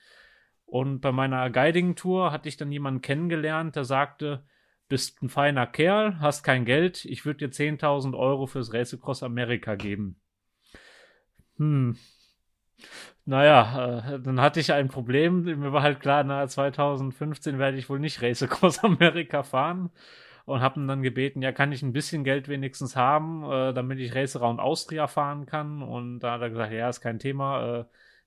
Und 0.67 1.01
bei 1.01 1.13
meiner 1.13 1.49
Guiding-Tour 1.51 2.33
hatte 2.33 2.49
ich 2.49 2.57
dann 2.57 2.73
jemanden 2.73 3.03
kennengelernt, 3.03 3.77
der 3.77 3.85
sagte, 3.85 4.45
bist 4.89 5.23
ein 5.23 5.29
feiner 5.29 5.67
Kerl, 5.67 6.19
hast 6.21 6.43
kein 6.43 6.65
Geld, 6.65 7.05
ich 7.05 7.25
würde 7.25 7.49
dir 7.49 7.53
10.000 7.53 8.17
Euro 8.17 8.47
fürs 8.47 8.73
Race 8.73 8.99
Cross 9.01 9.23
Amerika 9.23 9.77
geben. 9.77 10.21
Hm, 11.57 11.97
naja, 13.25 14.15
äh, 14.15 14.21
dann 14.21 14.41
hatte 14.41 14.61
ich 14.61 14.73
ein 14.73 14.89
Problem. 14.89 15.43
Mir 15.45 15.73
war 15.73 15.83
halt 15.83 16.01
klar, 16.01 16.25
na, 16.25 16.47
2015 16.47 17.59
werde 17.59 17.77
ich 17.77 17.89
wohl 17.89 17.99
nicht 17.99 18.23
Race 18.23 18.43
Across 18.43 18.79
America 18.85 19.43
fahren. 19.43 19.91
Und 20.47 20.63
habe 20.63 20.85
dann 20.85 21.03
gebeten, 21.03 21.43
ja, 21.43 21.53
kann 21.53 21.71
ich 21.71 21.83
ein 21.83 21.93
bisschen 21.93 22.25
Geld 22.25 22.49
wenigstens 22.49 22.97
haben, 22.97 23.45
äh, 23.45 23.73
damit 23.73 24.01
ich 24.01 24.15
Race 24.15 24.35
Around 24.35 24.59
Austria 24.59 25.07
fahren 25.07 25.47
kann. 25.47 25.83
Und 25.83 26.21
da 26.21 26.33
hat 26.33 26.41
er 26.41 26.51
gesagt, 26.51 26.73
ja, 26.73 26.89
ist 26.89 27.01
kein 27.01 27.19
Thema. 27.21 27.81
Äh, 27.81 27.85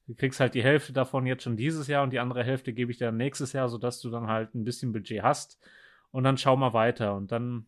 du 0.07 0.15
kriegst 0.15 0.39
halt 0.39 0.53
die 0.53 0.63
Hälfte 0.63 0.93
davon 0.93 1.25
jetzt 1.25 1.43
schon 1.43 1.57
dieses 1.57 1.87
Jahr 1.87 2.03
und 2.03 2.11
die 2.11 2.19
andere 2.19 2.43
Hälfte 2.43 2.71
gebe 2.71 2.91
ich 2.91 2.97
dir 2.97 3.05
dann 3.05 3.17
nächstes 3.17 3.51
Jahr, 3.51 3.67
sodass 3.67 3.99
du 3.99 4.09
dann 4.09 4.27
halt 4.27 4.55
ein 4.55 4.63
bisschen 4.63 4.93
Budget 4.93 5.23
hast. 5.23 5.59
Und 6.11 6.23
dann 6.23 6.37
schau 6.37 6.55
mal 6.55 6.73
weiter. 6.73 7.15
Und 7.15 7.31
dann 7.31 7.65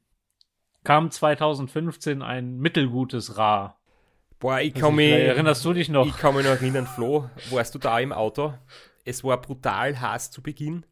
kam 0.83 1.11
2015 1.11 2.21
ein 2.21 2.57
mittelgutes 2.57 3.37
Ra 3.37 3.77
Boah, 4.39 4.59
ich 4.59 4.73
kann 4.73 4.95
mich. 4.95 5.11
Erinnerst 5.11 5.63
du 5.65 5.73
dich 5.73 5.89
noch? 5.89 6.05
Ich 6.05 6.17
kann 6.17 6.35
mich 6.35 6.45
noch 6.45 6.51
erinnern, 6.51 6.87
Flo, 6.87 7.29
warst 7.51 7.73
du 7.75 7.79
da 7.79 7.99
im 7.99 8.11
Auto? 8.11 8.53
Es 9.03 9.23
war 9.23 9.39
brutal 9.41 9.99
heiß 9.99 10.31
zu 10.31 10.41
Beginn. 10.41 10.85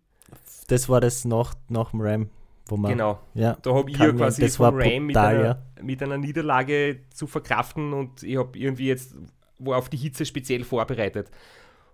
Das 0.68 0.88
war 0.90 1.02
das 1.02 1.26
nach, 1.26 1.54
nach 1.68 1.92
dem 1.92 2.02
Ram, 2.02 2.30
wo 2.68 2.78
man. 2.78 2.92
Genau. 2.92 3.20
Ja, 3.34 3.58
da 3.62 3.74
habe 3.74 3.92
ich 3.92 3.98
ja 3.98 4.12
quasi 4.12 4.42
das 4.42 4.56
vom 4.56 4.78
war 4.78 4.86
Ram 4.86 5.06
mit, 5.06 5.18
einer, 5.18 5.44
ja. 5.44 5.62
mit 5.82 6.02
einer 6.02 6.18
Niederlage 6.18 7.02
zu 7.14 7.28
verkraften 7.28 7.94
und 7.94 8.24
ich 8.24 8.38
habe 8.38 8.58
irgendwie 8.58 8.88
jetzt 8.88 9.16
war 9.60 9.78
auf 9.78 9.90
die 9.90 9.98
Hitze 9.98 10.26
speziell 10.26 10.64
vorbereitet. 10.64 11.30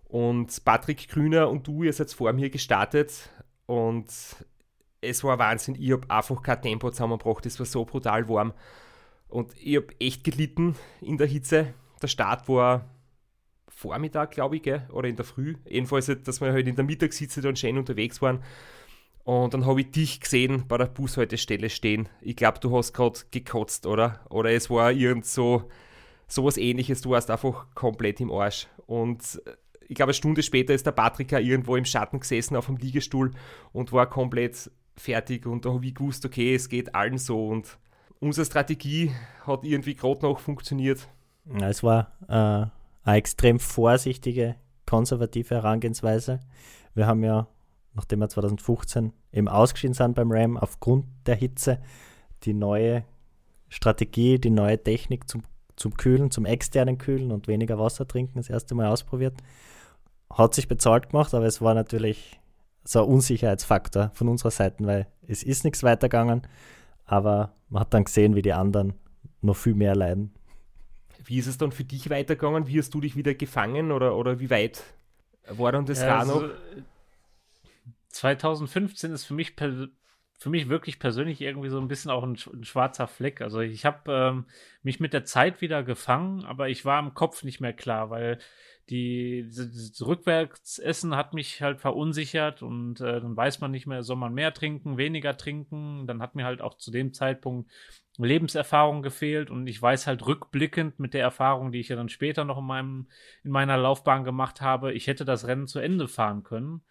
Und 0.08 0.64
Patrick 0.66 1.08
Grüner 1.08 1.50
und 1.50 1.68
du, 1.68 1.84
ihr 1.84 1.94
seid 1.94 2.12
vor 2.12 2.34
mir 2.34 2.50
gestartet 2.50 3.30
und 3.66 4.08
es 5.02 5.24
war 5.24 5.38
Wahnsinn. 5.40 5.76
Ich 5.80 5.92
habe 5.92 6.10
einfach 6.10 6.42
kein 6.42 6.62
Tempo 6.62 6.90
zusammengebracht. 6.90 7.46
Es 7.46 7.60
war 7.60 7.66
so 7.66 7.86
brutal 7.86 8.28
warm. 8.28 8.54
Und 9.30 9.54
ich 9.62 9.78
habe 9.78 9.88
echt 10.00 10.24
gelitten 10.24 10.76
in 11.02 11.18
der 11.18 11.28
Hitze. 11.28 11.74
Der 12.02 12.08
Start 12.08 12.50
war 12.50 12.90
Vormittag, 13.68 14.32
glaube 14.32 14.58
ich, 14.58 14.68
oder 14.92 15.08
in 15.08 15.16
der 15.16 15.26
Früh. 15.26 15.56
Jedenfalls, 15.68 16.12
dass 16.24 16.42
wir 16.42 16.52
halt 16.52 16.68
in 16.68 16.76
der 16.76 16.84
Mittagshitze 16.86 17.42
dann 17.42 17.56
schön 17.56 17.78
unterwegs 17.78 18.22
waren. 18.22 18.44
Und 19.24 19.54
dann 19.54 19.66
habe 19.66 19.82
ich 19.82 19.92
dich 19.92 20.20
gesehen 20.20 20.66
bei 20.68 20.78
der 20.78 20.88
Bushaltestelle 20.88 21.70
stehen. 21.70 22.10
Ich 22.20 22.36
glaube, 22.36 22.60
du 22.60 22.76
hast 22.76 22.94
gerade 22.94 23.20
gekotzt, 23.30 23.86
oder? 23.86 24.20
Oder 24.30 24.52
es 24.52 24.70
war 24.70 24.92
irgend 24.92 25.26
so 25.26 25.70
sowas 26.28 26.58
ähnliches. 26.58 27.02
Du 27.02 27.12
warst 27.12 27.30
einfach 27.30 27.68
komplett 27.76 28.20
im 28.22 28.32
Arsch. 28.32 28.68
Und 28.88 29.40
ich 29.88 29.96
glaube, 29.96 30.10
eine 30.10 30.14
Stunde 30.16 30.42
später 30.42 30.74
ist 30.74 30.86
der 30.86 30.92
Patrick 30.92 31.34
auch 31.34 31.40
irgendwo 31.40 31.76
im 31.76 31.86
Schatten 31.86 32.20
gesessen 32.20 32.56
auf 32.56 32.66
dem 32.66 32.78
Liegestuhl 32.78 33.32
und 33.72 33.92
war 33.92 34.10
komplett 34.10 34.72
fertig. 34.96 35.46
Und 35.46 35.66
da 35.66 35.74
habe 35.74 35.86
ich 35.86 35.96
gewusst, 35.96 36.26
okay, 36.26 36.56
es 36.56 36.68
geht 36.68 36.96
allen 36.96 37.18
so. 37.18 37.48
Und 37.48 37.78
unsere 38.20 38.46
Strategie 38.46 39.12
hat 39.46 39.64
irgendwie 39.64 39.96
gerade 39.96 40.22
noch 40.26 40.40
funktioniert. 40.40 41.08
Es 41.62 41.84
war 41.84 42.12
äh, 42.28 42.70
eine 43.04 43.18
extrem 43.18 43.60
vorsichtige, 43.60 44.56
konservative 44.86 45.56
Herangehensweise. 45.56 46.40
Wir 46.94 47.08
haben 47.08 47.24
ja, 47.24 47.48
nachdem 47.94 48.20
wir 48.20 48.30
2015 48.30 49.14
eben 49.32 49.48
ausgeschieden 49.48 49.94
sind 49.94 50.16
beim 50.16 50.32
RAM, 50.32 50.58
aufgrund 50.58 51.06
der 51.26 51.36
Hitze 51.36 51.80
die 52.44 52.54
neue 52.54 53.04
Strategie, 53.68 54.40
die 54.40 54.50
neue 54.50 54.82
Technik 54.82 55.28
zum, 55.30 55.44
zum 55.76 55.96
Kühlen, 55.96 56.32
zum 56.32 56.46
externen 56.46 56.98
Kühlen 56.98 57.32
und 57.32 57.48
weniger 57.48 57.80
Wasser 57.80 58.08
trinken 58.08 58.38
das 58.38 58.50
erste 58.50 58.76
Mal 58.76 58.88
ausprobiert. 58.88 59.36
Hat 60.32 60.54
sich 60.54 60.68
bezahlt 60.68 61.10
gemacht, 61.10 61.34
aber 61.34 61.46
es 61.46 61.62
war 61.62 61.74
natürlich 61.74 62.40
so 62.84 63.04
ein 63.04 63.10
Unsicherheitsfaktor 63.10 64.12
von 64.14 64.28
unserer 64.30 64.52
Seite, 64.52 64.86
weil 64.86 65.08
es 65.28 65.44
ist 65.44 65.64
nichts 65.64 65.84
weitergegangen, 65.84 66.44
aber 67.10 67.54
man 67.70 67.82
hat 67.82 67.94
dann 67.94 68.06
gesehen, 68.06 68.36
wie 68.36 68.42
die 68.42 68.54
anderen 68.54 68.94
noch 69.42 69.56
viel 69.56 69.76
mehr 69.76 69.96
leiden. 69.96 70.34
Wie 71.24 71.38
ist 71.38 71.48
es 71.48 71.58
dann 71.58 71.72
für 71.72 71.84
dich 71.84 72.10
weitergegangen? 72.10 72.68
Wie 72.68 72.80
hast 72.80 72.94
du 72.94 73.02
dich 73.02 73.16
wieder 73.16 73.34
gefangen 73.34 73.92
oder, 73.92 74.16
oder 74.16 74.40
wie 74.40 74.50
weit 74.50 74.84
war 75.50 75.72
dann 75.72 75.86
das 75.86 76.02
ja, 76.02 76.24
noch? 76.26 76.42
Also, 76.42 76.54
2015 78.10 79.12
ist 79.12 79.26
für 79.26 79.34
mich 79.34 79.56
für 80.40 80.50
mich 80.50 80.70
wirklich 80.70 81.00
persönlich 81.00 81.42
irgendwie 81.42 81.70
so 81.70 81.80
ein 81.80 81.90
bisschen 81.90 82.12
auch 82.12 82.24
ein, 82.24 82.38
ein 82.54 82.64
schwarzer 82.64 83.08
Fleck. 83.08 83.42
Also 83.42 83.60
ich 83.60 83.86
habe 83.86 84.12
ähm, 84.12 84.46
mich 84.84 85.02
mit 85.02 85.12
der 85.12 85.26
Zeit 85.26 85.60
wieder 85.60 85.84
gefangen, 85.84 86.46
aber 86.46 86.70
ich 86.70 86.86
war 86.86 87.00
im 87.00 87.14
Kopf 87.14 87.44
nicht 87.44 87.60
mehr 87.60 87.74
klar, 87.74 88.10
weil 88.10 88.40
die, 88.90 89.48
das 89.48 90.02
Rückwärtsessen 90.06 91.16
hat 91.16 91.34
mich 91.34 91.62
halt 91.62 91.80
verunsichert 91.80 92.64
und 92.64 93.00
äh, 93.02 93.22
dann 93.22 93.38
weiß 93.38 93.62
man 93.62 93.72
nicht 93.72 93.86
mehr, 93.86 94.04
soll 94.04 94.16
man 94.18 94.34
mehr 94.34 94.54
trinken, 94.54 94.98
weniger 94.98 95.38
trinken. 95.38 96.08
Dann 96.08 96.22
hat 96.22 96.36
mir 96.36 96.46
halt 96.46 96.62
auch 96.62 96.76
zu 96.76 96.92
dem 96.92 97.14
Zeitpunkt 97.14 97.70
Lebenserfahrung 98.18 99.02
gefehlt 99.02 99.50
und 99.50 99.68
ich 99.68 99.82
weiß 99.82 100.08
halt 100.08 100.26
rückblickend 100.26 101.00
mit 101.00 101.14
der 101.14 101.22
Erfahrung, 101.22 101.72
die 101.72 101.80
ich 101.80 101.90
ja 101.90 101.96
dann 101.96 102.10
später 102.10 102.44
noch 102.46 102.58
in 102.58 102.66
meinem 102.66 103.08
in 103.44 103.52
meiner 103.52 103.78
Laufbahn 103.78 104.24
gemacht 104.24 104.60
habe, 104.60 104.94
ich 104.94 105.08
hätte 105.08 105.24
das 105.24 105.48
Rennen 105.48 105.68
zu 105.68 105.80
Ende 105.80 106.08
fahren 106.08 106.44
können. 106.44 106.82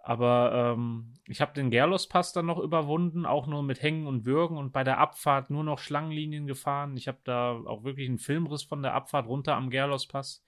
Aber 0.00 0.74
ähm, 0.74 1.14
ich 1.26 1.40
habe 1.40 1.52
den 1.52 1.70
Gerlos-Pass 1.70 2.32
dann 2.32 2.46
noch 2.46 2.58
überwunden, 2.58 3.26
auch 3.26 3.46
nur 3.46 3.62
mit 3.62 3.82
Hängen 3.82 4.06
und 4.06 4.24
Würgen 4.24 4.56
und 4.56 4.72
bei 4.72 4.84
der 4.84 4.98
Abfahrt 4.98 5.50
nur 5.50 5.64
noch 5.64 5.78
Schlangenlinien 5.78 6.46
gefahren. 6.46 6.96
Ich 6.96 7.08
habe 7.08 7.18
da 7.24 7.52
auch 7.66 7.84
wirklich 7.84 8.08
einen 8.08 8.18
Filmriss 8.18 8.62
von 8.62 8.82
der 8.82 8.94
Abfahrt 8.94 9.26
runter 9.26 9.56
am 9.56 9.68
Gerlos-Pass. 9.68 10.44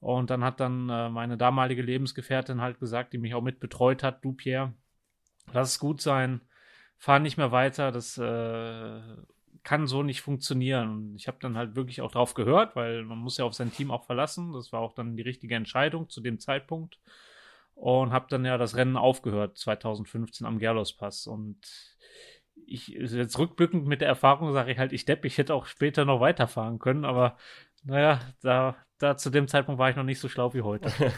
Und 0.00 0.30
dann 0.30 0.42
hat 0.42 0.60
dann 0.60 0.88
äh, 0.88 1.10
meine 1.10 1.36
damalige 1.36 1.82
Lebensgefährtin 1.82 2.60
halt 2.60 2.80
gesagt, 2.80 3.12
die 3.12 3.18
mich 3.18 3.34
auch 3.34 3.42
mit 3.42 3.60
betreut 3.60 4.02
hat, 4.02 4.24
du 4.24 4.32
Pierre, 4.32 4.72
lass 5.52 5.72
es 5.72 5.78
gut 5.78 6.00
sein, 6.00 6.40
fahr 6.96 7.18
nicht 7.18 7.36
mehr 7.36 7.52
weiter, 7.52 7.92
das 7.92 8.16
äh, 8.16 9.00
kann 9.62 9.86
so 9.86 10.02
nicht 10.02 10.22
funktionieren. 10.22 10.88
Und 10.90 11.16
ich 11.16 11.28
habe 11.28 11.38
dann 11.40 11.56
halt 11.56 11.76
wirklich 11.76 12.00
auch 12.00 12.10
drauf 12.10 12.34
gehört, 12.34 12.76
weil 12.76 13.04
man 13.04 13.18
muss 13.18 13.36
ja 13.36 13.44
auf 13.44 13.54
sein 13.54 13.72
Team 13.72 13.90
auch 13.90 14.04
verlassen. 14.04 14.52
Das 14.52 14.72
war 14.72 14.80
auch 14.80 14.94
dann 14.94 15.16
die 15.16 15.22
richtige 15.22 15.54
Entscheidung 15.54 16.08
zu 16.08 16.20
dem 16.20 16.38
Zeitpunkt. 16.38 16.98
Und 17.74 18.12
habe 18.12 18.26
dann 18.28 18.44
ja 18.44 18.58
das 18.58 18.76
Rennen 18.76 18.96
aufgehört 18.96 19.56
2015 19.58 20.46
am 20.46 20.58
Gerlos 20.58 20.94
Pass. 20.94 21.26
Und 21.26 21.58
ich 22.66 22.88
jetzt 22.88 23.38
rückblickend 23.38 23.86
mit 23.86 24.00
der 24.00 24.08
Erfahrung 24.08 24.52
sage 24.52 24.72
ich 24.72 24.78
halt, 24.78 24.92
ich 24.92 25.04
depp, 25.04 25.24
ich 25.24 25.38
hätte 25.38 25.54
auch 25.54 25.66
später 25.66 26.04
noch 26.04 26.20
weiterfahren 26.20 26.78
können, 26.78 27.04
aber 27.04 27.36
naja, 27.82 28.20
da, 28.42 28.76
da 28.98 29.16
zu 29.16 29.30
dem 29.30 29.48
Zeitpunkt 29.48 29.78
war 29.78 29.90
ich 29.90 29.96
noch 29.96 30.04
nicht 30.04 30.20
so 30.20 30.28
schlau 30.28 30.52
wie 30.54 30.62
heute. 30.62 30.90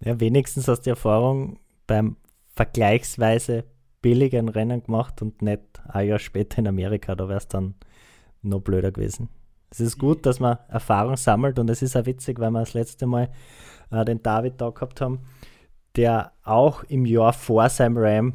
ja, 0.00 0.18
wenigstens 0.20 0.68
hast 0.68 0.80
du 0.80 0.84
die 0.84 0.90
Erfahrung 0.90 1.58
beim 1.86 2.16
vergleichsweise 2.54 3.64
billigen 4.00 4.48
Rennen 4.48 4.82
gemacht 4.82 5.22
und 5.22 5.42
nicht 5.42 5.62
ein 5.88 6.08
Jahr 6.08 6.18
später 6.18 6.58
in 6.58 6.68
Amerika, 6.68 7.14
da 7.14 7.28
wäre 7.28 7.38
es 7.38 7.48
dann 7.48 7.74
noch 8.42 8.60
blöder 8.60 8.92
gewesen. 8.92 9.28
Es 9.70 9.80
ist 9.80 9.98
gut, 9.98 10.24
dass 10.26 10.40
man 10.40 10.58
Erfahrung 10.68 11.16
sammelt 11.16 11.58
und 11.58 11.68
es 11.68 11.82
ist 11.82 11.96
auch 11.96 12.06
witzig, 12.06 12.38
weil 12.38 12.50
wir 12.50 12.60
das 12.60 12.74
letzte 12.74 13.06
Mal 13.06 13.30
äh, 13.90 14.04
den 14.04 14.22
David 14.22 14.60
da 14.60 14.70
gehabt 14.70 15.00
haben, 15.00 15.20
der 15.96 16.32
auch 16.42 16.84
im 16.84 17.06
Jahr 17.06 17.32
vor 17.32 17.68
seinem 17.68 17.96
Ram 17.96 18.34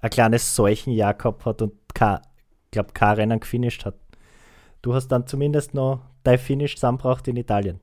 ein 0.00 0.10
kleines 0.10 0.54
Seuchenjahr 0.54 1.14
gehabt 1.14 1.44
hat 1.44 1.60
und 1.60 1.72
kein, 1.94 2.20
glaube 2.70 2.92
kein 2.92 3.16
Rennen 3.16 3.40
gefinisht 3.40 3.84
hat. 3.84 3.96
Du 4.82 4.94
hast 4.94 5.08
dann 5.08 5.26
zumindest 5.26 5.74
noch 5.74 6.04
dein 6.22 6.38
Finish 6.38 6.76
zusammengebracht 6.76 7.26
in 7.28 7.36
Italien. 7.36 7.80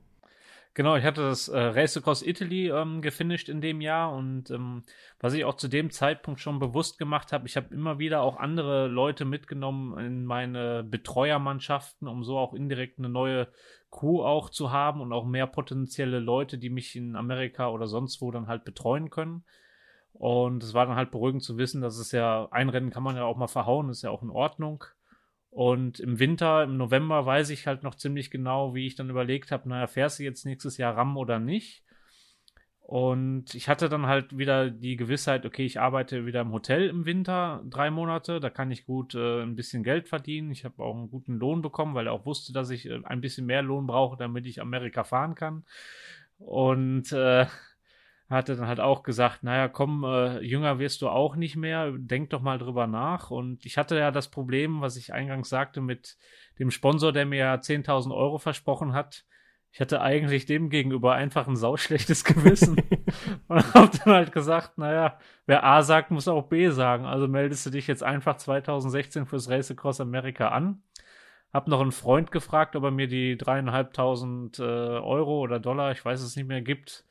Genau, 0.76 0.94
ich 0.94 1.04
hatte 1.04 1.22
das 1.22 1.48
äh, 1.48 1.58
Race 1.58 1.96
Across 1.96 2.20
Italy 2.20 2.68
ähm, 2.68 3.00
gefinisht 3.00 3.48
in 3.48 3.62
dem 3.62 3.80
Jahr 3.80 4.12
und 4.12 4.50
ähm, 4.50 4.82
was 5.18 5.32
ich 5.32 5.46
auch 5.46 5.54
zu 5.54 5.68
dem 5.68 5.90
Zeitpunkt 5.90 6.38
schon 6.38 6.58
bewusst 6.58 6.98
gemacht 6.98 7.32
habe, 7.32 7.46
ich 7.46 7.56
habe 7.56 7.74
immer 7.74 7.98
wieder 7.98 8.20
auch 8.20 8.36
andere 8.36 8.86
Leute 8.86 9.24
mitgenommen 9.24 9.98
in 9.98 10.26
meine 10.26 10.84
Betreuermannschaften, 10.84 12.06
um 12.06 12.24
so 12.24 12.36
auch 12.36 12.52
indirekt 12.52 12.98
eine 12.98 13.08
neue 13.08 13.48
Crew 13.90 14.22
auch 14.22 14.50
zu 14.50 14.70
haben 14.70 15.00
und 15.00 15.14
auch 15.14 15.24
mehr 15.24 15.46
potenzielle 15.46 16.18
Leute, 16.18 16.58
die 16.58 16.68
mich 16.68 16.94
in 16.94 17.16
Amerika 17.16 17.70
oder 17.70 17.86
sonst 17.86 18.20
wo 18.20 18.30
dann 18.30 18.46
halt 18.46 18.66
betreuen 18.66 19.08
können. 19.08 19.44
Und 20.12 20.62
es 20.62 20.74
war 20.74 20.84
dann 20.84 20.96
halt 20.96 21.10
beruhigend 21.10 21.42
zu 21.42 21.56
wissen, 21.56 21.80
dass 21.80 21.96
es 21.96 22.12
ja, 22.12 22.48
ein 22.50 22.68
Rennen 22.68 22.90
kann 22.90 23.02
man 23.02 23.16
ja 23.16 23.24
auch 23.24 23.38
mal 23.38 23.46
verhauen, 23.46 23.88
ist 23.88 24.02
ja 24.02 24.10
auch 24.10 24.22
in 24.22 24.30
Ordnung. 24.30 24.84
Und 25.56 26.00
im 26.00 26.18
Winter, 26.18 26.64
im 26.64 26.76
November, 26.76 27.24
weiß 27.24 27.48
ich 27.48 27.66
halt 27.66 27.82
noch 27.82 27.94
ziemlich 27.94 28.30
genau, 28.30 28.74
wie 28.74 28.86
ich 28.86 28.94
dann 28.94 29.08
überlegt 29.08 29.50
habe, 29.50 29.66
naja, 29.70 29.86
fährst 29.86 30.18
du 30.18 30.22
jetzt 30.22 30.44
nächstes 30.44 30.76
Jahr 30.76 30.94
RAM 30.94 31.16
oder 31.16 31.38
nicht? 31.38 31.82
Und 32.80 33.54
ich 33.54 33.66
hatte 33.66 33.88
dann 33.88 34.04
halt 34.04 34.36
wieder 34.36 34.68
die 34.68 34.96
Gewissheit, 34.96 35.46
okay, 35.46 35.64
ich 35.64 35.80
arbeite 35.80 36.26
wieder 36.26 36.42
im 36.42 36.52
Hotel 36.52 36.90
im 36.90 37.06
Winter 37.06 37.64
drei 37.70 37.90
Monate, 37.90 38.38
da 38.38 38.50
kann 38.50 38.70
ich 38.70 38.84
gut 38.84 39.14
äh, 39.14 39.40
ein 39.44 39.56
bisschen 39.56 39.82
Geld 39.82 40.08
verdienen. 40.08 40.50
Ich 40.50 40.66
habe 40.66 40.82
auch 40.82 40.94
einen 40.94 41.08
guten 41.08 41.38
Lohn 41.38 41.62
bekommen, 41.62 41.94
weil 41.94 42.08
er 42.08 42.12
auch 42.12 42.26
wusste, 42.26 42.52
dass 42.52 42.68
ich 42.68 42.84
äh, 42.84 43.00
ein 43.04 43.22
bisschen 43.22 43.46
mehr 43.46 43.62
Lohn 43.62 43.86
brauche, 43.86 44.18
damit 44.18 44.44
ich 44.44 44.60
Amerika 44.60 45.04
fahren 45.04 45.34
kann. 45.34 45.64
Und 46.36 47.12
äh, 47.12 47.46
hatte 48.28 48.56
dann 48.56 48.66
halt 48.66 48.80
auch 48.80 49.02
gesagt, 49.02 49.44
naja, 49.44 49.68
komm, 49.68 50.04
äh, 50.04 50.40
jünger 50.40 50.78
wirst 50.78 51.00
du 51.02 51.08
auch 51.08 51.36
nicht 51.36 51.56
mehr, 51.56 51.92
denk 51.96 52.30
doch 52.30 52.40
mal 52.40 52.58
drüber 52.58 52.86
nach. 52.86 53.30
Und 53.30 53.64
ich 53.64 53.78
hatte 53.78 53.96
ja 53.96 54.10
das 54.10 54.28
Problem, 54.28 54.80
was 54.80 54.96
ich 54.96 55.12
eingangs 55.12 55.48
sagte, 55.48 55.80
mit 55.80 56.16
dem 56.58 56.70
Sponsor, 56.70 57.12
der 57.12 57.24
mir 57.26 57.60
10.000 57.60 58.14
Euro 58.14 58.38
versprochen 58.38 58.92
hat. 58.94 59.24
Ich 59.70 59.80
hatte 59.80 60.00
eigentlich 60.00 60.46
dem 60.46 60.70
gegenüber 60.70 61.14
einfach 61.14 61.46
ein 61.46 61.56
sauschlechtes 61.56 62.24
Gewissen 62.24 62.76
und 63.48 63.74
hab 63.74 63.92
dann 63.92 64.14
halt 64.14 64.32
gesagt, 64.32 64.78
naja, 64.78 65.18
wer 65.46 65.64
A 65.64 65.82
sagt, 65.82 66.10
muss 66.10 66.26
auch 66.26 66.48
B 66.48 66.70
sagen. 66.70 67.04
Also 67.04 67.28
meldest 67.28 67.64
du 67.66 67.70
dich 67.70 67.86
jetzt 67.86 68.02
einfach 68.02 68.38
2016 68.38 69.26
fürs 69.26 69.48
Race 69.48 69.70
Across 69.70 70.00
America 70.00 70.48
an. 70.48 70.82
Hab 71.52 71.68
noch 71.68 71.80
einen 71.80 71.92
Freund 71.92 72.32
gefragt, 72.32 72.74
ob 72.74 72.82
er 72.84 72.90
mir 72.90 73.06
die 73.06 73.36
dreieinhalbtausend 73.36 74.58
äh, 74.58 74.62
Euro 74.62 75.40
oder 75.40 75.60
Dollar, 75.60 75.92
ich 75.92 76.04
weiß 76.04 76.22
es 76.22 76.34
nicht 76.34 76.48
mehr, 76.48 76.60
gibt, 76.60 77.04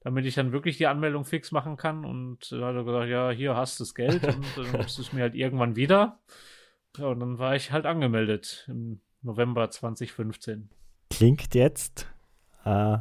damit 0.00 0.24
ich 0.24 0.34
dann 0.34 0.52
wirklich 0.52 0.78
die 0.78 0.86
Anmeldung 0.86 1.24
fix 1.24 1.52
machen 1.52 1.76
kann. 1.76 2.04
Und 2.04 2.50
dann 2.50 2.64
hat 2.64 2.74
er 2.74 2.84
gesagt, 2.84 3.08
ja, 3.08 3.30
hier 3.30 3.56
hast 3.56 3.78
du 3.78 3.84
das 3.84 3.94
Geld 3.94 4.24
und 4.26 4.44
dann 4.56 4.72
gibst 4.78 4.98
du 4.98 5.02
es 5.02 5.12
mir 5.12 5.22
halt 5.22 5.34
irgendwann 5.34 5.76
wieder. 5.76 6.18
Ja, 6.96 7.06
und 7.06 7.20
dann 7.20 7.38
war 7.38 7.54
ich 7.54 7.70
halt 7.70 7.86
angemeldet 7.86 8.66
im 8.68 9.00
November 9.22 9.70
2015. 9.70 10.70
Klingt 11.10 11.54
jetzt, 11.54 12.08
äh, 12.64 12.98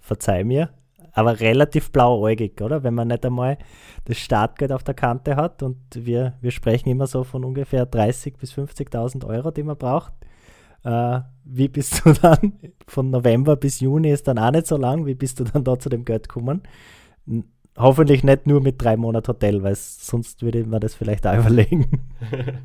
verzeih 0.00 0.44
mir, 0.44 0.72
aber 1.12 1.40
relativ 1.40 1.90
blauäugig, 1.90 2.60
oder? 2.60 2.82
Wenn 2.82 2.94
man 2.94 3.08
nicht 3.08 3.26
einmal 3.26 3.58
das 4.04 4.18
Startgeld 4.18 4.72
auf 4.72 4.84
der 4.84 4.94
Kante 4.94 5.36
hat 5.36 5.62
und 5.62 5.78
wir, 5.94 6.38
wir 6.40 6.50
sprechen 6.50 6.88
immer 6.88 7.06
so 7.06 7.24
von 7.24 7.44
ungefähr 7.44 7.90
30.000 7.90 8.38
bis 8.38 8.52
50.000 8.52 9.26
Euro, 9.26 9.50
die 9.50 9.62
man 9.62 9.76
braucht. 9.76 10.12
Äh, 10.84 11.20
wie 11.52 11.68
bist 11.68 12.04
du 12.04 12.12
dann, 12.22 12.52
von 12.86 13.10
November 13.10 13.56
bis 13.56 13.80
Juni 13.80 14.10
ist 14.10 14.28
dann 14.28 14.38
auch 14.38 14.50
nicht 14.50 14.66
so 14.66 14.76
lang, 14.76 15.06
wie 15.06 15.14
bist 15.14 15.40
du 15.40 15.44
dann 15.44 15.64
da 15.64 15.78
zu 15.78 15.88
dem 15.88 16.04
Geld 16.04 16.28
gekommen? 16.28 16.62
Hoffentlich 17.78 18.24
nicht 18.24 18.46
nur 18.46 18.60
mit 18.60 18.82
drei 18.82 18.96
Monaten 18.96 19.28
Hotel, 19.28 19.62
weil 19.62 19.74
sonst 19.74 20.42
würde 20.42 20.64
man 20.64 20.80
das 20.80 20.94
vielleicht 20.94 21.26
auch 21.26 21.34
überlegen. 21.38 22.10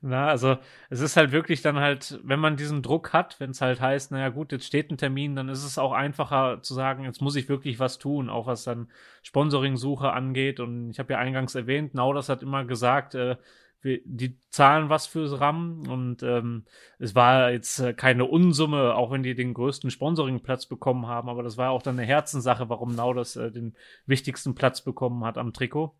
Na, 0.00 0.28
also 0.28 0.58
es 0.90 1.00
ist 1.00 1.16
halt 1.16 1.32
wirklich 1.32 1.62
dann 1.62 1.76
halt, 1.76 2.20
wenn 2.22 2.40
man 2.40 2.56
diesen 2.56 2.82
Druck 2.82 3.12
hat, 3.12 3.40
wenn 3.40 3.50
es 3.50 3.60
halt 3.60 3.80
heißt, 3.80 4.10
naja 4.10 4.28
gut, 4.28 4.52
jetzt 4.52 4.66
steht 4.66 4.90
ein 4.90 4.98
Termin, 4.98 5.36
dann 5.36 5.48
ist 5.48 5.64
es 5.64 5.78
auch 5.78 5.92
einfacher 5.92 6.60
zu 6.62 6.74
sagen, 6.74 7.04
jetzt 7.04 7.22
muss 7.22 7.36
ich 7.36 7.48
wirklich 7.48 7.78
was 7.78 7.98
tun, 7.98 8.28
auch 8.28 8.46
was 8.46 8.64
dann 8.64 8.88
Sponsoring-Suche 9.22 10.12
angeht. 10.12 10.60
Und 10.60 10.90
ich 10.90 10.98
habe 10.98 11.14
ja 11.14 11.18
eingangs 11.18 11.54
erwähnt, 11.54 11.94
Naudas 11.94 12.28
hat 12.28 12.42
immer 12.42 12.64
gesagt, 12.64 13.14
äh, 13.14 13.36
die 13.84 14.38
zahlen 14.50 14.88
was 14.88 15.06
fürs 15.06 15.40
RAM 15.40 15.84
und 15.88 16.22
ähm, 16.22 16.64
es 16.98 17.14
war 17.14 17.52
jetzt 17.52 17.78
äh, 17.78 17.94
keine 17.94 18.24
Unsumme, 18.24 18.94
auch 18.94 19.10
wenn 19.10 19.22
die 19.22 19.34
den 19.34 19.54
größten 19.54 19.90
Sponsoringplatz 19.90 20.66
bekommen 20.66 21.06
haben, 21.06 21.28
aber 21.28 21.42
das 21.42 21.56
war 21.56 21.70
auch 21.70 21.82
dann 21.82 21.98
eine 21.98 22.06
Herzenssache, 22.06 22.68
warum 22.68 22.94
Naudas 22.94 23.36
äh, 23.36 23.52
den 23.52 23.76
wichtigsten 24.06 24.54
Platz 24.54 24.82
bekommen 24.82 25.24
hat 25.24 25.38
am 25.38 25.52
Trikot. 25.52 25.94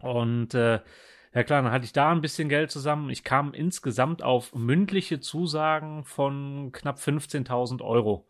Und 0.00 0.54
äh, 0.54 0.80
ja 1.34 1.44
klar, 1.44 1.62
dann 1.62 1.72
hatte 1.72 1.84
ich 1.84 1.92
da 1.92 2.10
ein 2.10 2.20
bisschen 2.20 2.48
Geld 2.48 2.70
zusammen. 2.70 3.10
Ich 3.10 3.24
kam 3.24 3.54
insgesamt 3.54 4.22
auf 4.22 4.54
mündliche 4.54 5.20
Zusagen 5.20 6.04
von 6.04 6.70
knapp 6.72 6.98
15.000 6.98 7.82
Euro. 7.82 8.26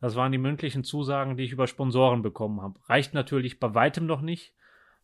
Das 0.00 0.14
waren 0.14 0.32
die 0.32 0.38
mündlichen 0.38 0.84
Zusagen, 0.84 1.36
die 1.36 1.44
ich 1.44 1.52
über 1.52 1.66
Sponsoren 1.66 2.22
bekommen 2.22 2.60
habe. 2.60 2.78
Reicht 2.88 3.14
natürlich 3.14 3.58
bei 3.58 3.74
weitem 3.74 4.06
noch 4.06 4.20
nicht. 4.20 4.54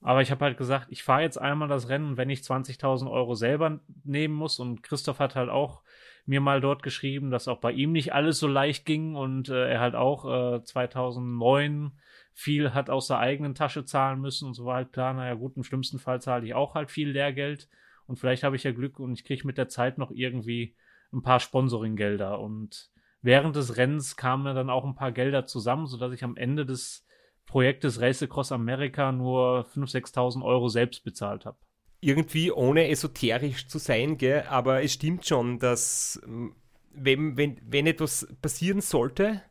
Aber 0.02 0.20
ich 0.20 0.30
habe 0.30 0.44
halt 0.44 0.58
gesagt, 0.58 0.88
ich 0.90 1.04
fahre 1.04 1.22
jetzt 1.22 1.38
einmal 1.40 1.68
das 1.68 1.88
Rennen, 1.88 2.16
wenn 2.16 2.28
ich 2.28 2.40
20.000 2.40 3.10
Euro 3.10 3.34
selber 3.34 3.80
nehmen 4.04 4.34
muss. 4.34 4.58
Und 4.58 4.82
Christoph 4.82 5.20
hat 5.20 5.36
halt 5.36 5.48
auch 5.48 5.82
mir 6.26 6.40
mal 6.40 6.60
dort 6.60 6.82
geschrieben, 6.82 7.30
dass 7.30 7.48
auch 7.48 7.58
bei 7.58 7.72
ihm 7.72 7.92
nicht 7.92 8.12
alles 8.12 8.38
so 8.38 8.46
leicht 8.46 8.84
ging 8.84 9.14
und 9.14 9.48
äh, 9.48 9.70
er 9.70 9.80
halt 9.80 9.94
auch 9.94 10.56
äh, 10.56 10.62
2009 10.62 11.92
viel 12.32 12.74
hat 12.74 12.90
aus 12.90 13.08
der 13.08 13.18
eigenen 13.18 13.54
Tasche 13.54 13.84
zahlen 13.84 14.20
müssen. 14.20 14.48
Und 14.48 14.54
so 14.54 14.64
war 14.64 14.76
halt 14.76 14.92
klar, 14.92 15.14
naja 15.14 15.34
gut, 15.34 15.56
im 15.56 15.64
schlimmsten 15.64 15.98
Fall 15.98 16.20
zahle 16.20 16.46
ich 16.46 16.54
auch 16.54 16.74
halt 16.74 16.90
viel 16.90 17.10
Lehrgeld. 17.10 17.68
Und 18.06 18.16
vielleicht 18.18 18.42
habe 18.42 18.56
ich 18.56 18.64
ja 18.64 18.72
Glück 18.72 18.98
und 18.98 19.12
ich 19.12 19.24
kriege 19.24 19.46
mit 19.46 19.58
der 19.58 19.68
Zeit 19.68 19.98
noch 19.98 20.10
irgendwie 20.10 20.74
ein 21.12 21.22
paar 21.22 21.40
Sponsoringgelder. 21.40 22.40
Und 22.40 22.90
während 23.20 23.54
des 23.54 23.76
Rennens 23.76 24.16
kamen 24.16 24.44
mir 24.44 24.54
dann 24.54 24.70
auch 24.70 24.84
ein 24.84 24.94
paar 24.94 25.12
Gelder 25.12 25.46
zusammen, 25.46 25.86
sodass 25.86 26.12
ich 26.12 26.24
am 26.24 26.36
Ende 26.36 26.66
des 26.66 27.06
Projektes 27.46 28.00
Race 28.00 28.22
Across 28.22 28.52
America 28.52 29.12
nur 29.12 29.66
5.000, 29.74 30.14
6.000 30.14 30.44
Euro 30.44 30.68
selbst 30.68 31.04
bezahlt 31.04 31.44
habe. 31.44 31.58
Irgendwie 32.00 32.50
ohne 32.50 32.88
esoterisch 32.88 33.68
zu 33.68 33.78
sein, 33.78 34.18
gell? 34.18 34.44
aber 34.48 34.82
es 34.82 34.92
stimmt 34.92 35.26
schon, 35.26 35.58
dass 35.58 36.20
ähm, 36.24 36.54
wenn, 36.94 37.36
wenn, 37.36 37.60
wenn 37.64 37.86
etwas 37.86 38.26
passieren 38.40 38.80
sollte 38.80 39.42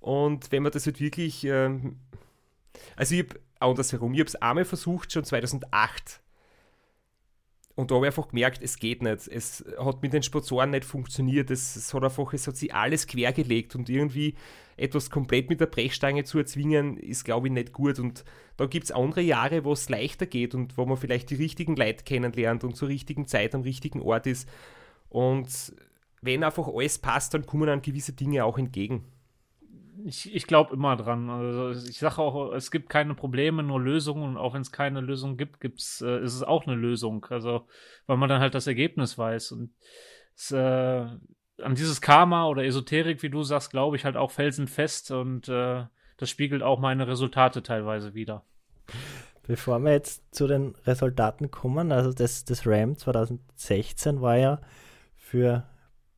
und 0.00 0.52
wenn 0.52 0.62
man 0.62 0.72
das 0.72 0.86
halt 0.86 1.00
wirklich, 1.00 1.44
ähm, 1.44 2.00
also 2.96 3.14
ich 3.14 3.22
habe 3.22 3.40
andersherum, 3.58 4.12
ich 4.12 4.20
habe 4.20 4.28
es 4.28 4.36
einmal 4.36 4.64
versucht, 4.64 5.12
schon 5.12 5.24
2008 5.24 6.20
und 7.76 7.90
da 7.90 7.96
habe 7.96 8.06
ich 8.06 8.10
einfach 8.10 8.28
gemerkt, 8.28 8.62
es 8.62 8.78
geht 8.78 9.02
nicht. 9.02 9.26
Es 9.26 9.64
hat 9.78 10.00
mit 10.00 10.12
den 10.12 10.22
Sponsoren 10.22 10.70
nicht 10.70 10.84
funktioniert. 10.84 11.50
Es, 11.50 11.74
es, 11.74 11.92
hat 11.92 12.04
einfach, 12.04 12.32
es 12.32 12.46
hat 12.46 12.56
sich 12.56 12.72
alles 12.72 13.06
quergelegt 13.06 13.74
und 13.74 13.88
irgendwie 13.88 14.34
etwas 14.76 15.10
komplett 15.10 15.50
mit 15.50 15.60
der 15.60 15.66
Brechstange 15.66 16.24
zu 16.24 16.38
erzwingen, 16.38 16.96
ist, 16.96 17.24
glaube 17.24 17.48
ich, 17.48 17.52
nicht 17.52 17.72
gut. 17.72 17.98
Und 17.98 18.24
da 18.56 18.66
gibt 18.66 18.84
es 18.84 18.92
andere 18.92 19.22
Jahre, 19.22 19.64
wo 19.64 19.72
es 19.72 19.88
leichter 19.88 20.26
geht 20.26 20.54
und 20.54 20.78
wo 20.78 20.86
man 20.86 20.96
vielleicht 20.96 21.30
die 21.30 21.36
richtigen 21.36 21.74
Leute 21.74 22.04
kennenlernt 22.04 22.62
und 22.62 22.76
zur 22.76 22.88
richtigen 22.88 23.26
Zeit 23.26 23.54
am 23.54 23.62
richtigen 23.62 24.00
Ort 24.00 24.28
ist. 24.28 24.48
Und 25.08 25.74
wenn 26.22 26.44
einfach 26.44 26.68
alles 26.68 26.98
passt, 26.98 27.34
dann 27.34 27.44
kommen 27.44 27.66
dann 27.66 27.82
gewisse 27.82 28.12
Dinge 28.12 28.44
auch 28.44 28.56
entgegen 28.56 29.04
ich, 30.04 30.34
ich 30.34 30.46
glaube 30.46 30.74
immer 30.74 30.96
dran. 30.96 31.30
Also 31.30 31.88
ich 31.88 31.98
sage 31.98 32.18
auch, 32.18 32.52
es 32.52 32.70
gibt 32.70 32.90
keine 32.90 33.14
Probleme, 33.14 33.62
nur 33.62 33.80
Lösungen. 33.80 34.22
Und 34.22 34.36
auch 34.36 34.54
wenn 34.54 34.60
es 34.60 34.70
keine 34.70 35.00
Lösung 35.00 35.36
gibt, 35.36 35.60
gibt's, 35.60 36.02
äh, 36.02 36.22
ist 36.22 36.34
es 36.34 36.42
auch 36.42 36.66
eine 36.66 36.76
Lösung. 36.76 37.26
Also, 37.30 37.66
weil 38.06 38.18
man 38.18 38.28
dann 38.28 38.40
halt 38.40 38.54
das 38.54 38.66
Ergebnis 38.66 39.16
weiß. 39.16 39.52
Und 39.52 39.70
es, 40.36 40.50
äh, 40.50 41.06
an 41.62 41.74
dieses 41.74 42.00
Karma 42.00 42.46
oder 42.46 42.64
Esoterik, 42.64 43.22
wie 43.22 43.30
du 43.30 43.42
sagst, 43.42 43.70
glaube 43.70 43.96
ich 43.96 44.04
halt 44.04 44.16
auch 44.16 44.30
felsenfest. 44.30 45.10
Und 45.10 45.48
äh, 45.48 45.84
das 46.18 46.30
spiegelt 46.30 46.62
auch 46.62 46.78
meine 46.78 47.08
Resultate 47.08 47.62
teilweise 47.62 48.14
wieder. 48.14 48.44
Bevor 49.46 49.78
wir 49.78 49.92
jetzt 49.92 50.34
zu 50.34 50.46
den 50.46 50.74
Resultaten 50.86 51.50
kommen, 51.50 51.92
also 51.92 52.12
das, 52.12 52.44
das 52.44 52.66
RAM 52.66 52.96
2016 52.96 54.20
war 54.20 54.36
ja 54.36 54.60
für 55.16 55.66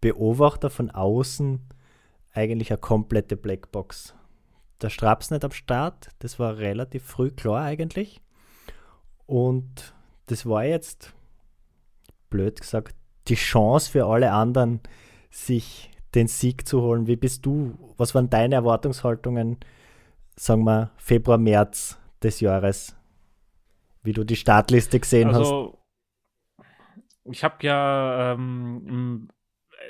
Beobachter 0.00 0.70
von 0.70 0.90
außen 0.90 1.68
eigentlich 2.36 2.70
eine 2.70 2.78
komplette 2.78 3.36
Blackbox. 3.36 4.14
Der 4.82 4.90
Straps 4.90 5.30
nicht 5.30 5.44
am 5.44 5.52
Start, 5.52 6.08
das 6.18 6.38
war 6.38 6.58
relativ 6.58 7.04
früh 7.04 7.30
klar 7.30 7.62
eigentlich. 7.62 8.20
Und 9.26 9.94
das 10.26 10.46
war 10.46 10.64
jetzt, 10.64 11.14
blöd 12.30 12.60
gesagt, 12.60 12.94
die 13.28 13.34
Chance 13.34 13.90
für 13.90 14.06
alle 14.06 14.32
anderen, 14.32 14.80
sich 15.30 15.90
den 16.14 16.28
Sieg 16.28 16.68
zu 16.68 16.82
holen. 16.82 17.06
Wie 17.06 17.16
bist 17.16 17.44
du, 17.46 17.74
was 17.96 18.14
waren 18.14 18.30
deine 18.30 18.56
Erwartungshaltungen, 18.56 19.58
sagen 20.36 20.64
wir, 20.64 20.90
Februar, 20.96 21.38
März 21.38 21.98
des 22.22 22.40
Jahres, 22.40 22.96
wie 24.02 24.12
du 24.12 24.24
die 24.24 24.36
Startliste 24.36 25.00
gesehen 25.00 25.28
also, 25.28 25.78
hast? 26.58 26.66
Ich 27.24 27.42
habe 27.42 27.56
ja 27.66 28.32
ähm, 28.32 29.28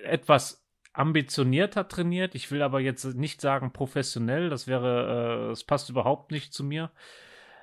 etwas 0.04 0.65
ambitionierter 0.96 1.88
trainiert. 1.88 2.34
Ich 2.34 2.50
will 2.50 2.62
aber 2.62 2.80
jetzt 2.80 3.04
nicht 3.14 3.40
sagen 3.40 3.72
professionell, 3.72 4.48
das 4.48 4.66
wäre, 4.66 5.52
äh, 5.52 5.64
passt 5.66 5.90
überhaupt 5.90 6.30
nicht 6.30 6.52
zu 6.52 6.64
mir. 6.64 6.90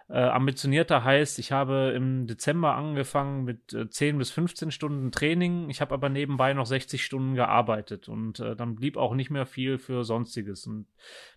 Äh, 0.10 0.20
ambitionierter 0.20 1.04
heißt, 1.04 1.40
ich 1.40 1.52
habe 1.52 1.94
im 1.96 2.28
Dezember 2.28 2.76
angefangen 2.76 3.46
mit 3.46 3.74
äh, 3.74 3.90
10 3.90 4.18
bis 4.18 4.32
15 4.32 4.70
Stunden 4.72 5.12
Training. 5.12 5.70
Ich 5.70 5.82
habe 5.82 5.94
aber 5.94 6.10
nebenbei 6.10 6.54
noch 6.54 6.66
60 6.66 7.04
Stunden 7.04 7.36
gearbeitet 7.36 8.10
und 8.10 8.40
äh, 8.40 8.56
dann 8.56 8.76
blieb 8.76 8.98
auch 8.98 9.16
nicht 9.16 9.30
mehr 9.30 9.46
viel 9.46 9.78
für 9.78 10.04
Sonstiges. 10.04 10.68
Und 10.68 10.88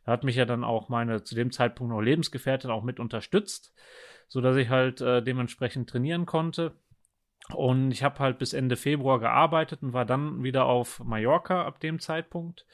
da 0.05 0.12
hat 0.12 0.24
mich 0.24 0.36
ja 0.36 0.44
dann 0.44 0.64
auch 0.64 0.88
meine 0.88 1.22
zu 1.22 1.34
dem 1.34 1.53
Zeitpunkt 1.53 1.92
noch 1.92 2.01
Lebensgefährtin 2.01 2.70
auch 2.70 2.82
mit 2.82 2.99
unterstützt, 2.99 3.72
sodass 4.26 4.57
ich 4.57 4.68
halt 4.68 5.01
äh, 5.01 5.22
dementsprechend 5.22 5.88
trainieren 5.88 6.26
konnte. 6.26 6.72
Und 7.55 7.90
ich 7.92 8.03
habe 8.03 8.18
halt 8.18 8.38
bis 8.38 8.53
Ende 8.53 8.76
Februar 8.76 9.20
gearbeitet 9.20 9.82
und 9.82 9.92
war 9.92 10.05
dann 10.05 10.42
wieder 10.42 10.66
auf 10.66 11.03
Mallorca 11.05 11.64
ab 11.64 11.80
dem 11.80 12.01
Zeitpunkt. 12.01 12.66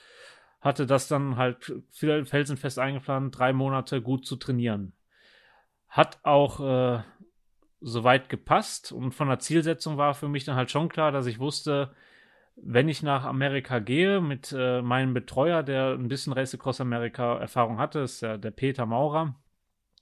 Hatte 0.61 0.87
das 0.87 1.09
dann 1.09 1.37
halt 1.37 1.73
felsenfest 1.91 2.79
eingeplant, 2.79 3.37
drei 3.37 3.53
Monate 3.53 4.01
gut 4.01 4.27
zu 4.27 4.37
trainieren. 4.37 4.93
Hat 5.89 6.21
auch 6.23 6.61
äh, 6.61 7.03
soweit 7.81 8.29
gepasst 8.29 8.93
und 8.93 9.13
von 9.13 9.29
der 9.29 9.41
Zielsetzung 9.41 9.99
war 9.99 10.15
für 10.15 10.29
mich 10.29 10.45
dann 10.45 10.57
halt 10.57 10.71
schon 10.71 10.89
klar, 10.89 11.13
dass 11.13 11.27
ich 11.27 11.39
wusste, 11.39 11.93
wenn 12.57 12.89
ich 12.89 13.03
nach 13.03 13.25
Amerika 13.25 13.79
gehe 13.79 14.21
mit 14.21 14.55
äh, 14.57 14.83
meinem 14.83 15.15
Betreuer, 15.15 15.63
der 15.63 15.93
ein 15.93 16.09
bisschen 16.09 16.33
Race 16.33 16.55
Across 16.55 16.81
America 16.81 17.39
Erfahrung 17.39 17.79
hatte, 17.79 18.01
ist 18.01 18.21
ja 18.21 18.37
der 18.37 18.51
Peter 18.51 18.87
Maurer, 18.87 19.35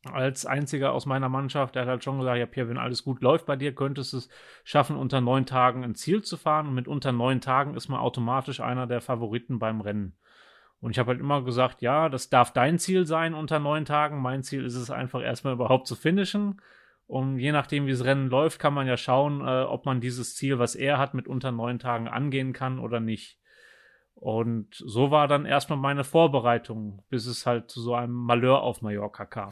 als 0.05 0.47
einziger 0.47 0.93
aus 0.93 1.05
meiner 1.05 1.29
Mannschaft, 1.29 1.75
der 1.75 1.83
hat 1.83 1.89
halt 1.89 2.05
schon 2.05 2.19
gesagt, 2.19 2.39
ja 2.39 2.47
Pierre, 2.47 2.69
wenn 2.69 2.79
alles 2.79 3.05
gut 3.05 3.21
läuft 3.21 3.47
bei 3.47 3.57
dir, 3.57 3.75
könntest 3.75 4.13
du 4.13 4.19
es 4.19 4.29
schaffen, 4.65 4.97
unter 4.97 5.21
neun 5.21 5.45
Tagen 5.45 5.85
ein 5.85 5.95
Ziel 5.95 6.23
zu 6.23 6.37
fahren 6.37 6.69
und 6.69 6.75
mit 6.75 6.89
unter 6.89 7.13
neun 7.13 7.41
Tagen 7.41 7.75
ist 7.75 7.89
man 7.89 8.01
automatisch 8.01 8.61
einer 8.61 8.87
der 8.87 9.03
Favoriten 9.03 9.59
beim 9.59 9.81
Rennen. 9.81 10.17
Und 10.81 10.93
ich 10.93 10.99
habe 10.99 11.11
halt 11.11 11.21
immer 11.21 11.43
gesagt, 11.43 11.83
ja, 11.83 12.09
das 12.09 12.31
darf 12.31 12.53
dein 12.53 12.79
Ziel 12.79 13.05
sein 13.07 13.35
unter 13.35 13.59
neun 13.59 13.85
Tagen. 13.85 14.23
Mein 14.23 14.43
Ziel 14.43 14.65
ist 14.65 14.77
es 14.77 14.91
einfach 14.91 15.23
erstmal 15.23 15.53
überhaupt 15.53 15.87
zu 15.87 15.95
finishen. 15.95 16.63
Und 17.07 17.39
je 17.39 17.53
nachdem, 17.53 17.87
wie 17.87 17.91
das 17.91 18.05
Rennen 18.05 18.31
läuft, 18.31 18.59
kann 18.59 18.73
man 18.73 18.87
ja 18.87 18.97
schauen, 18.97 19.43
äh, 19.43 19.65
ob 19.65 19.85
man 19.85 20.01
dieses 20.01 20.37
Ziel, 20.37 20.59
was 20.59 20.75
er 20.75 20.97
hat, 20.97 21.13
mit 21.13 21.29
unter 21.29 21.53
neun 21.53 21.79
Tagen 21.79 22.09
angehen 22.09 22.55
kann 22.55 22.79
oder 22.79 23.01
nicht. 23.01 23.39
Und 24.21 24.75
so 24.75 25.11
war 25.11 25.29
dann 25.29 25.47
erstmal 25.47 25.79
meine 25.79 26.05
Vorbereitung, 26.05 27.03
bis 27.09 27.27
es 27.27 27.47
halt 27.47 27.71
zu 27.71 27.81
so 27.81 27.95
einem 27.95 28.12
Malheur 28.12 28.62
auf 28.62 28.83
Mallorca 28.83 29.25
kam. 29.25 29.49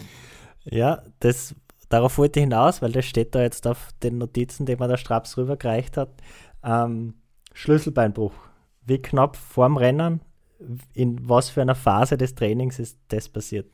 Ja, 0.64 1.02
das, 1.20 1.54
darauf 1.88 2.18
wollte 2.18 2.40
ich 2.40 2.44
hinaus, 2.44 2.82
weil 2.82 2.92
das 2.92 3.06
steht 3.06 3.34
da 3.34 3.40
jetzt 3.40 3.66
auf 3.66 3.88
den 4.02 4.18
Notizen, 4.18 4.66
die 4.66 4.76
mir 4.76 4.86
der 4.86 4.98
Straps 4.98 5.38
rübergereicht 5.38 5.96
hat. 5.96 6.10
Ähm, 6.62 7.14
Schlüsselbeinbruch. 7.54 8.34
Wie 8.84 9.00
knapp 9.00 9.36
vorm 9.36 9.78
Rennen, 9.78 10.20
in 10.92 11.26
was 11.26 11.48
für 11.48 11.62
einer 11.62 11.74
Phase 11.74 12.18
des 12.18 12.34
Trainings 12.34 12.78
ist 12.78 12.98
das 13.08 13.28
passiert? 13.28 13.70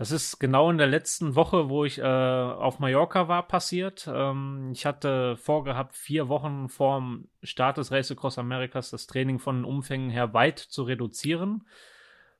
Das 0.00 0.12
ist 0.12 0.38
genau 0.38 0.70
in 0.70 0.78
der 0.78 0.86
letzten 0.86 1.34
Woche, 1.34 1.68
wo 1.68 1.84
ich 1.84 1.98
äh, 1.98 2.02
auf 2.02 2.78
Mallorca 2.78 3.28
war, 3.28 3.46
passiert. 3.46 4.08
Ähm, 4.10 4.70
ich 4.72 4.86
hatte 4.86 5.36
vorgehabt, 5.36 5.94
vier 5.94 6.30
Wochen 6.30 6.70
vor 6.70 6.98
dem 6.98 7.28
Start 7.42 7.76
des 7.76 7.92
Race 7.92 8.10
Across 8.10 8.38
Americas 8.38 8.88
das 8.88 9.06
Training 9.06 9.38
von 9.38 9.56
den 9.56 9.64
Umfängen 9.66 10.08
her 10.08 10.32
weit 10.32 10.58
zu 10.58 10.84
reduzieren. 10.84 11.66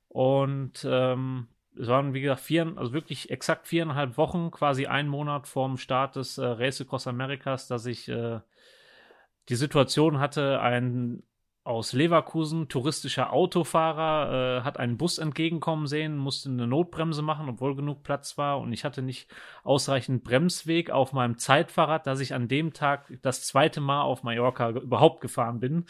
Und 0.08 0.86
ähm, 0.88 1.48
es 1.78 1.86
waren, 1.88 2.14
wie 2.14 2.22
gesagt, 2.22 2.40
vier, 2.40 2.72
also 2.76 2.94
wirklich 2.94 3.28
exakt 3.28 3.68
viereinhalb 3.68 4.16
Wochen, 4.16 4.50
quasi 4.50 4.86
ein 4.86 5.06
Monat 5.06 5.46
vorm 5.46 5.76
Start 5.76 6.16
des 6.16 6.38
äh, 6.38 6.46
Race 6.46 6.80
Across 6.80 7.08
Americas, 7.08 7.68
dass 7.68 7.84
ich 7.84 8.08
äh, 8.08 8.40
die 9.50 9.56
Situation 9.56 10.18
hatte, 10.18 10.62
ein 10.62 11.22
aus 11.62 11.92
Leverkusen, 11.92 12.68
touristischer 12.68 13.32
Autofahrer, 13.32 14.60
äh, 14.60 14.62
hat 14.62 14.78
einen 14.78 14.96
Bus 14.96 15.18
entgegenkommen 15.18 15.86
sehen, 15.86 16.16
musste 16.16 16.48
eine 16.48 16.66
Notbremse 16.66 17.22
machen, 17.22 17.48
obwohl 17.48 17.76
genug 17.76 18.02
Platz 18.02 18.38
war. 18.38 18.60
Und 18.60 18.72
ich 18.72 18.84
hatte 18.84 19.02
nicht 19.02 19.30
ausreichend 19.62 20.24
Bremsweg 20.24 20.90
auf 20.90 21.12
meinem 21.12 21.38
Zeitfahrrad, 21.38 22.06
dass 22.06 22.20
ich 22.20 22.34
an 22.34 22.48
dem 22.48 22.72
Tag 22.72 23.12
das 23.22 23.44
zweite 23.44 23.80
Mal 23.80 24.02
auf 24.02 24.22
Mallorca 24.22 24.70
überhaupt 24.70 25.20
gefahren 25.20 25.60
bin. 25.60 25.84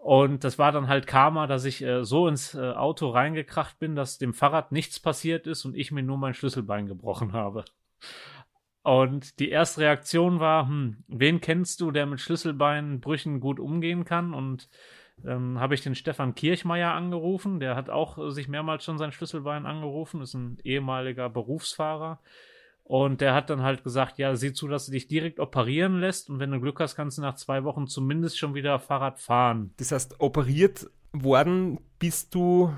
Und 0.00 0.44
das 0.44 0.58
war 0.58 0.72
dann 0.72 0.88
halt 0.88 1.06
Karma, 1.06 1.46
dass 1.46 1.64
ich 1.64 1.82
äh, 1.82 2.04
so 2.04 2.28
ins 2.28 2.54
äh, 2.54 2.72
Auto 2.72 3.08
reingekracht 3.08 3.78
bin, 3.78 3.94
dass 3.96 4.18
dem 4.18 4.34
Fahrrad 4.34 4.72
nichts 4.72 5.00
passiert 5.00 5.46
ist 5.46 5.64
und 5.64 5.76
ich 5.76 5.92
mir 5.92 6.02
nur 6.02 6.18
mein 6.18 6.34
Schlüsselbein 6.34 6.86
gebrochen 6.86 7.32
habe. 7.32 7.64
Und 8.82 9.38
die 9.38 9.50
erste 9.50 9.82
Reaktion 9.82 10.40
war, 10.40 10.66
hm, 10.66 11.04
wen 11.06 11.40
kennst 11.40 11.80
du, 11.80 11.90
der 11.90 12.06
mit 12.06 12.20
Schlüsselbeinbrüchen 12.20 13.40
gut 13.40 13.60
umgehen 13.60 14.04
kann? 14.04 14.34
Und 14.34 14.68
ähm, 15.24 15.60
habe 15.60 15.74
ich 15.74 15.82
den 15.82 15.94
Stefan 15.94 16.34
Kirchmeier 16.34 16.92
angerufen. 16.92 17.60
Der 17.60 17.76
hat 17.76 17.90
auch 17.90 18.18
äh, 18.18 18.30
sich 18.30 18.48
mehrmals 18.48 18.84
schon 18.84 18.98
sein 18.98 19.12
Schlüsselbein 19.12 19.66
angerufen, 19.66 20.20
ist 20.20 20.34
ein 20.34 20.58
ehemaliger 20.64 21.28
Berufsfahrer. 21.28 22.20
Und 22.84 23.20
der 23.20 23.32
hat 23.32 23.48
dann 23.48 23.62
halt 23.62 23.84
gesagt, 23.84 24.18
ja, 24.18 24.34
sieh 24.34 24.52
zu, 24.52 24.66
dass 24.66 24.86
du 24.86 24.92
dich 24.92 25.06
direkt 25.06 25.38
operieren 25.38 26.00
lässt 26.00 26.28
und 26.28 26.40
wenn 26.40 26.50
du 26.50 26.60
Glück 26.60 26.80
hast, 26.80 26.96
kannst 26.96 27.16
du 27.16 27.22
nach 27.22 27.36
zwei 27.36 27.62
Wochen 27.62 27.86
zumindest 27.86 28.38
schon 28.38 28.54
wieder 28.54 28.80
Fahrrad 28.80 29.20
fahren. 29.20 29.72
Das 29.76 29.92
heißt, 29.92 30.20
operiert 30.20 30.90
worden 31.12 31.78
bist 32.00 32.34
du 32.34 32.72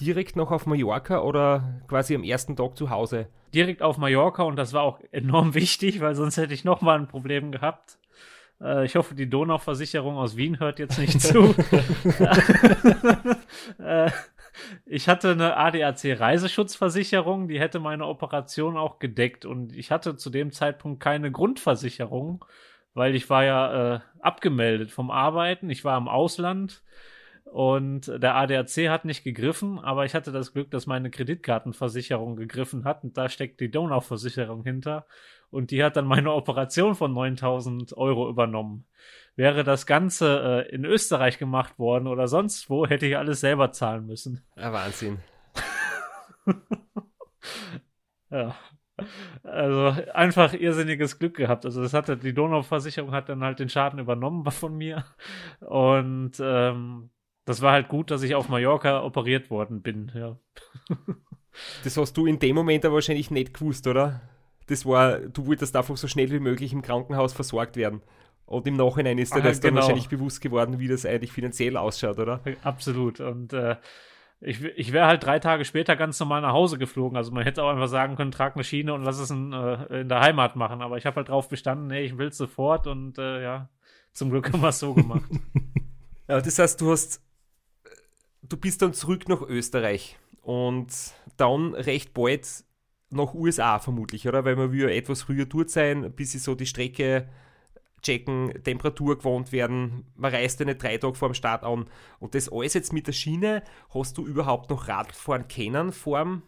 direkt 0.00 0.36
noch 0.36 0.50
auf 0.50 0.66
Mallorca 0.66 1.20
oder 1.20 1.82
quasi 1.86 2.14
am 2.14 2.24
ersten 2.24 2.56
Tag 2.56 2.76
zu 2.76 2.88
Hause? 2.88 3.28
Direkt 3.56 3.82
auf 3.82 3.98
Mallorca 3.98 4.42
und 4.42 4.56
das 4.56 4.72
war 4.72 4.82
auch 4.82 5.00
enorm 5.10 5.54
wichtig, 5.54 6.00
weil 6.00 6.14
sonst 6.14 6.36
hätte 6.36 6.54
ich 6.54 6.64
nochmal 6.64 6.98
ein 6.98 7.08
Problem 7.08 7.50
gehabt. 7.50 7.98
Äh, 8.60 8.84
ich 8.84 8.94
hoffe, 8.96 9.14
die 9.14 9.28
Donauversicherung 9.28 10.16
aus 10.16 10.36
Wien 10.36 10.60
hört 10.60 10.78
jetzt 10.78 10.98
nicht 10.98 11.20
zu. 11.20 11.54
äh, 13.78 14.10
ich 14.84 15.08
hatte 15.08 15.30
eine 15.30 15.56
ADAC 15.56 16.20
Reiseschutzversicherung, 16.20 17.48
die 17.48 17.58
hätte 17.58 17.80
meine 17.80 18.06
Operation 18.06 18.76
auch 18.76 18.98
gedeckt 18.98 19.44
und 19.44 19.74
ich 19.74 19.90
hatte 19.90 20.16
zu 20.16 20.30
dem 20.30 20.52
Zeitpunkt 20.52 21.02
keine 21.02 21.32
Grundversicherung, 21.32 22.44
weil 22.94 23.14
ich 23.14 23.28
war 23.28 23.44
ja 23.44 23.94
äh, 23.94 24.00
abgemeldet 24.20 24.90
vom 24.90 25.10
Arbeiten, 25.10 25.70
ich 25.70 25.84
war 25.84 25.98
im 25.98 26.08
Ausland 26.08 26.82
und 27.46 28.08
der 28.08 28.34
ADAC 28.34 28.88
hat 28.88 29.04
nicht 29.04 29.22
gegriffen, 29.22 29.78
aber 29.78 30.04
ich 30.04 30.14
hatte 30.14 30.32
das 30.32 30.52
Glück, 30.52 30.70
dass 30.72 30.86
meine 30.86 31.10
Kreditkartenversicherung 31.10 32.36
gegriffen 32.36 32.84
hat 32.84 33.04
und 33.04 33.16
da 33.16 33.28
steckt 33.28 33.60
die 33.60 33.70
Donau-Versicherung 33.70 34.64
hinter 34.64 35.06
und 35.50 35.70
die 35.70 35.82
hat 35.82 35.96
dann 35.96 36.06
meine 36.06 36.32
Operation 36.32 36.96
von 36.96 37.14
9000 37.14 37.96
Euro 37.96 38.28
übernommen. 38.28 38.84
Wäre 39.36 39.64
das 39.64 39.86
Ganze 39.86 40.66
äh, 40.66 40.74
in 40.74 40.84
Österreich 40.84 41.38
gemacht 41.38 41.78
worden 41.78 42.08
oder 42.08 42.26
sonst 42.26 42.68
wo, 42.68 42.86
hätte 42.86 43.06
ich 43.06 43.16
alles 43.16 43.40
selber 43.40 43.70
zahlen 43.70 44.06
müssen. 44.06 44.42
Ja, 44.56 44.72
Wahnsinn. 44.72 45.18
ja. 48.30 48.56
Also 49.42 49.94
einfach 50.14 50.54
irrsinniges 50.54 51.18
Glück 51.18 51.36
gehabt. 51.36 51.64
Also 51.64 51.82
das 51.82 51.92
hatte 51.92 52.16
die 52.16 52.34
Donau-Versicherung 52.34 53.12
hat 53.12 53.28
dann 53.28 53.44
halt 53.44 53.60
den 53.60 53.68
Schaden 53.68 53.98
übernommen 53.98 54.50
von 54.50 54.76
mir 54.76 55.04
und 55.60 56.32
ähm, 56.40 57.10
das 57.46 57.62
war 57.62 57.72
halt 57.72 57.88
gut, 57.88 58.10
dass 58.10 58.22
ich 58.22 58.34
auf 58.34 58.48
Mallorca 58.48 59.02
operiert 59.02 59.50
worden 59.50 59.80
bin, 59.80 60.12
ja. 60.14 60.36
das 61.84 61.96
hast 61.96 62.16
du 62.16 62.26
in 62.26 62.38
dem 62.38 62.54
Moment 62.54 62.84
aber 62.84 62.96
wahrscheinlich 62.96 63.30
nicht 63.30 63.54
gewusst, 63.54 63.86
oder? 63.86 64.20
Das 64.66 64.84
war, 64.84 65.20
du 65.20 65.46
wolltest 65.46 65.74
einfach 65.76 65.96
so 65.96 66.08
schnell 66.08 66.30
wie 66.30 66.40
möglich 66.40 66.72
im 66.72 66.82
Krankenhaus 66.82 67.32
versorgt 67.32 67.76
werden. 67.76 68.02
Und 68.46 68.66
im 68.66 68.76
Nachhinein 68.76 69.18
ist 69.18 69.34
dir 69.34 69.42
das 69.42 69.60
genau. 69.60 69.74
dann 69.74 69.82
wahrscheinlich 69.82 70.08
bewusst 70.08 70.40
geworden, 70.40 70.78
wie 70.78 70.88
das 70.88 71.06
eigentlich 71.06 71.32
finanziell 71.32 71.76
ausschaut, 71.76 72.18
oder? 72.18 72.40
Absolut. 72.62 73.20
Und 73.20 73.52
äh, 73.52 73.76
ich, 74.40 74.62
ich 74.62 74.92
wäre 74.92 75.06
halt 75.06 75.24
drei 75.24 75.38
Tage 75.38 75.64
später 75.64 75.96
ganz 75.96 76.18
normal 76.20 76.42
nach 76.42 76.52
Hause 76.52 76.78
geflogen. 76.78 77.16
Also 77.16 77.32
man 77.32 77.44
hätte 77.44 77.62
auch 77.62 77.70
einfach 77.70 77.88
sagen 77.88 78.16
können, 78.16 78.30
trag 78.32 78.54
eine 78.54 78.64
Schiene 78.64 78.92
und 78.92 79.02
lass 79.02 79.18
es 79.18 79.30
in, 79.30 79.52
äh, 79.52 80.00
in 80.02 80.08
der 80.08 80.20
Heimat 80.20 80.56
machen. 80.56 80.82
Aber 80.82 80.96
ich 80.96 81.06
habe 81.06 81.16
halt 81.16 81.28
drauf 81.28 81.48
bestanden, 81.48 81.88
nee, 81.88 82.02
ich 82.02 82.18
will 82.18 82.28
es 82.28 82.36
sofort 82.36 82.86
und 82.86 83.18
äh, 83.18 83.42
ja, 83.42 83.68
zum 84.12 84.30
Glück 84.30 84.52
haben 84.52 84.60
wir 84.60 84.68
es 84.68 84.78
so 84.78 84.94
gemacht. 84.94 85.30
ja, 86.28 86.40
das 86.40 86.58
heißt, 86.58 86.80
du 86.80 86.90
hast 86.90 87.25
du 88.48 88.56
bist 88.56 88.82
dann 88.82 88.92
zurück 88.92 89.28
nach 89.28 89.42
Österreich 89.42 90.18
und 90.42 90.88
dann 91.36 91.74
recht 91.74 92.14
bald 92.14 92.64
nach 93.10 93.34
USA 93.34 93.78
vermutlich, 93.78 94.26
oder? 94.26 94.44
Weil 94.44 94.56
man 94.56 94.72
will 94.72 94.82
ja 94.82 94.88
etwas 94.88 95.22
früher 95.22 95.46
dort 95.46 95.70
sein, 95.70 96.12
bis 96.12 96.32
sie 96.32 96.38
so 96.38 96.54
die 96.54 96.66
Strecke 96.66 97.28
checken, 98.02 98.52
Temperatur 98.62 99.18
gewohnt 99.18 99.52
werden. 99.52 100.06
Man 100.16 100.32
reist 100.32 100.60
ja 100.60 100.66
nicht 100.66 100.82
drei 100.82 100.96
Tage 100.98 101.14
vor 101.14 101.28
dem 101.28 101.34
Start 101.34 101.64
an. 101.64 101.86
Und 102.18 102.34
das 102.34 102.50
alles 102.50 102.74
jetzt 102.74 102.92
mit 102.92 103.06
der 103.06 103.12
Schiene, 103.12 103.62
hast 103.92 104.18
du 104.18 104.26
überhaupt 104.26 104.70
noch 104.70 104.88
Radfahren 104.88 105.48
kennen 105.48 105.92
vor 105.92 106.18
dem 106.18 106.42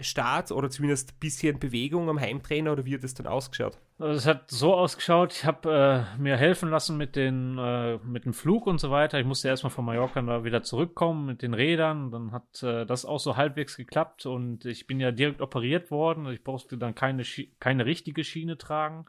Start 0.00 0.50
oder 0.50 0.70
zumindest 0.70 1.12
ein 1.12 1.18
bisschen 1.20 1.58
Bewegung 1.58 2.08
am 2.08 2.20
Heimtrainer 2.20 2.72
oder 2.72 2.84
wie 2.84 2.94
hat 2.94 3.04
das 3.04 3.14
dann 3.14 3.26
ausgeschaut? 3.26 3.78
Also 3.98 4.14
es 4.14 4.26
hat 4.26 4.50
so 4.50 4.74
ausgeschaut, 4.74 5.32
ich 5.32 5.44
habe 5.44 6.06
äh, 6.16 6.20
mir 6.20 6.36
helfen 6.36 6.70
lassen 6.70 6.96
mit, 6.96 7.14
den, 7.14 7.58
äh, 7.58 7.98
mit 7.98 8.24
dem 8.24 8.32
Flug 8.32 8.66
und 8.66 8.78
so 8.78 8.90
weiter. 8.90 9.20
Ich 9.20 9.26
musste 9.26 9.48
erstmal 9.48 9.70
von 9.70 9.84
Mallorca 9.84 10.20
da 10.22 10.44
wieder 10.44 10.62
zurückkommen 10.62 11.26
mit 11.26 11.42
den 11.42 11.54
Rädern. 11.54 12.10
Dann 12.10 12.32
hat 12.32 12.62
äh, 12.62 12.84
das 12.84 13.04
auch 13.04 13.20
so 13.20 13.36
halbwegs 13.36 13.76
geklappt 13.76 14.26
und 14.26 14.64
ich 14.64 14.86
bin 14.86 14.98
ja 14.98 15.12
direkt 15.12 15.40
operiert 15.40 15.90
worden. 15.90 16.26
Ich 16.28 16.42
brauchte 16.42 16.78
dann 16.78 16.94
keine, 16.94 17.22
keine 17.60 17.86
richtige 17.86 18.24
Schiene 18.24 18.58
tragen. 18.58 19.06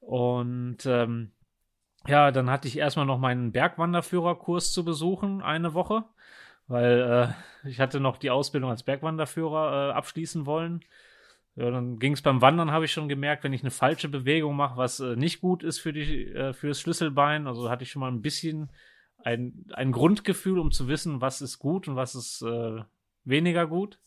Und 0.00 0.84
ähm, 0.86 1.32
ja, 2.06 2.30
dann 2.30 2.50
hatte 2.50 2.68
ich 2.68 2.78
erstmal 2.78 3.06
noch 3.06 3.18
meinen 3.18 3.52
Bergwanderführerkurs 3.52 4.72
zu 4.72 4.84
besuchen, 4.84 5.42
eine 5.42 5.74
Woche 5.74 6.04
weil 6.68 7.34
äh, 7.64 7.68
ich 7.68 7.80
hatte 7.80 7.98
noch 7.98 8.18
die 8.18 8.30
Ausbildung 8.30 8.70
als 8.70 8.82
Bergwanderführer 8.82 9.90
äh, 9.90 9.92
abschließen 9.92 10.46
wollen. 10.46 10.84
Ja, 11.56 11.70
dann 11.72 11.98
ging 11.98 12.12
es 12.12 12.22
beim 12.22 12.40
Wandern, 12.40 12.70
habe 12.70 12.84
ich 12.84 12.92
schon 12.92 13.08
gemerkt, 13.08 13.42
wenn 13.42 13.52
ich 13.52 13.62
eine 13.62 13.72
falsche 13.72 14.08
Bewegung 14.08 14.54
mache, 14.54 14.76
was 14.76 15.00
äh, 15.00 15.16
nicht 15.16 15.40
gut 15.40 15.64
ist 15.64 15.80
für, 15.80 15.92
die, 15.92 16.26
äh, 16.26 16.52
für 16.52 16.68
das 16.68 16.80
Schlüsselbein. 16.80 17.48
Also 17.48 17.68
hatte 17.68 17.82
ich 17.82 17.90
schon 17.90 18.00
mal 18.00 18.12
ein 18.12 18.22
bisschen 18.22 18.70
ein, 19.24 19.66
ein 19.72 19.90
Grundgefühl, 19.90 20.58
um 20.60 20.70
zu 20.70 20.86
wissen, 20.86 21.20
was 21.20 21.40
ist 21.40 21.58
gut 21.58 21.88
und 21.88 21.96
was 21.96 22.14
ist 22.14 22.42
äh, 22.42 22.82
weniger 23.24 23.66
gut. 23.66 23.98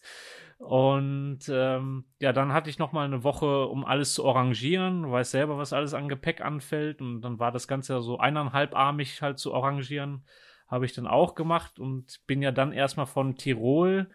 Und 0.59 1.39
ähm, 1.49 2.05
ja, 2.20 2.32
dann 2.34 2.53
hatte 2.53 2.70
ich 2.70 2.78
noch 2.78 2.91
mal 2.91 3.03
eine 3.03 3.24
Woche, 3.24 3.66
um 3.66 3.84
alles 3.84 4.14
zu 4.14 4.28
arrangieren. 4.28 5.03
Du 5.03 5.12
weißt 5.12 5.32
selber, 5.32 5.57
was 5.57 5.74
alles 5.74 5.93
an 5.93 6.07
Gepäck 6.07 6.39
anfällt. 6.41 7.01
Und 7.01 7.22
dann 7.22 7.39
war 7.39 7.51
das 7.51 7.68
Ganze 7.68 8.01
so 8.01 8.20
eineinhalbarmig 8.20 9.22
halt 9.22 9.39
zu 9.39 9.53
arrangieren. 9.53 10.24
Habe 10.72 10.86
ich 10.86 10.93
dann 10.93 11.05
auch 11.05 11.36
gemacht 11.36 11.80
und 11.80 12.26
bin 12.26 12.41
ja 12.41 12.51
dann 12.51 12.72
erstmal 12.72 13.05
von 13.05 13.36
Tirol 13.36 14.09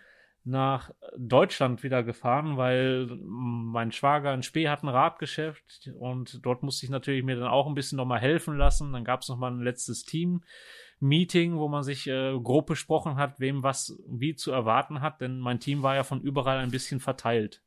nach 0.47 0.93
Deutschland 1.19 1.83
wieder 1.83 2.05
gefahren, 2.05 2.57
weil 2.57 3.09
mein 3.21 3.91
Schwager 3.91 4.33
in 4.33 4.45
Spee 4.45 4.69
hat 4.69 4.85
ein 4.85 4.89
Radgeschäft 4.89 5.91
und 5.99 6.47
dort 6.47 6.63
musste 6.63 6.87
ich 6.87 6.91
natürlich 6.91 7.25
mir 7.25 7.35
dann 7.37 7.49
auch 7.49 7.67
ein 7.67 7.75
bisschen 7.75 7.97
nochmal 7.97 8.21
helfen 8.21 8.57
lassen. 8.57 8.93
Dann 8.93 9.05
gab 9.05 9.23
es 9.23 9.29
nochmal 9.29 9.51
ein 9.51 9.61
letztes 9.61 10.05
Team-Meeting, 10.05 11.59
wo 11.59 11.67
man 11.69 11.83
sich 11.83 12.07
äh, 12.07 12.39
grob 12.39 12.67
besprochen 12.67 13.17
hat, 13.17 13.41
wem 13.41 13.65
was 13.65 14.01
wie 14.09 14.37
zu 14.37 14.53
erwarten 14.53 15.01
hat, 15.01 15.21
denn 15.21 15.41
mein 15.41 15.59
Team 15.59 15.83
war 15.83 15.97
ja 15.97 16.05
von 16.05 16.21
überall 16.21 16.59
ein 16.59 16.71
bisschen 16.71 17.01
verteilt. 17.01 17.63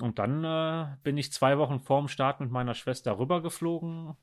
Und 0.00 0.18
dann 0.18 0.42
äh, 0.42 0.96
bin 1.04 1.16
ich 1.16 1.32
zwei 1.32 1.58
Wochen 1.58 1.78
vorm 1.78 2.08
Start 2.08 2.40
mit 2.40 2.50
meiner 2.50 2.74
Schwester 2.74 3.18
rübergeflogen 3.18 4.16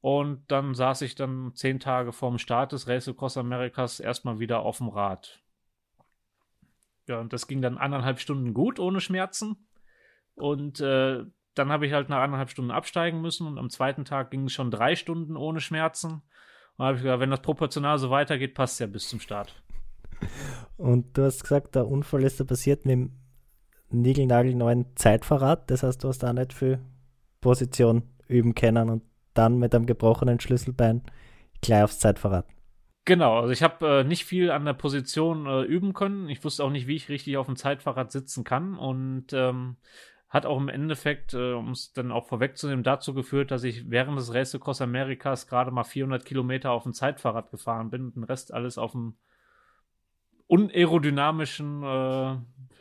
und 0.00 0.50
dann 0.50 0.74
saß 0.74 1.02
ich 1.02 1.14
dann 1.14 1.52
zehn 1.54 1.80
Tage 1.80 2.12
vorm 2.12 2.38
Start 2.38 2.72
des 2.72 2.86
Race 2.88 3.08
Across 3.08 3.36
Americas 3.36 4.00
erstmal 4.00 4.38
wieder 4.38 4.60
auf 4.60 4.78
dem 4.78 4.88
Rad 4.88 5.42
ja, 7.08 7.18
und 7.18 7.32
das 7.32 7.46
ging 7.46 7.62
dann 7.62 7.78
anderthalb 7.78 8.20
Stunden 8.20 8.54
gut, 8.54 8.78
ohne 8.78 9.00
Schmerzen. 9.00 9.56
Und 10.34 10.80
äh, 10.80 11.24
dann 11.54 11.72
habe 11.72 11.86
ich 11.86 11.92
halt 11.92 12.08
nach 12.08 12.20
anderthalb 12.20 12.50
Stunden 12.50 12.70
absteigen 12.70 13.20
müssen 13.20 13.46
und 13.46 13.58
am 13.58 13.70
zweiten 13.70 14.04
Tag 14.04 14.30
ging 14.30 14.44
es 14.44 14.52
schon 14.52 14.70
drei 14.70 14.94
Stunden 14.94 15.36
ohne 15.36 15.60
Schmerzen. 15.60 16.22
Und 16.76 16.84
habe 16.84 16.96
ich 16.96 17.02
gesagt, 17.02 17.20
wenn 17.20 17.30
das 17.30 17.42
proportional 17.42 17.98
so 17.98 18.10
weitergeht, 18.10 18.54
passt 18.54 18.74
es 18.74 18.78
ja 18.80 18.86
bis 18.86 19.08
zum 19.08 19.18
Start. 19.18 19.60
Und 20.76 21.16
du 21.16 21.24
hast 21.24 21.42
gesagt, 21.42 21.74
der 21.74 21.88
Unfall 21.88 22.22
ist 22.22 22.38
da 22.38 22.44
passiert 22.44 22.84
mit 22.84 22.92
dem 22.92 23.12
niegelnagelneuen 23.90 24.94
Zeitverrat. 24.94 25.70
Das 25.70 25.82
heißt, 25.82 26.04
du 26.04 26.08
hast 26.08 26.22
da 26.22 26.32
nicht 26.32 26.52
viel 26.52 26.78
Position 27.40 28.02
üben 28.28 28.54
können 28.54 28.90
und 28.90 29.02
dann 29.38 29.58
mit 29.58 29.74
einem 29.74 29.86
gebrochenen 29.86 30.40
Schlüsselbein 30.40 31.02
gleich 31.62 31.84
aufs 31.84 31.98
Zeitverrat. 31.98 32.46
Genau, 33.04 33.38
also 33.38 33.50
ich 33.50 33.62
habe 33.62 34.00
äh, 34.00 34.04
nicht 34.04 34.26
viel 34.26 34.50
an 34.50 34.66
der 34.66 34.74
Position 34.74 35.46
äh, 35.46 35.62
üben 35.62 35.94
können. 35.94 36.28
Ich 36.28 36.44
wusste 36.44 36.62
auch 36.62 36.70
nicht, 36.70 36.86
wie 36.86 36.96
ich 36.96 37.08
richtig 37.08 37.38
auf 37.38 37.46
dem 37.46 37.56
Zeitfahrrad 37.56 38.12
sitzen 38.12 38.44
kann 38.44 38.76
und 38.76 39.32
ähm, 39.32 39.76
hat 40.28 40.44
auch 40.44 40.58
im 40.58 40.68
Endeffekt, 40.68 41.32
äh, 41.32 41.52
um 41.52 41.70
es 41.70 41.94
dann 41.94 42.12
auch 42.12 42.26
vorwegzunehmen, 42.26 42.84
dazu 42.84 43.14
geführt, 43.14 43.50
dass 43.50 43.64
ich 43.64 43.90
während 43.90 44.18
des 44.18 44.34
Race 44.34 44.54
Across 44.54 44.82
Americas 44.82 45.46
gerade 45.46 45.70
mal 45.70 45.84
400 45.84 46.22
Kilometer 46.24 46.70
auf 46.70 46.82
dem 46.82 46.92
Zeitfahrrad 46.92 47.50
gefahren 47.50 47.88
bin 47.88 48.04
und 48.04 48.16
den 48.16 48.24
Rest 48.24 48.52
alles 48.52 48.76
auf 48.76 48.92
dem 48.92 49.16
unaerodynamischen 50.46 51.82
äh, 51.82 52.36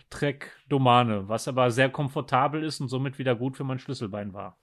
Trek 0.10 0.52
Domane, 0.68 1.30
was 1.30 1.48
aber 1.48 1.72
sehr 1.72 1.90
komfortabel 1.90 2.64
ist 2.64 2.82
und 2.82 2.90
somit 2.90 3.18
wieder 3.18 3.36
gut 3.36 3.56
für 3.56 3.64
mein 3.64 3.80
Schlüsselbein 3.80 4.34
war. 4.34 4.58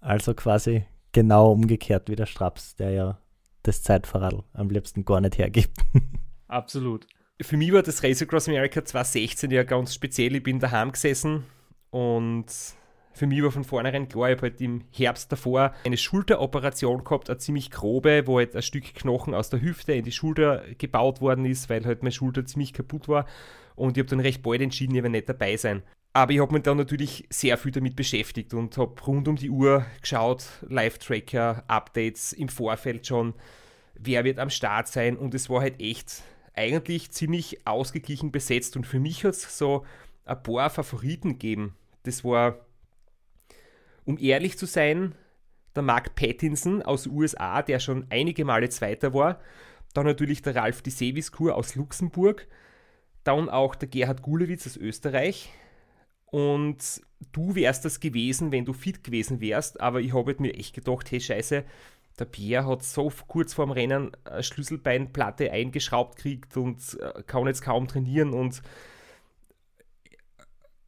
Also 0.00 0.34
quasi 0.34 0.86
genau 1.14 1.52
umgekehrt 1.52 2.10
wie 2.10 2.16
der 2.16 2.26
Straps, 2.26 2.76
der 2.76 2.90
ja 2.90 3.18
das 3.62 3.82
Zeitverradl 3.82 4.42
am 4.52 4.68
liebsten 4.68 5.06
gar 5.06 5.22
nicht 5.22 5.38
hergibt. 5.38 5.78
Absolut. 6.48 7.06
Für 7.40 7.56
mich 7.56 7.72
war 7.72 7.82
das 7.82 8.02
Race 8.02 8.20
Across 8.20 8.48
America 8.48 8.84
2016 8.84 9.50
ja 9.50 9.62
ganz 9.62 9.94
speziell. 9.94 10.36
Ich 10.36 10.42
bin 10.42 10.60
daheim 10.60 10.92
gesessen 10.92 11.44
und 11.90 12.46
für 13.14 13.26
mich 13.26 13.42
war 13.42 13.50
von 13.50 13.64
vornherein 13.64 14.08
klar, 14.08 14.30
ich 14.30 14.36
habe 14.36 14.48
halt 14.50 14.60
im 14.60 14.82
Herbst 14.92 15.32
davor 15.32 15.72
eine 15.84 15.96
Schulteroperation 15.96 17.04
gehabt, 17.04 17.30
eine 17.30 17.38
ziemlich 17.38 17.70
grobe, 17.70 18.26
wo 18.26 18.38
halt 18.38 18.54
ein 18.54 18.62
Stück 18.62 18.94
Knochen 18.94 19.34
aus 19.34 19.50
der 19.50 19.62
Hüfte 19.62 19.94
in 19.94 20.04
die 20.04 20.12
Schulter 20.12 20.62
gebaut 20.78 21.20
worden 21.20 21.44
ist, 21.44 21.70
weil 21.70 21.84
halt 21.84 22.02
meine 22.02 22.12
Schulter 22.12 22.44
ziemlich 22.44 22.72
kaputt 22.72 23.08
war. 23.08 23.26
Und 23.76 23.96
ich 23.96 24.02
habe 24.02 24.10
dann 24.10 24.20
recht 24.20 24.42
bald 24.42 24.60
entschieden, 24.60 24.94
ich 24.94 25.02
werde 25.02 25.10
nicht 25.10 25.28
dabei 25.28 25.56
sein. 25.56 25.82
Aber 26.16 26.32
ich 26.32 26.38
habe 26.38 26.52
mich 26.52 26.62
dann 26.62 26.76
natürlich 26.76 27.26
sehr 27.28 27.58
viel 27.58 27.72
damit 27.72 27.96
beschäftigt 27.96 28.54
und 28.54 28.78
habe 28.78 29.02
rund 29.02 29.26
um 29.26 29.34
die 29.34 29.50
Uhr 29.50 29.84
geschaut, 30.00 30.46
Live-Tracker, 30.62 31.64
Updates 31.66 32.32
im 32.32 32.48
Vorfeld 32.48 33.04
schon, 33.04 33.34
wer 33.94 34.22
wird 34.22 34.38
am 34.38 34.48
Start 34.48 34.86
sein. 34.86 35.16
Und 35.16 35.34
es 35.34 35.50
war 35.50 35.60
halt 35.60 35.80
echt 35.80 36.22
eigentlich 36.54 37.10
ziemlich 37.10 37.66
ausgeglichen 37.66 38.30
besetzt. 38.30 38.76
Und 38.76 38.86
für 38.86 39.00
mich 39.00 39.24
hat 39.24 39.34
es 39.34 39.58
so 39.58 39.84
ein 40.24 40.40
paar 40.40 40.70
Favoriten 40.70 41.30
gegeben. 41.30 41.74
Das 42.04 42.22
war, 42.22 42.64
um 44.04 44.16
ehrlich 44.16 44.56
zu 44.56 44.66
sein, 44.66 45.16
der 45.74 45.82
Mark 45.82 46.14
Pattinson 46.14 46.80
aus 46.82 47.08
USA, 47.08 47.60
der 47.60 47.80
schon 47.80 48.06
einige 48.10 48.44
Male 48.44 48.68
Zweiter 48.68 49.14
war, 49.14 49.40
dann 49.94 50.06
natürlich 50.06 50.42
der 50.42 50.54
Ralf 50.54 50.80
de 50.80 50.92
Seviskur 50.92 51.56
aus 51.56 51.74
Luxemburg, 51.74 52.46
dann 53.24 53.48
auch 53.48 53.74
der 53.74 53.88
Gerhard 53.88 54.22
Gulewitz 54.22 54.64
aus 54.68 54.76
Österreich, 54.76 55.50
und 56.34 57.00
du 57.30 57.54
wärst 57.54 57.84
das 57.84 58.00
gewesen, 58.00 58.50
wenn 58.50 58.64
du 58.64 58.72
fit 58.72 59.04
gewesen 59.04 59.40
wärst, 59.40 59.80
aber 59.80 60.00
ich 60.00 60.12
habe 60.12 60.26
halt 60.26 60.40
mir 60.40 60.52
echt 60.54 60.74
gedacht, 60.74 61.08
hey 61.12 61.20
Scheiße, 61.20 61.64
der 62.18 62.24
Pierre 62.24 62.66
hat 62.66 62.82
so 62.82 63.12
kurz 63.28 63.54
vorm 63.54 63.70
Rennen 63.70 64.10
eine 64.24 64.42
Schlüsselbeinplatte 64.42 65.52
eingeschraubt 65.52 66.16
gekriegt 66.16 66.56
und 66.56 66.98
äh, 67.00 67.22
kann 67.22 67.46
jetzt 67.46 67.62
kaum 67.62 67.86
trainieren 67.86 68.32
und 68.32 68.62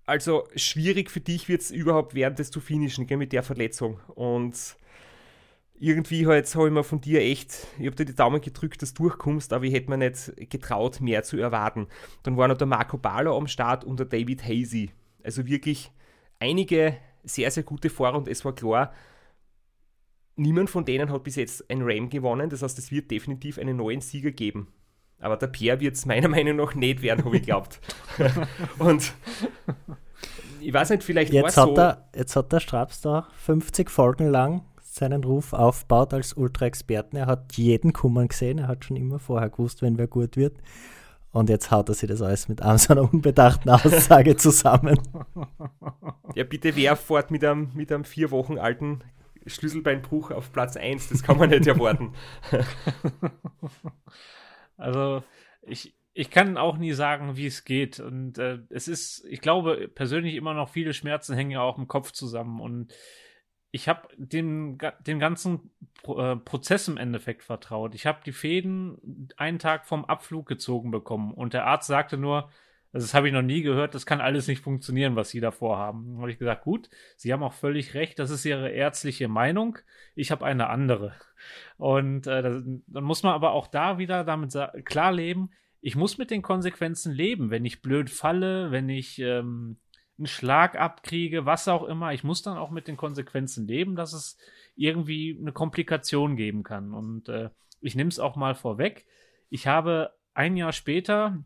also 0.04 0.48
schwierig 0.56 1.12
für 1.12 1.20
dich 1.20 1.48
wird 1.48 1.60
es 1.60 1.70
überhaupt 1.70 2.16
während 2.16 2.40
des 2.40 2.50
zu 2.50 2.60
finishen, 2.60 3.06
gell, 3.06 3.16
mit 3.16 3.32
der 3.32 3.44
Verletzung. 3.44 4.00
Und 4.16 4.76
irgendwie 5.78 6.26
halt 6.26 6.52
habe 6.56 6.66
ich 6.66 6.72
mir 6.72 6.84
von 6.84 7.00
dir 7.00 7.20
echt, 7.20 7.68
ich 7.78 7.86
habe 7.86 7.96
dir 7.96 8.04
die 8.04 8.14
Daumen 8.14 8.40
gedrückt, 8.40 8.82
dass 8.82 8.94
du 8.94 9.04
durchkommst, 9.04 9.52
aber 9.52 9.64
ich 9.64 9.74
hätte 9.74 9.90
mir 9.90 9.98
nicht 9.98 10.32
getraut, 10.50 11.00
mehr 11.00 11.22
zu 11.22 11.38
erwarten. 11.38 11.86
Dann 12.24 12.36
war 12.36 12.48
noch 12.48 12.56
der 12.56 12.66
Marco 12.66 12.98
Ballo 12.98 13.36
am 13.36 13.46
Start 13.46 13.84
und 13.84 14.00
der 14.00 14.06
David 14.06 14.44
Hazy. 14.44 14.90
Also 15.26 15.44
wirklich 15.46 15.90
einige 16.38 16.96
sehr, 17.24 17.50
sehr 17.50 17.64
gute 17.64 17.90
Fahrer 17.90 18.16
und 18.16 18.28
es 18.28 18.44
war 18.44 18.54
klar, 18.54 18.92
niemand 20.36 20.70
von 20.70 20.84
denen 20.84 21.10
hat 21.10 21.24
bis 21.24 21.34
jetzt 21.34 21.68
ein 21.68 21.82
Ram 21.82 22.08
gewonnen. 22.08 22.48
Das 22.48 22.62
heißt, 22.62 22.78
es 22.78 22.92
wird 22.92 23.10
definitiv 23.10 23.58
einen 23.58 23.76
neuen 23.76 24.00
Sieger 24.00 24.30
geben. 24.30 24.68
Aber 25.18 25.36
der 25.36 25.48
Pierre 25.48 25.80
wird 25.80 25.96
es 25.96 26.06
meiner 26.06 26.28
Meinung 26.36 26.56
nach 26.56 26.76
nicht 26.76 27.02
werden, 27.02 27.24
habe 27.24 27.36
ich 27.36 27.42
geglaubt. 27.42 27.80
und 28.78 29.14
ich 30.60 30.72
weiß 30.72 30.90
nicht, 30.90 31.02
vielleicht 31.02 31.32
jetzt 31.32 31.56
hat 31.56 31.70
so. 31.70 31.74
Er, 31.74 32.08
jetzt 32.14 32.36
hat 32.36 32.52
der 32.52 32.60
Straps 32.60 33.00
da 33.00 33.28
50 33.36 33.90
Folgen 33.90 34.28
lang 34.28 34.62
seinen 34.80 35.24
Ruf 35.24 35.52
aufgebaut 35.52 36.14
als 36.14 36.34
Ultra-Experten. 36.34 37.16
Er 37.16 37.26
hat 37.26 37.54
jeden 37.54 37.92
Kummern 37.92 38.28
gesehen, 38.28 38.58
er 38.58 38.68
hat 38.68 38.84
schon 38.84 38.96
immer 38.96 39.18
vorher 39.18 39.50
gewusst, 39.50 39.82
wenn 39.82 39.98
wer 39.98 40.06
gut 40.06 40.36
wird. 40.36 40.58
Und 41.36 41.50
jetzt 41.50 41.70
haut 41.70 41.90
er 41.90 41.94
sich 41.94 42.08
das 42.08 42.22
alles 42.22 42.48
mit 42.48 42.60
so 42.76 42.92
einer 42.94 43.12
unbedachten 43.12 43.68
Aussage 43.68 44.36
zusammen. 44.36 44.98
Ja, 46.34 46.44
bitte 46.44 46.74
wer 46.76 46.96
fährt 46.96 47.30
mit 47.30 47.44
einem, 47.44 47.72
mit 47.74 47.92
einem 47.92 48.04
vier 48.04 48.30
Wochen 48.30 48.58
alten 48.58 49.04
Schlüsselbeinbruch 49.44 50.30
auf 50.30 50.50
Platz 50.50 50.78
1? 50.78 51.10
Das 51.10 51.22
kann 51.22 51.36
man 51.38 51.50
nicht 51.50 51.66
erwarten. 51.66 52.14
Also, 54.78 55.24
ich, 55.62 55.96
ich 56.12 56.28
kann 56.28 56.58
auch 56.58 56.76
nie 56.76 56.92
sagen, 56.92 57.38
wie 57.38 57.46
es 57.46 57.64
geht. 57.64 57.98
Und 57.98 58.36
äh, 58.36 58.58
es 58.68 58.88
ist, 58.88 59.24
ich 59.24 59.40
glaube 59.40 59.88
persönlich 59.88 60.34
immer 60.34 60.52
noch 60.52 60.68
viele 60.68 60.92
Schmerzen 60.92 61.34
hängen 61.34 61.52
ja 61.52 61.62
auch 61.62 61.78
im 61.78 61.88
Kopf 61.88 62.12
zusammen. 62.12 62.60
Und 62.60 62.92
ich 63.76 63.88
habe 63.88 64.08
dem, 64.16 64.78
dem 65.06 65.18
ganzen 65.18 65.70
äh, 66.04 66.36
Prozess 66.36 66.88
im 66.88 66.96
Endeffekt 66.96 67.44
vertraut. 67.44 67.94
Ich 67.94 68.06
habe 68.06 68.20
die 68.24 68.32
Fäden 68.32 69.28
einen 69.36 69.58
Tag 69.58 69.86
vom 69.86 70.06
Abflug 70.06 70.46
gezogen 70.46 70.90
bekommen 70.90 71.32
und 71.32 71.52
der 71.52 71.66
Arzt 71.66 71.86
sagte 71.86 72.16
nur, 72.16 72.50
das 72.92 73.12
habe 73.12 73.28
ich 73.28 73.34
noch 73.34 73.42
nie 73.42 73.60
gehört, 73.60 73.94
das 73.94 74.06
kann 74.06 74.22
alles 74.22 74.48
nicht 74.48 74.62
funktionieren, 74.62 75.14
was 75.14 75.28
Sie 75.28 75.40
da 75.40 75.50
vorhaben. 75.50 76.06
Dann 76.06 76.20
habe 76.20 76.30
ich 76.30 76.38
gesagt, 76.38 76.64
gut, 76.64 76.88
Sie 77.18 77.30
haben 77.34 77.42
auch 77.42 77.52
völlig 77.52 77.92
recht, 77.92 78.18
das 78.18 78.30
ist 78.30 78.46
Ihre 78.46 78.70
ärztliche 78.70 79.28
Meinung, 79.28 79.76
ich 80.14 80.30
habe 80.30 80.46
eine 80.46 80.70
andere. 80.70 81.12
Und 81.76 82.26
äh, 82.26 82.40
das, 82.40 82.62
dann 82.86 83.04
muss 83.04 83.22
man 83.22 83.34
aber 83.34 83.52
auch 83.52 83.66
da 83.66 83.98
wieder 83.98 84.24
damit 84.24 84.56
klar 84.86 85.12
leben, 85.12 85.50
ich 85.82 85.96
muss 85.96 86.16
mit 86.16 86.30
den 86.30 86.40
Konsequenzen 86.40 87.12
leben, 87.12 87.50
wenn 87.50 87.66
ich 87.66 87.82
blöd 87.82 88.08
falle, 88.08 88.70
wenn 88.70 88.88
ich 88.88 89.18
ähm, 89.18 89.76
einen 90.18 90.26
Schlag 90.26 90.78
abkriege, 90.78 91.46
was 91.46 91.68
auch 91.68 91.84
immer. 91.84 92.12
Ich 92.12 92.24
muss 92.24 92.42
dann 92.42 92.56
auch 92.56 92.70
mit 92.70 92.88
den 92.88 92.96
Konsequenzen 92.96 93.66
leben, 93.66 93.96
dass 93.96 94.12
es 94.12 94.38
irgendwie 94.74 95.36
eine 95.40 95.52
Komplikation 95.52 96.36
geben 96.36 96.62
kann. 96.62 96.94
Und 96.94 97.28
äh, 97.28 97.50
ich 97.80 97.94
nehme 97.94 98.08
es 98.08 98.18
auch 98.18 98.36
mal 98.36 98.54
vorweg. 98.54 99.06
Ich 99.48 99.66
habe 99.66 100.12
ein 100.34 100.56
Jahr 100.56 100.72
später, 100.72 101.44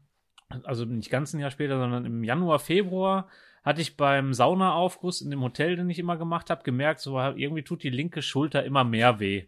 also 0.65 0.85
nicht 0.85 1.11
ganz 1.11 1.33
ein 1.33 1.41
Jahr 1.41 1.51
später, 1.51 1.79
sondern 1.79 2.05
im 2.05 2.25
Januar, 2.25 2.59
Februar, 2.59 3.29
hatte 3.63 3.83
ich 3.83 3.97
beim 3.97 4.33
Saunaaufguss 4.33 5.21
in 5.21 5.31
dem 5.31 5.43
Hotel, 5.43 5.77
den 5.77 5.91
ich 5.91 5.99
immer 5.99 6.17
gemacht 6.17 6.51
habe, 6.51 6.63
gemerkt, 6.63 7.01
so 7.01 7.19
irgendwie 7.19 7.63
tut 7.63 7.83
die 7.83 7.91
linke 7.91 8.23
Schulter 8.23 8.65
immer 8.65 8.85
mehr 8.85 9.21
weh. 9.21 9.47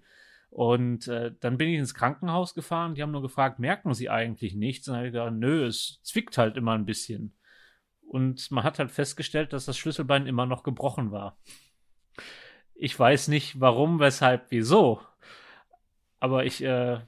Und 0.50 1.08
äh, 1.08 1.32
dann 1.40 1.56
bin 1.56 1.70
ich 1.70 1.78
ins 1.78 1.94
Krankenhaus 1.94 2.54
gefahren. 2.54 2.94
Die 2.94 3.02
haben 3.02 3.10
nur 3.10 3.22
gefragt, 3.22 3.58
merken 3.58 3.94
Sie 3.94 4.10
eigentlich 4.10 4.54
nichts? 4.54 4.86
Und 4.86 4.92
dann 4.92 4.98
habe 4.98 5.06
ich 5.06 5.12
gesagt, 5.14 5.34
nö, 5.34 5.64
es 5.64 6.00
zwickt 6.02 6.36
halt 6.36 6.58
immer 6.58 6.72
ein 6.72 6.84
bisschen. 6.84 7.34
Und 8.12 8.50
man 8.50 8.62
hat 8.62 8.78
halt 8.78 8.90
festgestellt, 8.90 9.54
dass 9.54 9.64
das 9.64 9.78
Schlüsselbein 9.78 10.26
immer 10.26 10.44
noch 10.44 10.64
gebrochen 10.64 11.12
war. 11.12 11.38
Ich 12.74 12.98
weiß 12.98 13.28
nicht 13.28 13.58
warum, 13.58 14.00
weshalb, 14.00 14.50
wieso. 14.50 15.00
Aber 16.20 16.44
ich, 16.44 16.62
äh, 16.62 17.00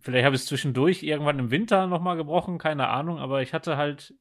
vielleicht 0.00 0.24
habe 0.24 0.36
ich 0.36 0.40
es 0.40 0.46
zwischendurch 0.46 1.02
irgendwann 1.02 1.38
im 1.38 1.50
Winter 1.50 1.86
nochmal 1.86 2.16
gebrochen, 2.16 2.56
keine 2.56 2.88
Ahnung, 2.88 3.18
aber 3.18 3.42
ich 3.42 3.52
hatte 3.52 3.76
halt 3.76 4.14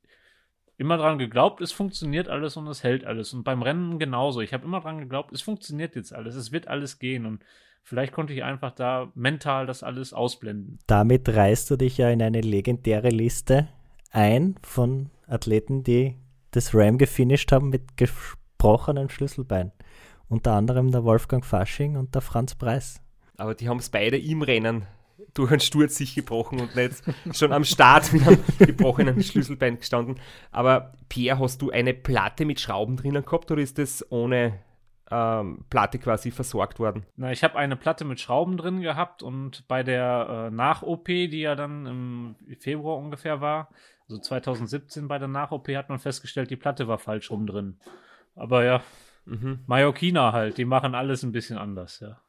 immer 0.76 0.98
dran 0.98 1.18
geglaubt, 1.18 1.62
es 1.62 1.72
funktioniert 1.72 2.28
alles 2.28 2.58
und 2.58 2.68
es 2.68 2.84
hält 2.84 3.06
alles. 3.06 3.34
Und 3.34 3.46
beim 3.46 3.62
Rennen 3.62 3.98
genauso. 3.98 4.42
Ich 4.42 4.54
habe 4.54 4.66
immer 4.66 4.82
dran 4.82 5.00
geglaubt, 5.00 5.32
es 5.32 5.42
funktioniert 5.42 5.96
jetzt 5.96 6.14
alles, 6.14 6.36
es 6.36 6.52
wird 6.52 6.68
alles 6.68 7.00
gehen. 7.00 7.26
Und 7.26 7.42
vielleicht 7.84 8.12
konnte 8.12 8.34
ich 8.34 8.44
einfach 8.44 8.74
da 8.74 9.14
mental 9.16 9.66
das 9.66 9.82
alles 9.82 10.12
ausblenden. 10.12 10.78
Damit 10.88 11.30
reißt 11.30 11.72
du 11.72 11.78
dich 11.78 11.98
ja 11.98 12.10
in 12.10 12.22
eine 12.22 12.42
legendäre 12.42 13.10
Liste 13.10 13.70
ein 14.12 14.56
von 14.62 15.10
Athleten, 15.28 15.84
die 15.84 16.16
das 16.52 16.74
Ram 16.74 16.98
gefinisht 16.98 17.52
haben 17.52 17.70
mit 17.70 17.98
gesprochenen 17.98 19.10
Schlüsselbein. 19.10 19.72
Unter 20.30 20.54
anderem 20.54 20.92
der 20.92 21.04
Wolfgang 21.04 21.46
Fasching 21.46 21.96
und 21.96 22.16
der 22.16 22.22
Franz 22.22 22.56
Preis. 22.56 23.02
Aber 23.38 23.54
die 23.54 23.70
haben 23.70 23.78
es 23.78 23.90
beide 23.90 24.18
im 24.18 24.42
Rennen 24.42 24.88
durch 25.34 25.52
einen 25.52 25.60
Sturz 25.60 25.96
sich 25.96 26.16
gebrochen 26.16 26.60
und 26.60 26.76
nicht 26.76 27.04
schon 27.34 27.54
am 27.54 27.64
Start 27.64 28.12
mit 28.14 28.28
einem 28.28 28.44
gebrochenen 28.60 29.22
Schlüsselbein 29.22 29.78
gestanden. 29.78 30.20
Aber 30.52 30.94
Pierre, 31.10 31.40
hast 31.40 31.62
du 31.62 31.70
eine 31.72 31.94
Platte 31.94 32.46
mit 32.46 32.60
Schrauben 32.60 32.98
drinnen 32.98 33.24
gehabt 33.24 33.52
oder 33.52 33.62
ist 33.62 33.78
das 33.78 34.06
ohne 34.12 34.60
ähm, 35.12 35.66
Platte 35.70 36.00
quasi 36.00 36.32
versorgt 36.32 36.80
worden? 36.80 37.06
Na, 37.16 37.32
ich 37.32 37.44
habe 37.44 37.56
eine 37.56 37.76
Platte 37.76 38.06
mit 38.06 38.20
Schrauben 38.20 38.58
drin 38.58 38.82
gehabt 38.82 39.24
und 39.24 39.68
bei 39.68 39.84
der 39.84 40.48
äh, 40.48 40.56
Nach-OP, 40.56 41.06
die 41.06 41.42
ja 41.42 41.56
dann 41.56 41.86
im 41.86 42.36
Februar 42.60 42.98
ungefähr 42.98 43.42
war, 43.42 43.70
also 44.10 44.22
2017 44.22 45.08
bei 45.08 45.18
der 45.18 45.28
Nach-OP, 45.28 45.68
hat 45.70 45.90
man 45.90 46.00
festgestellt, 46.00 46.50
die 46.50 46.56
Platte 46.56 46.88
war 46.88 46.98
falsch 46.98 47.30
rum 47.30 47.46
drin. 47.46 47.78
Aber 48.36 48.64
ja, 48.64 48.84
mhm. 49.26 49.60
Mallorquiner 49.68 50.34
halt, 50.34 50.58
die 50.58 50.66
machen 50.66 50.96
alles 50.96 51.24
ein 51.24 51.32
bisschen 51.32 51.58
anders, 51.58 52.00
ja. 52.00 52.20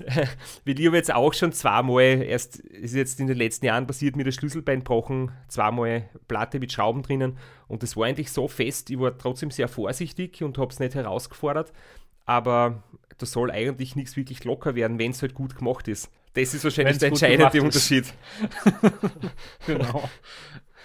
Wie 0.64 0.72
ich 0.72 0.86
habe 0.86 0.96
jetzt 0.96 1.12
auch 1.12 1.34
schon 1.34 1.52
zweimal, 1.52 2.22
erst 2.22 2.56
ist 2.56 2.94
jetzt 2.94 3.20
in 3.20 3.26
den 3.26 3.36
letzten 3.36 3.66
Jahren 3.66 3.86
passiert, 3.86 4.16
mir 4.16 4.24
das 4.24 4.34
Schlüsselbein 4.34 4.78
gebrochen, 4.78 5.32
zweimal 5.48 6.08
Platte 6.26 6.58
mit 6.58 6.72
Schrauben 6.72 7.02
drinnen 7.02 7.36
und 7.68 7.82
das 7.82 7.98
war 7.98 8.06
eigentlich 8.06 8.32
so 8.32 8.48
fest, 8.48 8.88
ich 8.88 8.98
war 8.98 9.16
trotzdem 9.18 9.50
sehr 9.50 9.68
vorsichtig 9.68 10.42
und 10.42 10.56
habe 10.56 10.70
es 10.70 10.78
nicht 10.78 10.94
herausgefordert, 10.94 11.72
aber 12.24 12.82
da 13.18 13.26
soll 13.26 13.50
eigentlich 13.50 13.94
nichts 13.94 14.16
wirklich 14.16 14.44
locker 14.44 14.74
werden, 14.74 14.98
wenn 14.98 15.10
es 15.10 15.20
halt 15.20 15.34
gut 15.34 15.56
gemacht 15.56 15.86
ist. 15.86 16.10
Das 16.32 16.54
ist 16.54 16.64
wahrscheinlich 16.64 17.00
Wenn's 17.00 17.18
der 17.18 17.30
entscheidende 17.30 17.62
Unterschied. 17.62 18.14
genau. 19.66 20.08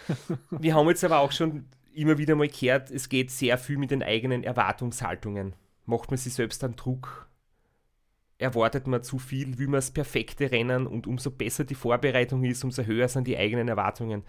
Wir 0.50 0.76
haben 0.76 0.88
jetzt 0.88 1.04
aber 1.04 1.20
auch 1.20 1.32
schon 1.32 1.66
immer 1.94 2.18
wieder 2.18 2.36
mal 2.36 2.48
gehört, 2.48 2.92
es 2.92 3.10
geht 3.10 3.32
sehr 3.32 3.58
viel 3.58 3.78
mit 3.78 3.92
den 3.92 4.04
eigenen 4.04 4.44
Erwartungshaltungen. 4.44 5.56
Macht 5.86 6.12
man 6.12 6.18
sich 6.18 6.34
selbst 6.34 6.64
einen 6.64 6.76
Druck? 6.76 7.30
Erwartet 8.38 8.88
man 8.88 9.02
zu 9.02 9.18
viel? 9.18 9.58
Will 9.58 9.68
man 9.68 9.78
das 9.78 9.92
perfekte 9.92 10.52
Rennen? 10.52 10.88
Und 10.88 11.08
umso 11.08 11.32
besser 11.32 11.64
die 11.64 11.76
Vorbereitung 11.76 12.44
ist, 12.44 12.64
umso 12.64 12.84
höher 12.84 13.08
sind 13.08 13.28
die 13.28 13.38
eigenen 13.38 13.70
Erwartungen. 13.70 14.24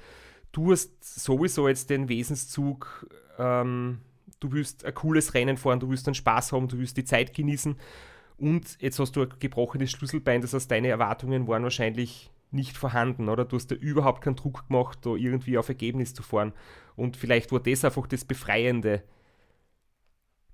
Du 0.53 0.71
hast 0.71 1.03
sowieso 1.03 1.67
jetzt 1.67 1.91
den 1.91 2.09
Wesenszug, 2.09 3.09
ähm, 3.39 4.01
du 4.39 4.53
willst 4.53 4.85
ein 4.85 4.95
cooles 4.95 5.35
Rennen 5.35 5.57
fahren, 5.57 5.81
du 5.81 5.91
willst 5.91 6.07
einen 6.07 6.15
Spaß 6.15 6.53
haben, 6.53 6.69
du 6.69 6.79
willst 6.79 6.97
die 6.97 7.05
Zeit 7.05 7.35
genießen. 7.35 7.77
Und 8.39 8.81
jetzt 8.81 8.99
hast 8.99 9.17
du 9.17 9.23
ein 9.23 9.35
gebrochenes 9.39 9.91
Schlüsselbein, 9.91 10.43
das 10.43 10.53
heißt, 10.53 10.71
deine 10.71 10.89
Erwartungen 10.89 11.49
waren 11.49 11.63
wahrscheinlich 11.63 12.31
nicht 12.57 12.77
vorhanden, 12.77 13.29
oder? 13.29 13.45
Du 13.45 13.57
hast 13.57 13.71
dir 13.71 13.77
überhaupt 13.77 14.23
keinen 14.23 14.37
Druck 14.37 14.67
gemacht, 14.67 14.99
da 15.03 15.15
irgendwie 15.15 15.59
auf 15.59 15.69
Ergebnis 15.69 16.15
zu 16.15 16.23
fahren. 16.23 16.53
Und 16.97 17.17
vielleicht 17.17 17.53
war 17.53 17.61
das 17.61 17.85
einfach 17.85 18.07
das 18.09 18.25
Befreiende, 18.25 19.03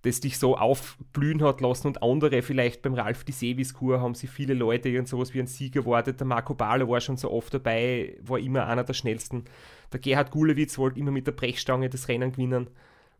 das 0.02 0.20
dich 0.20 0.38
so 0.38 0.56
aufblühen 0.56 1.42
hat 1.42 1.60
lassen 1.60 1.86
und 1.86 2.02
andere, 2.02 2.42
vielleicht 2.42 2.82
beim 2.82 2.94
Ralf 2.94 3.24
die 3.24 3.32
Seviskur 3.32 4.00
haben 4.00 4.14
sich 4.14 4.28
viele 4.28 4.52
Leute 4.52 4.88
irgend 4.88 5.08
sowas 5.08 5.32
wie 5.32 5.40
ein 5.40 5.46
Sieg 5.46 5.76
erwartet. 5.76 6.18
Der 6.18 6.26
Marco 6.26 6.54
Bale 6.54 6.88
war 6.88 7.00
schon 7.00 7.16
so 7.16 7.30
oft 7.30 7.54
dabei, 7.54 8.18
war 8.20 8.38
immer 8.38 8.66
einer 8.66 8.84
der 8.84 8.94
schnellsten. 8.94 9.44
Der 9.92 10.00
Gerhard 10.00 10.32
Gulewitz 10.32 10.76
wollte 10.76 10.98
immer 10.98 11.12
mit 11.12 11.26
der 11.28 11.32
Brechstange 11.32 11.88
das 11.88 12.08
Rennen 12.08 12.32
gewinnen. 12.32 12.68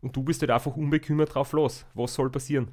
Und 0.01 0.15
du 0.15 0.23
bist 0.23 0.41
halt 0.41 0.51
einfach 0.51 0.75
unbekümmert 0.75 1.33
drauf 1.33 1.53
los. 1.53 1.85
Was 1.93 2.13
soll 2.13 2.29
passieren? 2.29 2.67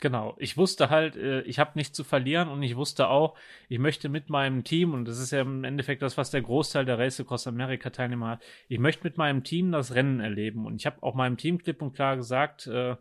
Genau, 0.00 0.34
ich 0.38 0.56
wusste 0.56 0.88
halt, 0.88 1.16
äh, 1.16 1.42
ich 1.42 1.58
habe 1.58 1.72
nichts 1.74 1.94
zu 1.94 2.04
verlieren 2.04 2.48
und 2.48 2.62
ich 2.62 2.74
wusste 2.74 3.08
auch, 3.08 3.36
ich 3.68 3.78
möchte 3.78 4.08
mit 4.08 4.30
meinem 4.30 4.64
Team, 4.64 4.94
und 4.94 5.04
das 5.06 5.18
ist 5.18 5.30
ja 5.30 5.42
im 5.42 5.62
Endeffekt 5.62 6.00
das, 6.00 6.16
was 6.16 6.30
der 6.30 6.40
Großteil 6.40 6.86
der 6.86 6.98
Race 6.98 7.20
Across 7.20 7.46
America 7.46 7.90
Teilnehmer 7.90 8.28
hat, 8.30 8.42
ich 8.68 8.78
möchte 8.78 9.04
mit 9.04 9.18
meinem 9.18 9.44
Team 9.44 9.72
das 9.72 9.94
Rennen 9.94 10.20
erleben. 10.20 10.64
Und 10.64 10.76
ich 10.76 10.86
habe 10.86 11.02
auch 11.02 11.14
meinem 11.14 11.36
Team 11.36 11.58
klipp 11.58 11.82
und 11.82 11.92
klar 11.94 12.16
gesagt, 12.16 12.66
äh, 12.66 12.96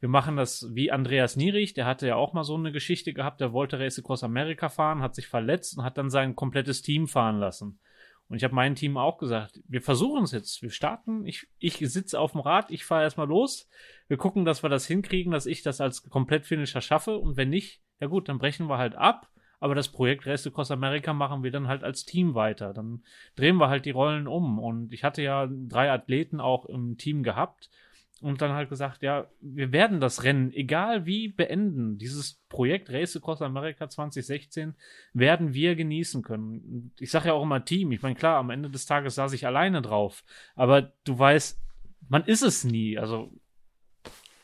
wir 0.00 0.08
machen 0.08 0.36
das 0.36 0.66
wie 0.74 0.90
Andreas 0.90 1.36
Nierich, 1.36 1.74
der 1.74 1.86
hatte 1.86 2.08
ja 2.08 2.16
auch 2.16 2.32
mal 2.32 2.42
so 2.44 2.56
eine 2.56 2.72
Geschichte 2.72 3.12
gehabt, 3.12 3.40
der 3.40 3.52
wollte 3.52 3.78
Race 3.78 3.98
Across 3.98 4.24
America 4.24 4.68
fahren, 4.68 5.02
hat 5.02 5.14
sich 5.14 5.28
verletzt 5.28 5.78
und 5.78 5.84
hat 5.84 5.98
dann 5.98 6.10
sein 6.10 6.34
komplettes 6.34 6.82
Team 6.82 7.06
fahren 7.06 7.38
lassen. 7.38 7.78
Und 8.30 8.36
ich 8.36 8.44
habe 8.44 8.54
meinem 8.54 8.76
Team 8.76 8.96
auch 8.96 9.18
gesagt, 9.18 9.60
wir 9.66 9.82
versuchen 9.82 10.22
es 10.22 10.30
jetzt. 10.30 10.62
Wir 10.62 10.70
starten. 10.70 11.26
Ich, 11.26 11.48
ich 11.58 11.78
sitze 11.78 12.20
auf 12.20 12.30
dem 12.30 12.40
Rad, 12.40 12.70
ich 12.70 12.84
fahre 12.84 13.02
erstmal 13.02 13.26
los. 13.26 13.68
Wir 14.06 14.18
gucken, 14.18 14.44
dass 14.44 14.62
wir 14.62 14.70
das 14.70 14.86
hinkriegen, 14.86 15.32
dass 15.32 15.46
ich 15.46 15.62
das 15.62 15.80
als 15.80 16.08
Komplett-Finisher 16.08 16.80
schaffe. 16.80 17.18
Und 17.18 17.36
wenn 17.36 17.50
nicht, 17.50 17.82
ja 17.98 18.06
gut, 18.06 18.28
dann 18.28 18.38
brechen 18.38 18.68
wir 18.68 18.78
halt 18.78 18.94
ab. 18.94 19.28
Aber 19.58 19.74
das 19.74 19.88
Projekt 19.88 20.28
Race 20.28 20.46
Across 20.46 20.70
America 20.70 21.12
machen 21.12 21.42
wir 21.42 21.50
dann 21.50 21.66
halt 21.66 21.82
als 21.82 22.04
Team 22.04 22.36
weiter. 22.36 22.72
Dann 22.72 23.02
drehen 23.34 23.56
wir 23.56 23.68
halt 23.68 23.84
die 23.84 23.90
Rollen 23.90 24.28
um. 24.28 24.60
Und 24.60 24.92
ich 24.92 25.02
hatte 25.02 25.22
ja 25.22 25.48
drei 25.50 25.90
Athleten 25.90 26.40
auch 26.40 26.66
im 26.66 26.98
Team 26.98 27.24
gehabt 27.24 27.68
und 28.20 28.42
dann 28.42 28.52
halt 28.52 28.68
gesagt, 28.68 29.02
ja, 29.02 29.28
wir 29.40 29.72
werden 29.72 29.98
das 29.98 30.24
Rennen, 30.24 30.52
egal 30.52 31.06
wie, 31.06 31.28
beenden. 31.28 31.96
Dieses 31.96 32.34
Projekt 32.48 32.90
Race 32.90 33.16
Across 33.16 33.40
America 33.40 33.88
2016 33.88 34.74
werden 35.14 35.54
wir 35.54 35.74
genießen 35.74 36.22
können. 36.22 36.92
Ich 36.98 37.10
sage 37.10 37.28
ja 37.28 37.32
auch 37.32 37.42
immer 37.42 37.64
Team. 37.64 37.92
Ich 37.92 38.02
meine, 38.02 38.14
klar, 38.14 38.36
am 38.36 38.50
Ende 38.50 38.68
des 38.68 38.84
Tages 38.84 39.14
saß 39.14 39.32
ich 39.32 39.46
alleine 39.46 39.80
drauf. 39.80 40.22
Aber 40.54 40.92
du 41.04 41.18
weißt, 41.18 41.58
man 42.08 42.24
ist 42.24 42.42
es 42.42 42.64
nie. 42.64 42.98
Also, 42.98 43.32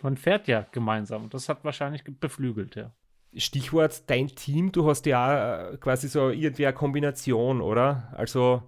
man 0.00 0.16
fährt 0.16 0.48
ja 0.48 0.66
gemeinsam. 0.72 1.24
Und 1.24 1.34
das 1.34 1.48
hat 1.50 1.64
wahrscheinlich 1.64 2.02
beflügelt, 2.04 2.76
ja. 2.76 2.92
Stichwort 3.34 4.08
dein 4.08 4.28
Team, 4.28 4.72
du 4.72 4.88
hast 4.88 5.04
ja 5.04 5.72
äh, 5.72 5.76
quasi 5.76 6.08
so 6.08 6.30
irgendwie 6.30 6.66
eine 6.66 6.74
Kombination, 6.74 7.60
oder? 7.60 8.10
Also, 8.16 8.62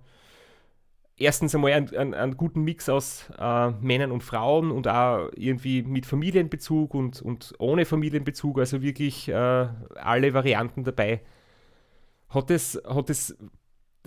erstens 1.18 1.54
einmal 1.54 1.72
einen, 1.72 1.94
einen, 1.94 2.14
einen 2.14 2.36
guten 2.36 2.62
Mix 2.62 2.88
aus 2.88 3.30
äh, 3.38 3.70
Männern 3.70 4.12
und 4.12 4.22
Frauen 4.22 4.70
und 4.70 4.88
auch 4.88 5.28
irgendwie 5.34 5.82
mit 5.82 6.06
Familienbezug 6.06 6.94
und, 6.94 7.20
und 7.20 7.54
ohne 7.58 7.84
Familienbezug, 7.84 8.58
also 8.58 8.82
wirklich 8.82 9.28
äh, 9.28 9.32
alle 9.32 10.34
Varianten 10.34 10.84
dabei. 10.84 11.20
Hat 12.28 12.50
es, 12.50 12.80
hat 12.86 13.10
es 13.10 13.36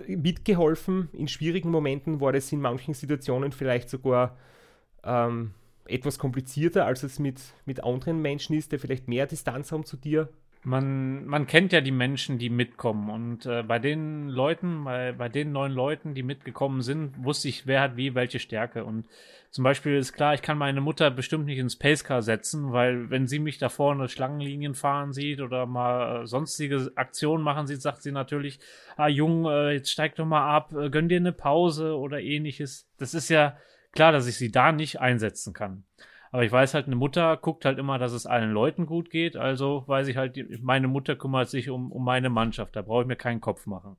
mitgeholfen 0.08 1.10
in 1.12 1.28
schwierigen 1.28 1.70
Momenten? 1.70 2.22
War 2.22 2.32
das 2.32 2.52
in 2.52 2.62
manchen 2.62 2.94
Situationen 2.94 3.52
vielleicht 3.52 3.90
sogar 3.90 4.38
ähm, 5.04 5.54
etwas 5.86 6.18
komplizierter, 6.18 6.86
als 6.86 7.04
es 7.04 7.20
mit, 7.20 7.42
mit 7.66 7.84
anderen 7.84 8.22
Menschen 8.22 8.56
ist, 8.56 8.72
die 8.72 8.78
vielleicht 8.78 9.08
mehr 9.08 9.28
Distanz 9.28 9.72
haben 9.72 9.86
zu 9.86 9.98
dir? 9.98 10.30
Man, 10.64 11.26
man 11.26 11.48
kennt 11.48 11.74
ja 11.74 11.82
die 11.82 11.92
Menschen, 11.92 12.38
die 12.38 12.50
mitkommen. 12.50 13.10
Und 13.10 13.46
äh, 13.46 13.64
bei 13.64 13.80
den 13.80 14.30
Leuten, 14.30 14.84
bei, 14.84 15.12
bei 15.12 15.28
den 15.28 15.52
neun 15.52 15.72
Leuten, 15.72 16.14
die 16.14 16.24
mitgekommen 16.24 16.82
sind, 16.82 17.24
wusste 17.24 17.48
ich, 17.48 17.66
wer 17.66 17.82
hat 17.82 17.98
wie 17.98 18.14
welche 18.14 18.40
Stärke. 18.40 18.86
Und 18.86 19.06
zum 19.50 19.64
Beispiel 19.64 19.98
ist 19.98 20.14
klar, 20.14 20.34
ich 20.34 20.42
kann 20.42 20.58
meine 20.58 20.80
Mutter 20.80 21.10
bestimmt 21.10 21.46
nicht 21.46 21.58
ins 21.58 21.78
Pacecar 21.78 22.22
setzen, 22.22 22.72
weil 22.72 23.10
wenn 23.10 23.28
sie 23.28 23.40
mich 23.40 23.58
da 23.58 23.70
vorne 23.70 24.08
Schlangenlinien 24.08 24.76
fahren 24.76 25.14
sieht 25.14 25.42
oder 25.42 25.66
mal 25.66 26.24
äh, 26.24 26.28
sonstige 26.28 26.92
Aktionen 26.96 27.44
machen 27.44 27.66
sieht, 27.66 27.82
sagt 27.82 28.04
sie 28.04 28.12
natürlich, 28.12 28.60
ah 28.98 29.08
Jung, 29.08 29.46
äh, 29.46 29.72
jetzt 29.74 29.92
steig 29.92 30.16
doch 30.16 30.26
mal 30.26 30.56
ab, 30.56 30.74
äh, 30.74 30.90
gönn 30.90 31.10
dir 31.10 31.18
eine 31.18 31.34
Pause 31.34 31.98
oder 31.98 32.22
ähnliches. 32.22 32.88
Das 32.98 33.14
ist 33.16 33.30
ja 33.30 33.58
klar, 33.94 34.12
dass 34.12 34.28
ich 34.28 34.36
sie 34.36 34.52
da 34.52 34.72
nicht 34.72 35.00
einsetzen 35.00 35.54
kann. 35.54 35.84
Aber 36.32 36.44
ich 36.44 36.52
weiß 36.52 36.74
halt, 36.74 36.88
eine 36.88 36.96
Mutter 36.96 37.36
guckt 37.38 37.66
halt 37.66 37.78
immer, 37.78 38.00
dass 38.00 38.14
es 38.14 38.26
allen 38.26 38.52
Leuten 38.52 38.86
gut 38.86 39.10
geht. 39.10 39.36
Also 39.36 39.84
weiß 39.88 40.08
ich 40.08 40.16
halt, 40.16 40.38
meine 40.62 40.88
Mutter 40.88 41.16
kümmert 41.16 41.50
sich 41.50 41.70
um, 41.70 41.92
um 41.92 42.06
meine 42.06 42.30
Mannschaft. 42.30 42.76
Da 42.76 42.82
brauche 42.82 43.02
ich 43.02 43.08
mir 43.08 43.18
keinen 43.18 43.42
Kopf 43.42 43.66
machen. 43.66 43.98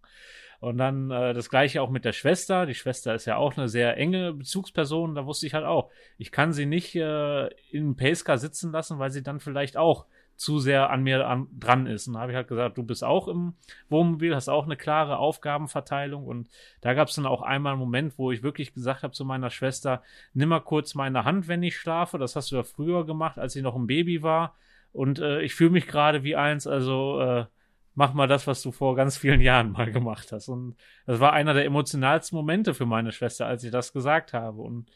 Und 0.61 0.79
dann 0.79 1.11
äh, 1.11 1.35
das 1.35 1.51
gleiche 1.51 1.83
auch 1.83 1.91
mit 1.91 2.05
der 2.05 2.13
Schwester. 2.13 2.67
Die 2.67 2.75
Schwester 2.75 3.15
ist 3.15 3.27
ja 3.27 3.37
auch 3.37 3.57
eine 3.57 3.69
sehr 3.69 3.97
enge 3.97 4.33
Bezugsperson. 4.33 5.15
Da 5.15 5.27
wusste 5.27 5.47
ich 5.47 5.55
halt 5.55 5.65
auch, 5.65 5.91
ich 6.19 6.31
kann 6.31 6.53
sie 6.53 6.67
nicht 6.67 6.95
äh, 6.95 7.49
in 7.71 7.97
Pacecar 7.97 8.39
sitzen 8.39 8.73
lassen, 8.73 8.99
weil 8.99 9.11
sie 9.11 9.23
dann 9.23 9.41
vielleicht 9.41 9.77
auch 9.77 10.07
zu 10.37 10.59
sehr 10.59 10.91
an 10.91 11.03
mir 11.03 11.27
an, 11.27 11.47
dran 11.59 11.87
ist. 11.87 12.09
Und 12.09 12.15
da 12.15 12.21
habe 12.21 12.33
ich 12.33 12.37
halt 12.37 12.49
gesagt, 12.49 12.77
du 12.79 12.83
bist 12.83 13.05
auch 13.05 13.29
im 13.29 13.55
Wohnmobil, 13.89 14.35
hast 14.35 14.49
auch 14.49 14.65
eine 14.65 14.77
klare 14.77 15.19
Aufgabenverteilung. 15.19 16.27
Und 16.27 16.49
da 16.81 16.95
gab 16.95 17.09
es 17.09 17.15
dann 17.15 17.27
auch 17.27 17.43
einmal 17.43 17.73
einen 17.73 17.81
Moment, 17.81 18.19
wo 18.19 18.33
ich 18.33 18.43
wirklich 18.43 18.75
gesagt 18.75 19.03
habe 19.03 19.13
zu 19.13 19.25
meiner 19.25 19.51
Schwester, 19.51 20.03
nimm 20.35 20.49
mal 20.49 20.61
kurz 20.61 20.95
meine 20.95 21.25
Hand, 21.25 21.49
wenn 21.49 21.63
ich 21.63 21.77
schlafe. 21.77 22.19
Das 22.19 22.37
hast 22.37 22.51
du 22.51 22.57
ja 22.57 22.63
früher 22.63 23.07
gemacht, 23.07 23.39
als 23.39 23.57
ich 23.57 23.63
noch 23.63 23.77
ein 23.77 23.87
Baby 23.87 24.23
war. 24.23 24.57
Und 24.93 25.19
äh, 25.19 25.43
ich 25.43 25.55
fühle 25.55 25.71
mich 25.71 25.87
gerade 25.87 26.23
wie 26.23 26.37
eins, 26.37 26.67
also 26.67 27.21
äh, 27.21 27.47
mach 27.95 28.15
mal 28.15 28.27
das, 28.27 28.47
was 28.47 28.63
du 28.63 28.73
vor 28.73 28.95
ganz 28.95 29.17
vielen 29.17 29.41
Jahren 29.41 29.73
mal 29.73 29.91
gemacht 29.91 30.33
hast. 30.33 30.49
Und 30.49 30.77
das 31.07 31.21
war 31.21 31.33
einer 31.33 31.55
der 31.55 31.65
emotionalsten 31.65 32.37
Momente 32.37 32.75
für 32.75 32.87
meine 32.87 33.13
Schwester, 33.13 33.47
als 33.47 33.65
ich 33.65 33.71
das 33.71 33.93
gesagt 33.93 34.33
habe. 34.33 34.61
Und 34.61 34.91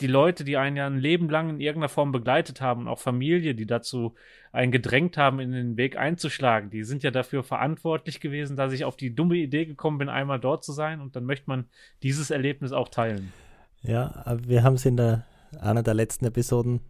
die 0.00 0.06
Leute, 0.06 0.44
die 0.44 0.56
einen 0.56 0.76
ja 0.76 0.86
ein 0.86 0.98
Leben 0.98 1.28
lang 1.28 1.50
in 1.50 1.60
irgendeiner 1.60 1.88
Form 1.88 2.10
begleitet 2.10 2.60
haben 2.60 2.82
und 2.82 2.88
auch 2.88 2.98
Familie, 2.98 3.54
die 3.54 3.66
dazu 3.66 4.14
einen 4.52 4.72
gedrängt 4.72 5.16
haben, 5.16 5.40
in 5.40 5.52
den 5.52 5.76
Weg 5.76 5.96
einzuschlagen, 5.96 6.70
die 6.70 6.82
sind 6.84 7.02
ja 7.02 7.10
dafür 7.10 7.42
verantwortlich 7.42 8.20
gewesen, 8.20 8.56
dass 8.56 8.72
ich 8.72 8.84
auf 8.84 8.96
die 8.96 9.14
dumme 9.14 9.36
Idee 9.36 9.66
gekommen 9.66 9.98
bin, 9.98 10.08
einmal 10.08 10.40
dort 10.40 10.64
zu 10.64 10.72
sein 10.72 11.00
und 11.00 11.16
dann 11.16 11.24
möchte 11.24 11.48
man 11.48 11.66
dieses 12.02 12.30
Erlebnis 12.30 12.72
auch 12.72 12.88
teilen. 12.88 13.32
Ja, 13.82 14.38
wir 14.44 14.62
haben 14.62 14.74
es 14.74 14.86
in 14.86 14.96
der, 14.96 15.26
einer 15.60 15.82
der 15.82 15.94
letzten 15.94 16.24
Episoden 16.24 16.80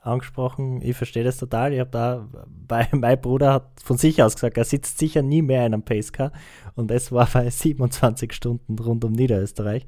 angesprochen. 0.00 0.80
Ich 0.82 0.96
verstehe 0.96 1.24
das 1.24 1.36
total. 1.36 1.72
Ich 1.72 1.80
habe 1.80 1.90
da, 1.90 2.28
bei, 2.46 2.88
mein 2.92 3.20
Bruder 3.20 3.52
hat 3.52 3.70
von 3.82 3.98
sich 3.98 4.22
aus 4.22 4.34
gesagt, 4.34 4.56
er 4.56 4.64
sitzt 4.64 4.98
sicher 4.98 5.22
nie 5.22 5.42
mehr 5.42 5.66
in 5.66 5.74
einem 5.74 5.82
Pacecar. 5.82 6.32
Und 6.74 6.90
es 6.90 7.12
war 7.12 7.28
bei 7.32 7.50
27 7.50 8.32
Stunden 8.32 8.78
rund 8.78 9.04
um 9.04 9.12
Niederösterreich. 9.12 9.84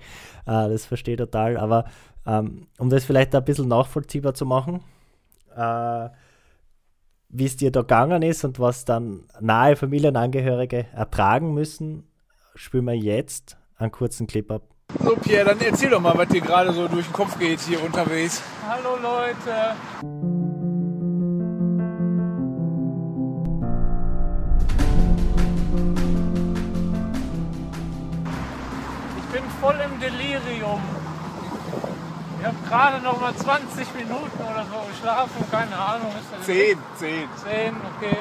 Äh, 0.47 0.69
das 0.69 0.87
verstehe 0.87 1.15
ich 1.15 1.21
total. 1.21 1.57
Aber 1.57 1.85
um 2.25 2.91
das 2.91 3.05
vielleicht 3.05 3.35
ein 3.35 3.45
bisschen 3.45 3.69
nachvollziehbar 3.69 4.35
zu 4.35 4.47
machen, 4.47 4.83
äh, 5.57 6.09
wie 7.29 7.47
es 7.47 7.57
dir 7.57 7.71
da 7.71 7.81
gegangen 7.81 8.23
ist 8.23 8.45
und 8.45 8.59
was 8.59 8.85
dann 8.85 9.25
nahe 9.41 9.77
Familienangehörige 9.77 10.87
ertragen 10.93 11.55
müssen, 11.55 12.09
spielen 12.55 12.85
wir 12.87 12.97
jetzt 12.97 13.57
einen 13.77 13.93
kurzen 13.93 14.27
Clip 14.27 14.51
ab. 14.51 14.63
So, 14.99 15.15
Pierre, 15.17 15.45
dann 15.45 15.61
erzähl 15.61 15.91
doch 15.91 16.01
mal, 16.01 16.17
was 16.17 16.29
dir 16.29 16.41
gerade 16.41 16.73
so 16.73 16.89
durch 16.89 17.07
den 17.07 17.13
Kopf 17.13 17.39
geht 17.39 17.61
hier 17.61 17.83
unterwegs. 17.83 18.43
Hallo 18.69 18.97
Leute. 19.01 19.77
Ich 29.17 29.33
bin 29.33 29.45
voll 29.61 29.77
im 29.77 30.01
Delirium. 30.01 31.00
Ich 32.41 32.47
habe 32.47 32.57
gerade 32.69 33.03
noch 33.05 33.21
mal 33.21 33.35
20 33.35 33.95
Minuten 33.95 34.39
oder 34.43 34.65
so 34.65 34.81
geschlafen, 34.91 35.45
keine 35.51 35.77
Ahnung. 35.77 36.09
Ist 36.19 36.33
das 36.39 36.47
Zehn, 36.47 36.79
zehn. 36.99 37.29
10, 37.45 37.77
okay. 37.97 38.17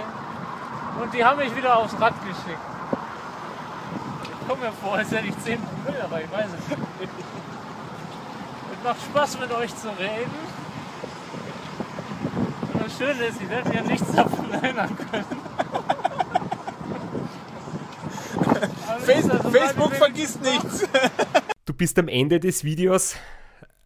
Und 1.02 1.14
die 1.14 1.24
haben 1.24 1.38
mich 1.38 1.56
wieder 1.56 1.78
aufs 1.78 1.94
Rad 2.00 2.14
geschickt. 2.22 2.60
Ich 4.42 4.48
komme 4.48 4.62
mir 4.66 4.72
vor, 4.74 4.96
als 4.96 5.12
hätte 5.12 5.28
ich 5.28 5.38
10 5.40 5.60
Promille, 5.62 6.04
aber 6.04 6.22
ich 6.22 6.32
weiß 6.32 6.46
es 6.48 6.68
nicht. 6.70 6.82
Es 8.82 8.86
macht 8.86 9.02
Spaß 9.02 9.40
mit 9.42 9.52
euch 9.52 9.76
zu 9.76 9.90
reden. 9.90 10.32
Und 12.74 12.86
das 12.86 12.98
Schöne 12.98 13.26
ist, 13.26 13.42
ich 13.42 13.50
werde 13.50 13.74
ja 13.76 13.82
nichts 13.82 14.10
davon 14.14 14.52
erinnern 14.62 14.98
können. 15.12 15.26
Also 18.88 19.06
Facebook 19.50 19.90
meine- 19.90 19.96
vergisst 19.96 20.42
nichts. 20.42 20.84
Du 21.66 21.74
bist 21.74 21.98
am 22.00 22.08
Ende 22.08 22.40
des 22.40 22.64
Videos 22.64 23.16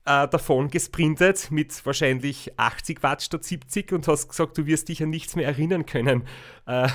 äh, 0.06 0.28
davon 0.28 0.70
gesprintet 0.70 1.49
mit 1.51 1.86
wahrscheinlich 1.86 2.58
80 2.58 3.04
Watt 3.04 3.22
statt 3.22 3.43
70 3.43 3.91
und 3.93 4.08
hast 4.08 4.28
gesagt, 4.30 4.58
du 4.58 4.66
wirst 4.66 4.89
dich 4.89 5.01
an 5.04 5.10
nichts 5.10 5.36
mehr 5.36 5.47
erinnern 5.47 5.86
können. 5.86 6.24
Äh, 6.66 6.88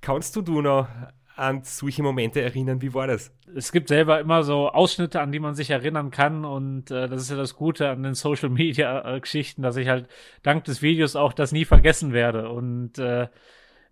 kannst 0.00 0.36
du 0.36 0.42
du 0.42 0.62
noch 0.62 0.88
an 1.36 1.62
solche 1.64 2.02
Momente 2.02 2.40
erinnern? 2.40 2.80
Wie 2.82 2.94
war 2.94 3.06
das? 3.06 3.30
es 3.54 3.72
gibt 3.72 3.88
selber 3.88 4.20
immer 4.20 4.42
so 4.42 4.68
Ausschnitte, 4.68 5.20
an 5.20 5.32
die 5.32 5.38
man 5.38 5.54
sich 5.54 5.70
erinnern 5.70 6.10
kann 6.10 6.44
und 6.44 6.90
äh, 6.90 7.08
das 7.08 7.22
ist 7.22 7.30
ja 7.30 7.36
das 7.36 7.54
Gute 7.54 7.88
an 7.88 8.02
den 8.02 8.14
Social 8.14 8.48
Media 8.48 9.16
äh, 9.16 9.20
Geschichten, 9.20 9.62
dass 9.62 9.76
ich 9.76 9.88
halt 9.88 10.08
dank 10.42 10.64
des 10.64 10.82
Videos 10.82 11.16
auch 11.16 11.32
das 11.32 11.52
nie 11.52 11.64
vergessen 11.64 12.12
werde 12.12 12.50
und 12.50 12.98
äh, 12.98 13.28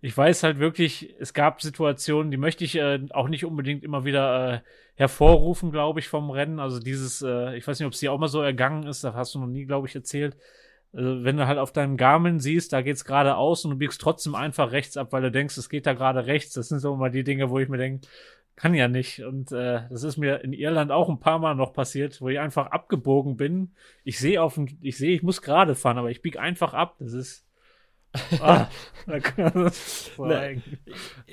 ich 0.01 0.15
weiß 0.15 0.43
halt 0.43 0.59
wirklich, 0.59 1.15
es 1.19 1.33
gab 1.33 1.61
Situationen, 1.61 2.29
die 2.29 2.37
möchte 2.37 2.63
ich 2.63 2.75
äh, 2.75 2.99
auch 3.11 3.27
nicht 3.27 3.45
unbedingt 3.45 3.83
immer 3.83 4.05
wieder 4.05 4.55
äh, 4.55 4.59
hervorrufen, 4.95 5.71
glaube 5.71 5.99
ich, 5.99 6.07
vom 6.07 6.29
Rennen. 6.29 6.59
Also 6.59 6.79
dieses, 6.79 7.21
äh, 7.21 7.55
ich 7.57 7.67
weiß 7.67 7.79
nicht, 7.79 7.87
ob 7.87 7.93
es 7.93 7.99
dir 7.99 8.11
auch 8.11 8.19
mal 8.19 8.27
so 8.27 8.41
ergangen 8.41 8.87
ist, 8.87 9.03
das 9.03 9.13
hast 9.13 9.35
du 9.35 9.39
noch 9.39 9.47
nie, 9.47 9.65
glaube 9.65 9.87
ich, 9.87 9.95
erzählt. 9.95 10.37
Also 10.93 11.25
wenn 11.25 11.35
du 11.35 11.45
halt 11.45 11.59
auf 11.59 11.73
deinem 11.73 11.97
Garmin 11.97 12.39
siehst, 12.39 12.71
da 12.71 12.81
geht's 12.81 13.03
geradeaus 13.03 13.65
und 13.65 13.71
du 13.71 13.77
biegst 13.77 13.99
trotzdem 13.99 14.33
einfach 14.33 14.71
rechts 14.71 14.95
ab, 14.95 15.11
weil 15.11 15.21
du 15.21 15.31
denkst, 15.31 15.57
es 15.57 15.69
geht 15.69 15.85
da 15.85 15.93
gerade 15.93 16.25
rechts. 16.25 16.53
Das 16.53 16.69
sind 16.69 16.79
so 16.79 16.93
immer 16.93 17.09
die 17.09 17.25
Dinge, 17.25 17.49
wo 17.49 17.59
ich 17.59 17.67
mir 17.67 17.77
denke, 17.77 18.07
kann 18.55 18.73
ja 18.73 18.87
nicht. 18.87 19.21
Und 19.23 19.51
äh, 19.51 19.81
das 19.89 20.03
ist 20.03 20.17
mir 20.17 20.41
in 20.43 20.53
Irland 20.53 20.91
auch 20.91 21.09
ein 21.09 21.19
paar 21.19 21.39
Mal 21.39 21.55
noch 21.55 21.73
passiert, 21.73 22.21
wo 22.21 22.29
ich 22.29 22.39
einfach 22.39 22.67
abgebogen 22.67 23.35
bin. 23.35 23.73
Ich 24.03 24.19
sehe 24.19 24.41
auf 24.41 24.57
ich 24.81 24.97
sehe, 24.97 25.13
ich 25.13 25.23
muss 25.23 25.41
gerade 25.41 25.75
fahren, 25.75 25.97
aber 25.97 26.11
ich 26.11 26.21
bieg 26.21 26.39
einfach 26.39 26.73
ab. 26.73 26.95
Das 26.99 27.13
ist. 27.13 27.44
Ah, 28.39 28.67
das 29.05 30.11
Nein. 30.17 30.63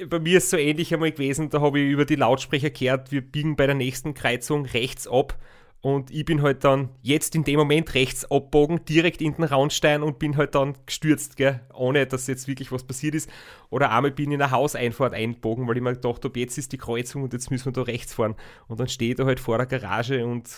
Bei 0.09 0.19
mir 0.19 0.39
ist 0.39 0.51
so 0.51 0.57
ähnlich 0.57 0.93
einmal 0.93 1.13
gewesen, 1.13 1.51
da 1.51 1.61
habe 1.61 1.81
ich 1.81 1.91
über 1.91 2.05
die 2.05 2.17
Lautsprecher 2.17 2.71
gehört, 2.71 3.13
wir 3.13 3.23
biegen 3.23 3.57
bei 3.57 3.67
der 3.67 3.75
nächsten 3.75 4.15
Kreuzung 4.15 4.67
rechts 4.67 5.09
ab 5.09 5.39
und 5.83 6.13
ich 6.13 6.25
bin 6.25 6.43
halt 6.43 6.63
dann 6.63 6.91
jetzt 7.03 7.35
in 7.35 7.43
dem 7.43 7.59
Moment 7.59 7.95
rechts 7.95 8.31
abbogen, 8.31 8.85
direkt 8.85 9.21
in 9.21 9.35
den 9.35 9.45
Raunstein 9.45 10.05
und 10.05 10.21
bin 10.21 10.37
halt 10.37 10.55
dann 10.55 10.77
gestürzt, 10.87 11.37
gell? 11.37 11.61
ohne 11.75 12.07
dass 12.07 12.29
jetzt 12.29 12.47
wirklich 12.47 12.71
was 12.71 12.85
passiert 12.85 13.17
ist. 13.17 13.29
Oder 13.69 13.91
einmal 13.91 14.13
bin 14.13 14.31
ich 14.31 14.37
in 14.37 14.43
eine 14.43 14.53
Hauseinfahrt 14.53 15.13
einbogen, 15.13 15.67
weil 15.67 15.77
ich 15.77 15.83
mir 15.83 15.95
gedacht 15.95 16.25
habe, 16.25 16.39
jetzt 16.39 16.57
ist 16.57 16.71
die 16.71 16.79
Kreuzung 16.79 17.25
und 17.25 17.33
jetzt 17.33 17.51
müssen 17.51 17.67
wir 17.67 17.73
da 17.73 17.83
rechts 17.83 18.15
fahren. 18.15 18.37
Und 18.69 18.79
dann 18.79 18.87
stehe 18.87 19.11
ich 19.11 19.17
da 19.17 19.25
halt 19.25 19.41
vor 19.41 19.59
der 19.59 19.67
Garage 19.67 20.25
und 20.25 20.49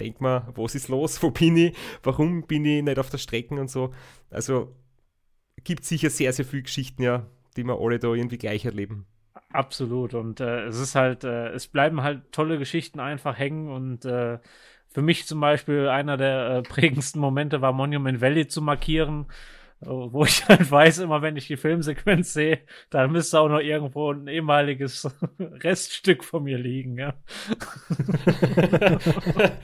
denk 0.00 0.20
mir, 0.20 0.48
was 0.56 0.74
ist 0.74 0.88
los, 0.88 1.22
wo 1.22 1.30
bin 1.30 1.56
ich, 1.56 1.76
warum 2.02 2.42
bin 2.42 2.64
ich 2.64 2.82
nicht 2.82 2.98
auf 2.98 3.10
der 3.10 3.18
Strecke 3.18 3.54
und 3.54 3.70
so. 3.70 3.94
Also 4.28 4.74
gibt 5.64 5.84
sicher 5.84 6.10
sehr, 6.10 6.32
sehr 6.32 6.44
viele 6.44 6.62
Geschichten, 6.62 7.02
ja, 7.02 7.26
die 7.56 7.64
wir 7.64 7.78
alle 7.80 7.98
da 7.98 8.08
irgendwie 8.08 8.38
gleich 8.38 8.64
erleben. 8.64 9.06
Absolut. 9.50 10.14
Und 10.14 10.40
äh, 10.40 10.64
es 10.66 10.78
ist 10.78 10.94
halt, 10.94 11.24
äh, 11.24 11.48
es 11.50 11.68
bleiben 11.68 12.02
halt 12.02 12.32
tolle 12.32 12.58
Geschichten 12.58 13.00
einfach 13.00 13.38
hängen 13.38 13.70
und 13.70 14.04
äh, 14.04 14.38
für 14.88 15.02
mich 15.02 15.26
zum 15.26 15.40
Beispiel 15.40 15.88
einer 15.88 16.16
der 16.16 16.48
äh, 16.48 16.62
prägendsten 16.62 17.20
Momente 17.20 17.60
war 17.60 17.72
Monument 17.72 18.20
Valley 18.20 18.48
zu 18.48 18.62
markieren, 18.62 19.26
äh, 19.80 19.86
wo 19.86 20.24
ich 20.24 20.46
halt 20.48 20.70
weiß, 20.70 20.98
immer 20.98 21.22
wenn 21.22 21.36
ich 21.36 21.46
die 21.46 21.56
Filmsequenz 21.56 22.32
sehe, 22.32 22.60
da 22.90 23.06
müsste 23.08 23.40
auch 23.40 23.48
noch 23.48 23.60
irgendwo 23.60 24.12
ein 24.12 24.26
ehemaliges 24.28 25.08
Reststück 25.38 26.24
von 26.24 26.44
mir 26.44 26.58
liegen, 26.58 26.98
ja. 26.98 27.14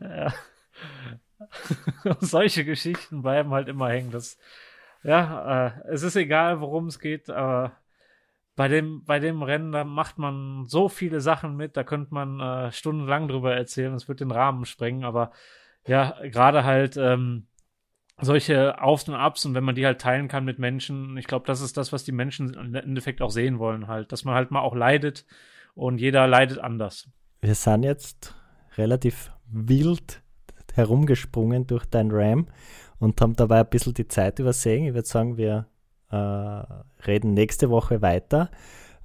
ja. 0.00 0.32
Solche 2.20 2.64
Geschichten 2.64 3.22
bleiben 3.22 3.50
halt 3.50 3.68
immer 3.68 3.88
hängen. 3.88 4.10
Das, 4.10 4.38
ja, 5.02 5.66
äh, 5.66 5.72
es 5.88 6.02
ist 6.02 6.16
egal, 6.16 6.60
worum 6.60 6.86
es 6.86 6.98
geht, 6.98 7.30
aber 7.30 7.72
bei 8.54 8.68
dem, 8.68 9.04
bei 9.04 9.18
dem 9.18 9.42
Rennen, 9.42 9.72
da 9.72 9.84
macht 9.84 10.18
man 10.18 10.66
so 10.66 10.88
viele 10.88 11.20
Sachen 11.20 11.56
mit, 11.56 11.76
da 11.76 11.84
könnte 11.84 12.12
man 12.12 12.40
äh, 12.40 12.72
stundenlang 12.72 13.28
drüber 13.28 13.54
erzählen, 13.54 13.94
es 13.94 14.08
wird 14.08 14.20
den 14.20 14.30
Rahmen 14.30 14.66
sprengen, 14.66 15.04
aber 15.04 15.32
ja, 15.86 16.16
gerade 16.22 16.64
halt 16.64 16.96
ähm, 16.96 17.46
solche 18.20 18.80
Aufs 18.80 19.08
und 19.08 19.14
Ups 19.14 19.46
und 19.46 19.54
wenn 19.54 19.64
man 19.64 19.74
die 19.74 19.86
halt 19.86 20.00
teilen 20.00 20.28
kann 20.28 20.44
mit 20.44 20.58
Menschen, 20.58 21.16
ich 21.16 21.26
glaube, 21.26 21.46
das 21.46 21.60
ist 21.60 21.76
das, 21.76 21.92
was 21.92 22.04
die 22.04 22.12
Menschen 22.12 22.54
im 22.54 22.74
Endeffekt 22.74 23.22
auch 23.22 23.30
sehen 23.30 23.58
wollen 23.58 23.88
halt, 23.88 24.12
dass 24.12 24.24
man 24.24 24.34
halt 24.34 24.50
mal 24.50 24.60
auch 24.60 24.74
leidet 24.74 25.24
und 25.74 25.98
jeder 25.98 26.26
leidet 26.26 26.58
anders. 26.58 27.08
Wir 27.40 27.54
sind 27.54 27.82
jetzt 27.82 28.36
relativ 28.76 29.32
wild 29.46 30.21
herumgesprungen 30.74 31.66
durch 31.66 31.84
dein 31.86 32.10
Ram 32.10 32.46
und 32.98 33.20
haben 33.20 33.34
dabei 33.34 33.60
ein 33.60 33.68
bisschen 33.70 33.94
die 33.94 34.08
Zeit 34.08 34.38
übersehen. 34.38 34.86
Ich 34.86 34.94
würde 34.94 35.08
sagen, 35.08 35.36
wir 35.36 35.66
äh, 36.10 36.16
reden 37.06 37.34
nächste 37.34 37.70
Woche 37.70 38.02
weiter. 38.02 38.50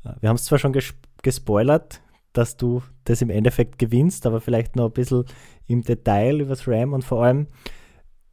Äh, 0.04 0.14
Wir 0.22 0.30
haben 0.30 0.36
es 0.36 0.46
zwar 0.46 0.60
schon 0.60 0.74
ges 0.74 0.94
gespoilert, 1.24 2.02
dass 2.32 2.58
du 2.58 2.84
das 3.06 3.22
im 3.24 3.32
Endeffekt 3.32 3.80
gewinnst, 3.80 4.28
aber 4.28 4.40
vielleicht 4.40 4.76
noch 4.76 4.86
ein 4.86 4.92
bisschen 4.92 5.26
im 5.66 5.82
Detail 5.84 6.42
über 6.42 6.50
das 6.50 6.68
RAM 6.68 6.94
und 6.94 7.04
vor 7.04 7.24
allem, 7.24 7.48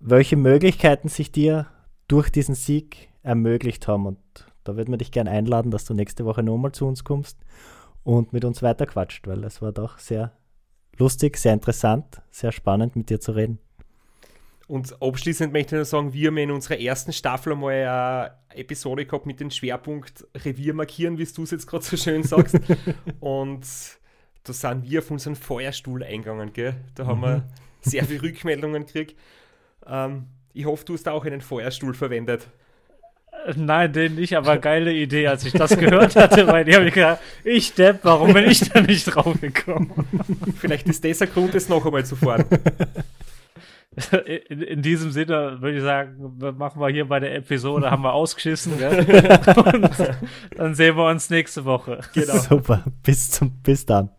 welche 0.00 0.36
Möglichkeiten 0.36 1.08
sich 1.08 1.32
dir 1.32 1.66
durch 2.08 2.30
diesen 2.30 2.54
Sieg 2.54 3.08
ermöglicht 3.22 3.88
haben. 3.88 4.04
Und 4.06 4.18
da 4.64 4.76
würden 4.76 4.92
wir 4.92 4.98
dich 4.98 5.12
gerne 5.12 5.30
einladen, 5.30 5.70
dass 5.70 5.86
du 5.86 5.94
nächste 5.94 6.26
Woche 6.26 6.42
nochmal 6.42 6.72
zu 6.72 6.86
uns 6.86 7.04
kommst 7.04 7.38
und 8.02 8.34
mit 8.34 8.44
uns 8.44 8.62
weiterquatscht, 8.62 9.26
weil 9.26 9.42
es 9.44 9.62
war 9.62 9.72
doch 9.72 9.98
sehr 9.98 10.32
lustig, 10.98 11.36
sehr 11.36 11.52
interessant, 11.52 12.22
sehr 12.30 12.52
spannend 12.52 12.96
mit 12.96 13.10
dir 13.10 13.20
zu 13.20 13.32
reden. 13.32 13.58
Und 14.66 15.00
abschließend 15.02 15.52
möchte 15.52 15.74
ich 15.74 15.78
nur 15.78 15.84
sagen, 15.84 16.12
wir 16.12 16.28
haben 16.28 16.38
in 16.38 16.50
unserer 16.50 16.80
ersten 16.80 17.12
Staffel 17.12 17.52
einmal 17.52 17.74
eine 18.48 18.58
Episode 18.58 19.04
gehabt 19.04 19.26
mit 19.26 19.40
dem 19.40 19.50
Schwerpunkt 19.50 20.26
Revier 20.34 20.72
markieren, 20.72 21.18
wie 21.18 21.24
du 21.24 21.42
es 21.42 21.50
jetzt 21.50 21.66
gerade 21.66 21.84
so 21.84 21.96
schön 21.96 22.22
sagst. 22.22 22.58
und 23.20 23.66
da 24.42 24.52
sind 24.52 24.88
wir 24.88 25.00
auf 25.00 25.10
unseren 25.10 25.36
Feuerstuhl 25.36 26.02
eingegangen, 26.02 26.52
gell? 26.52 26.76
Da 26.94 27.06
haben 27.06 27.20
wir 27.20 27.48
sehr 27.82 28.04
viele 28.04 28.22
Rückmeldungen 28.22 28.86
gekriegt. 28.86 29.18
Ähm, 29.86 30.28
ich 30.54 30.64
hoffe, 30.64 30.84
du 30.84 30.94
hast 30.94 31.08
auch 31.08 31.24
einen 31.24 31.42
Feuerstuhl 31.42 31.94
verwendet. 31.94 32.48
Nein, 33.56 33.92
den 33.92 34.14
nicht, 34.14 34.36
aber 34.36 34.58
geile 34.58 34.92
Idee, 34.92 35.26
als 35.26 35.44
ich 35.44 35.52
das 35.52 35.76
gehört 35.76 36.16
hatte, 36.16 36.46
weil 36.46 36.64
die 36.64 36.74
habe 36.74 36.86
ich 36.86 36.94
gedacht, 36.94 37.18
ich 37.44 37.74
Depp, 37.74 38.00
warum 38.02 38.32
bin 38.32 38.48
ich 38.48 38.60
da 38.70 38.80
nicht 38.80 39.04
drauf 39.04 39.40
gekommen? 39.40 39.92
Vielleicht 40.56 40.88
ist 40.88 41.04
das 41.04 41.22
ein 41.22 41.28
Grund, 41.28 41.54
es 41.54 41.68
noch 41.68 41.84
einmal 41.84 42.04
zu 42.04 42.16
fahren. 42.16 42.44
In, 44.48 44.60
in 44.60 44.82
diesem 44.82 45.12
Sinne 45.12 45.58
würde 45.60 45.76
ich 45.76 45.82
sagen, 45.82 46.36
machen 46.58 46.80
wir 46.80 46.88
hier 46.88 47.06
bei 47.06 47.20
der 47.20 47.34
Episode, 47.36 47.90
haben 47.90 48.02
wir 48.02 48.12
ausgeschissen, 48.12 48.76
gell? 48.76 48.98
Und 49.56 49.90
dann 50.56 50.74
sehen 50.74 50.96
wir 50.96 51.06
uns 51.08 51.30
nächste 51.30 51.64
Woche. 51.64 52.00
Super, 52.48 52.82
bis, 53.04 53.30
zum, 53.30 53.52
bis 53.62 53.86
dann. 53.86 54.10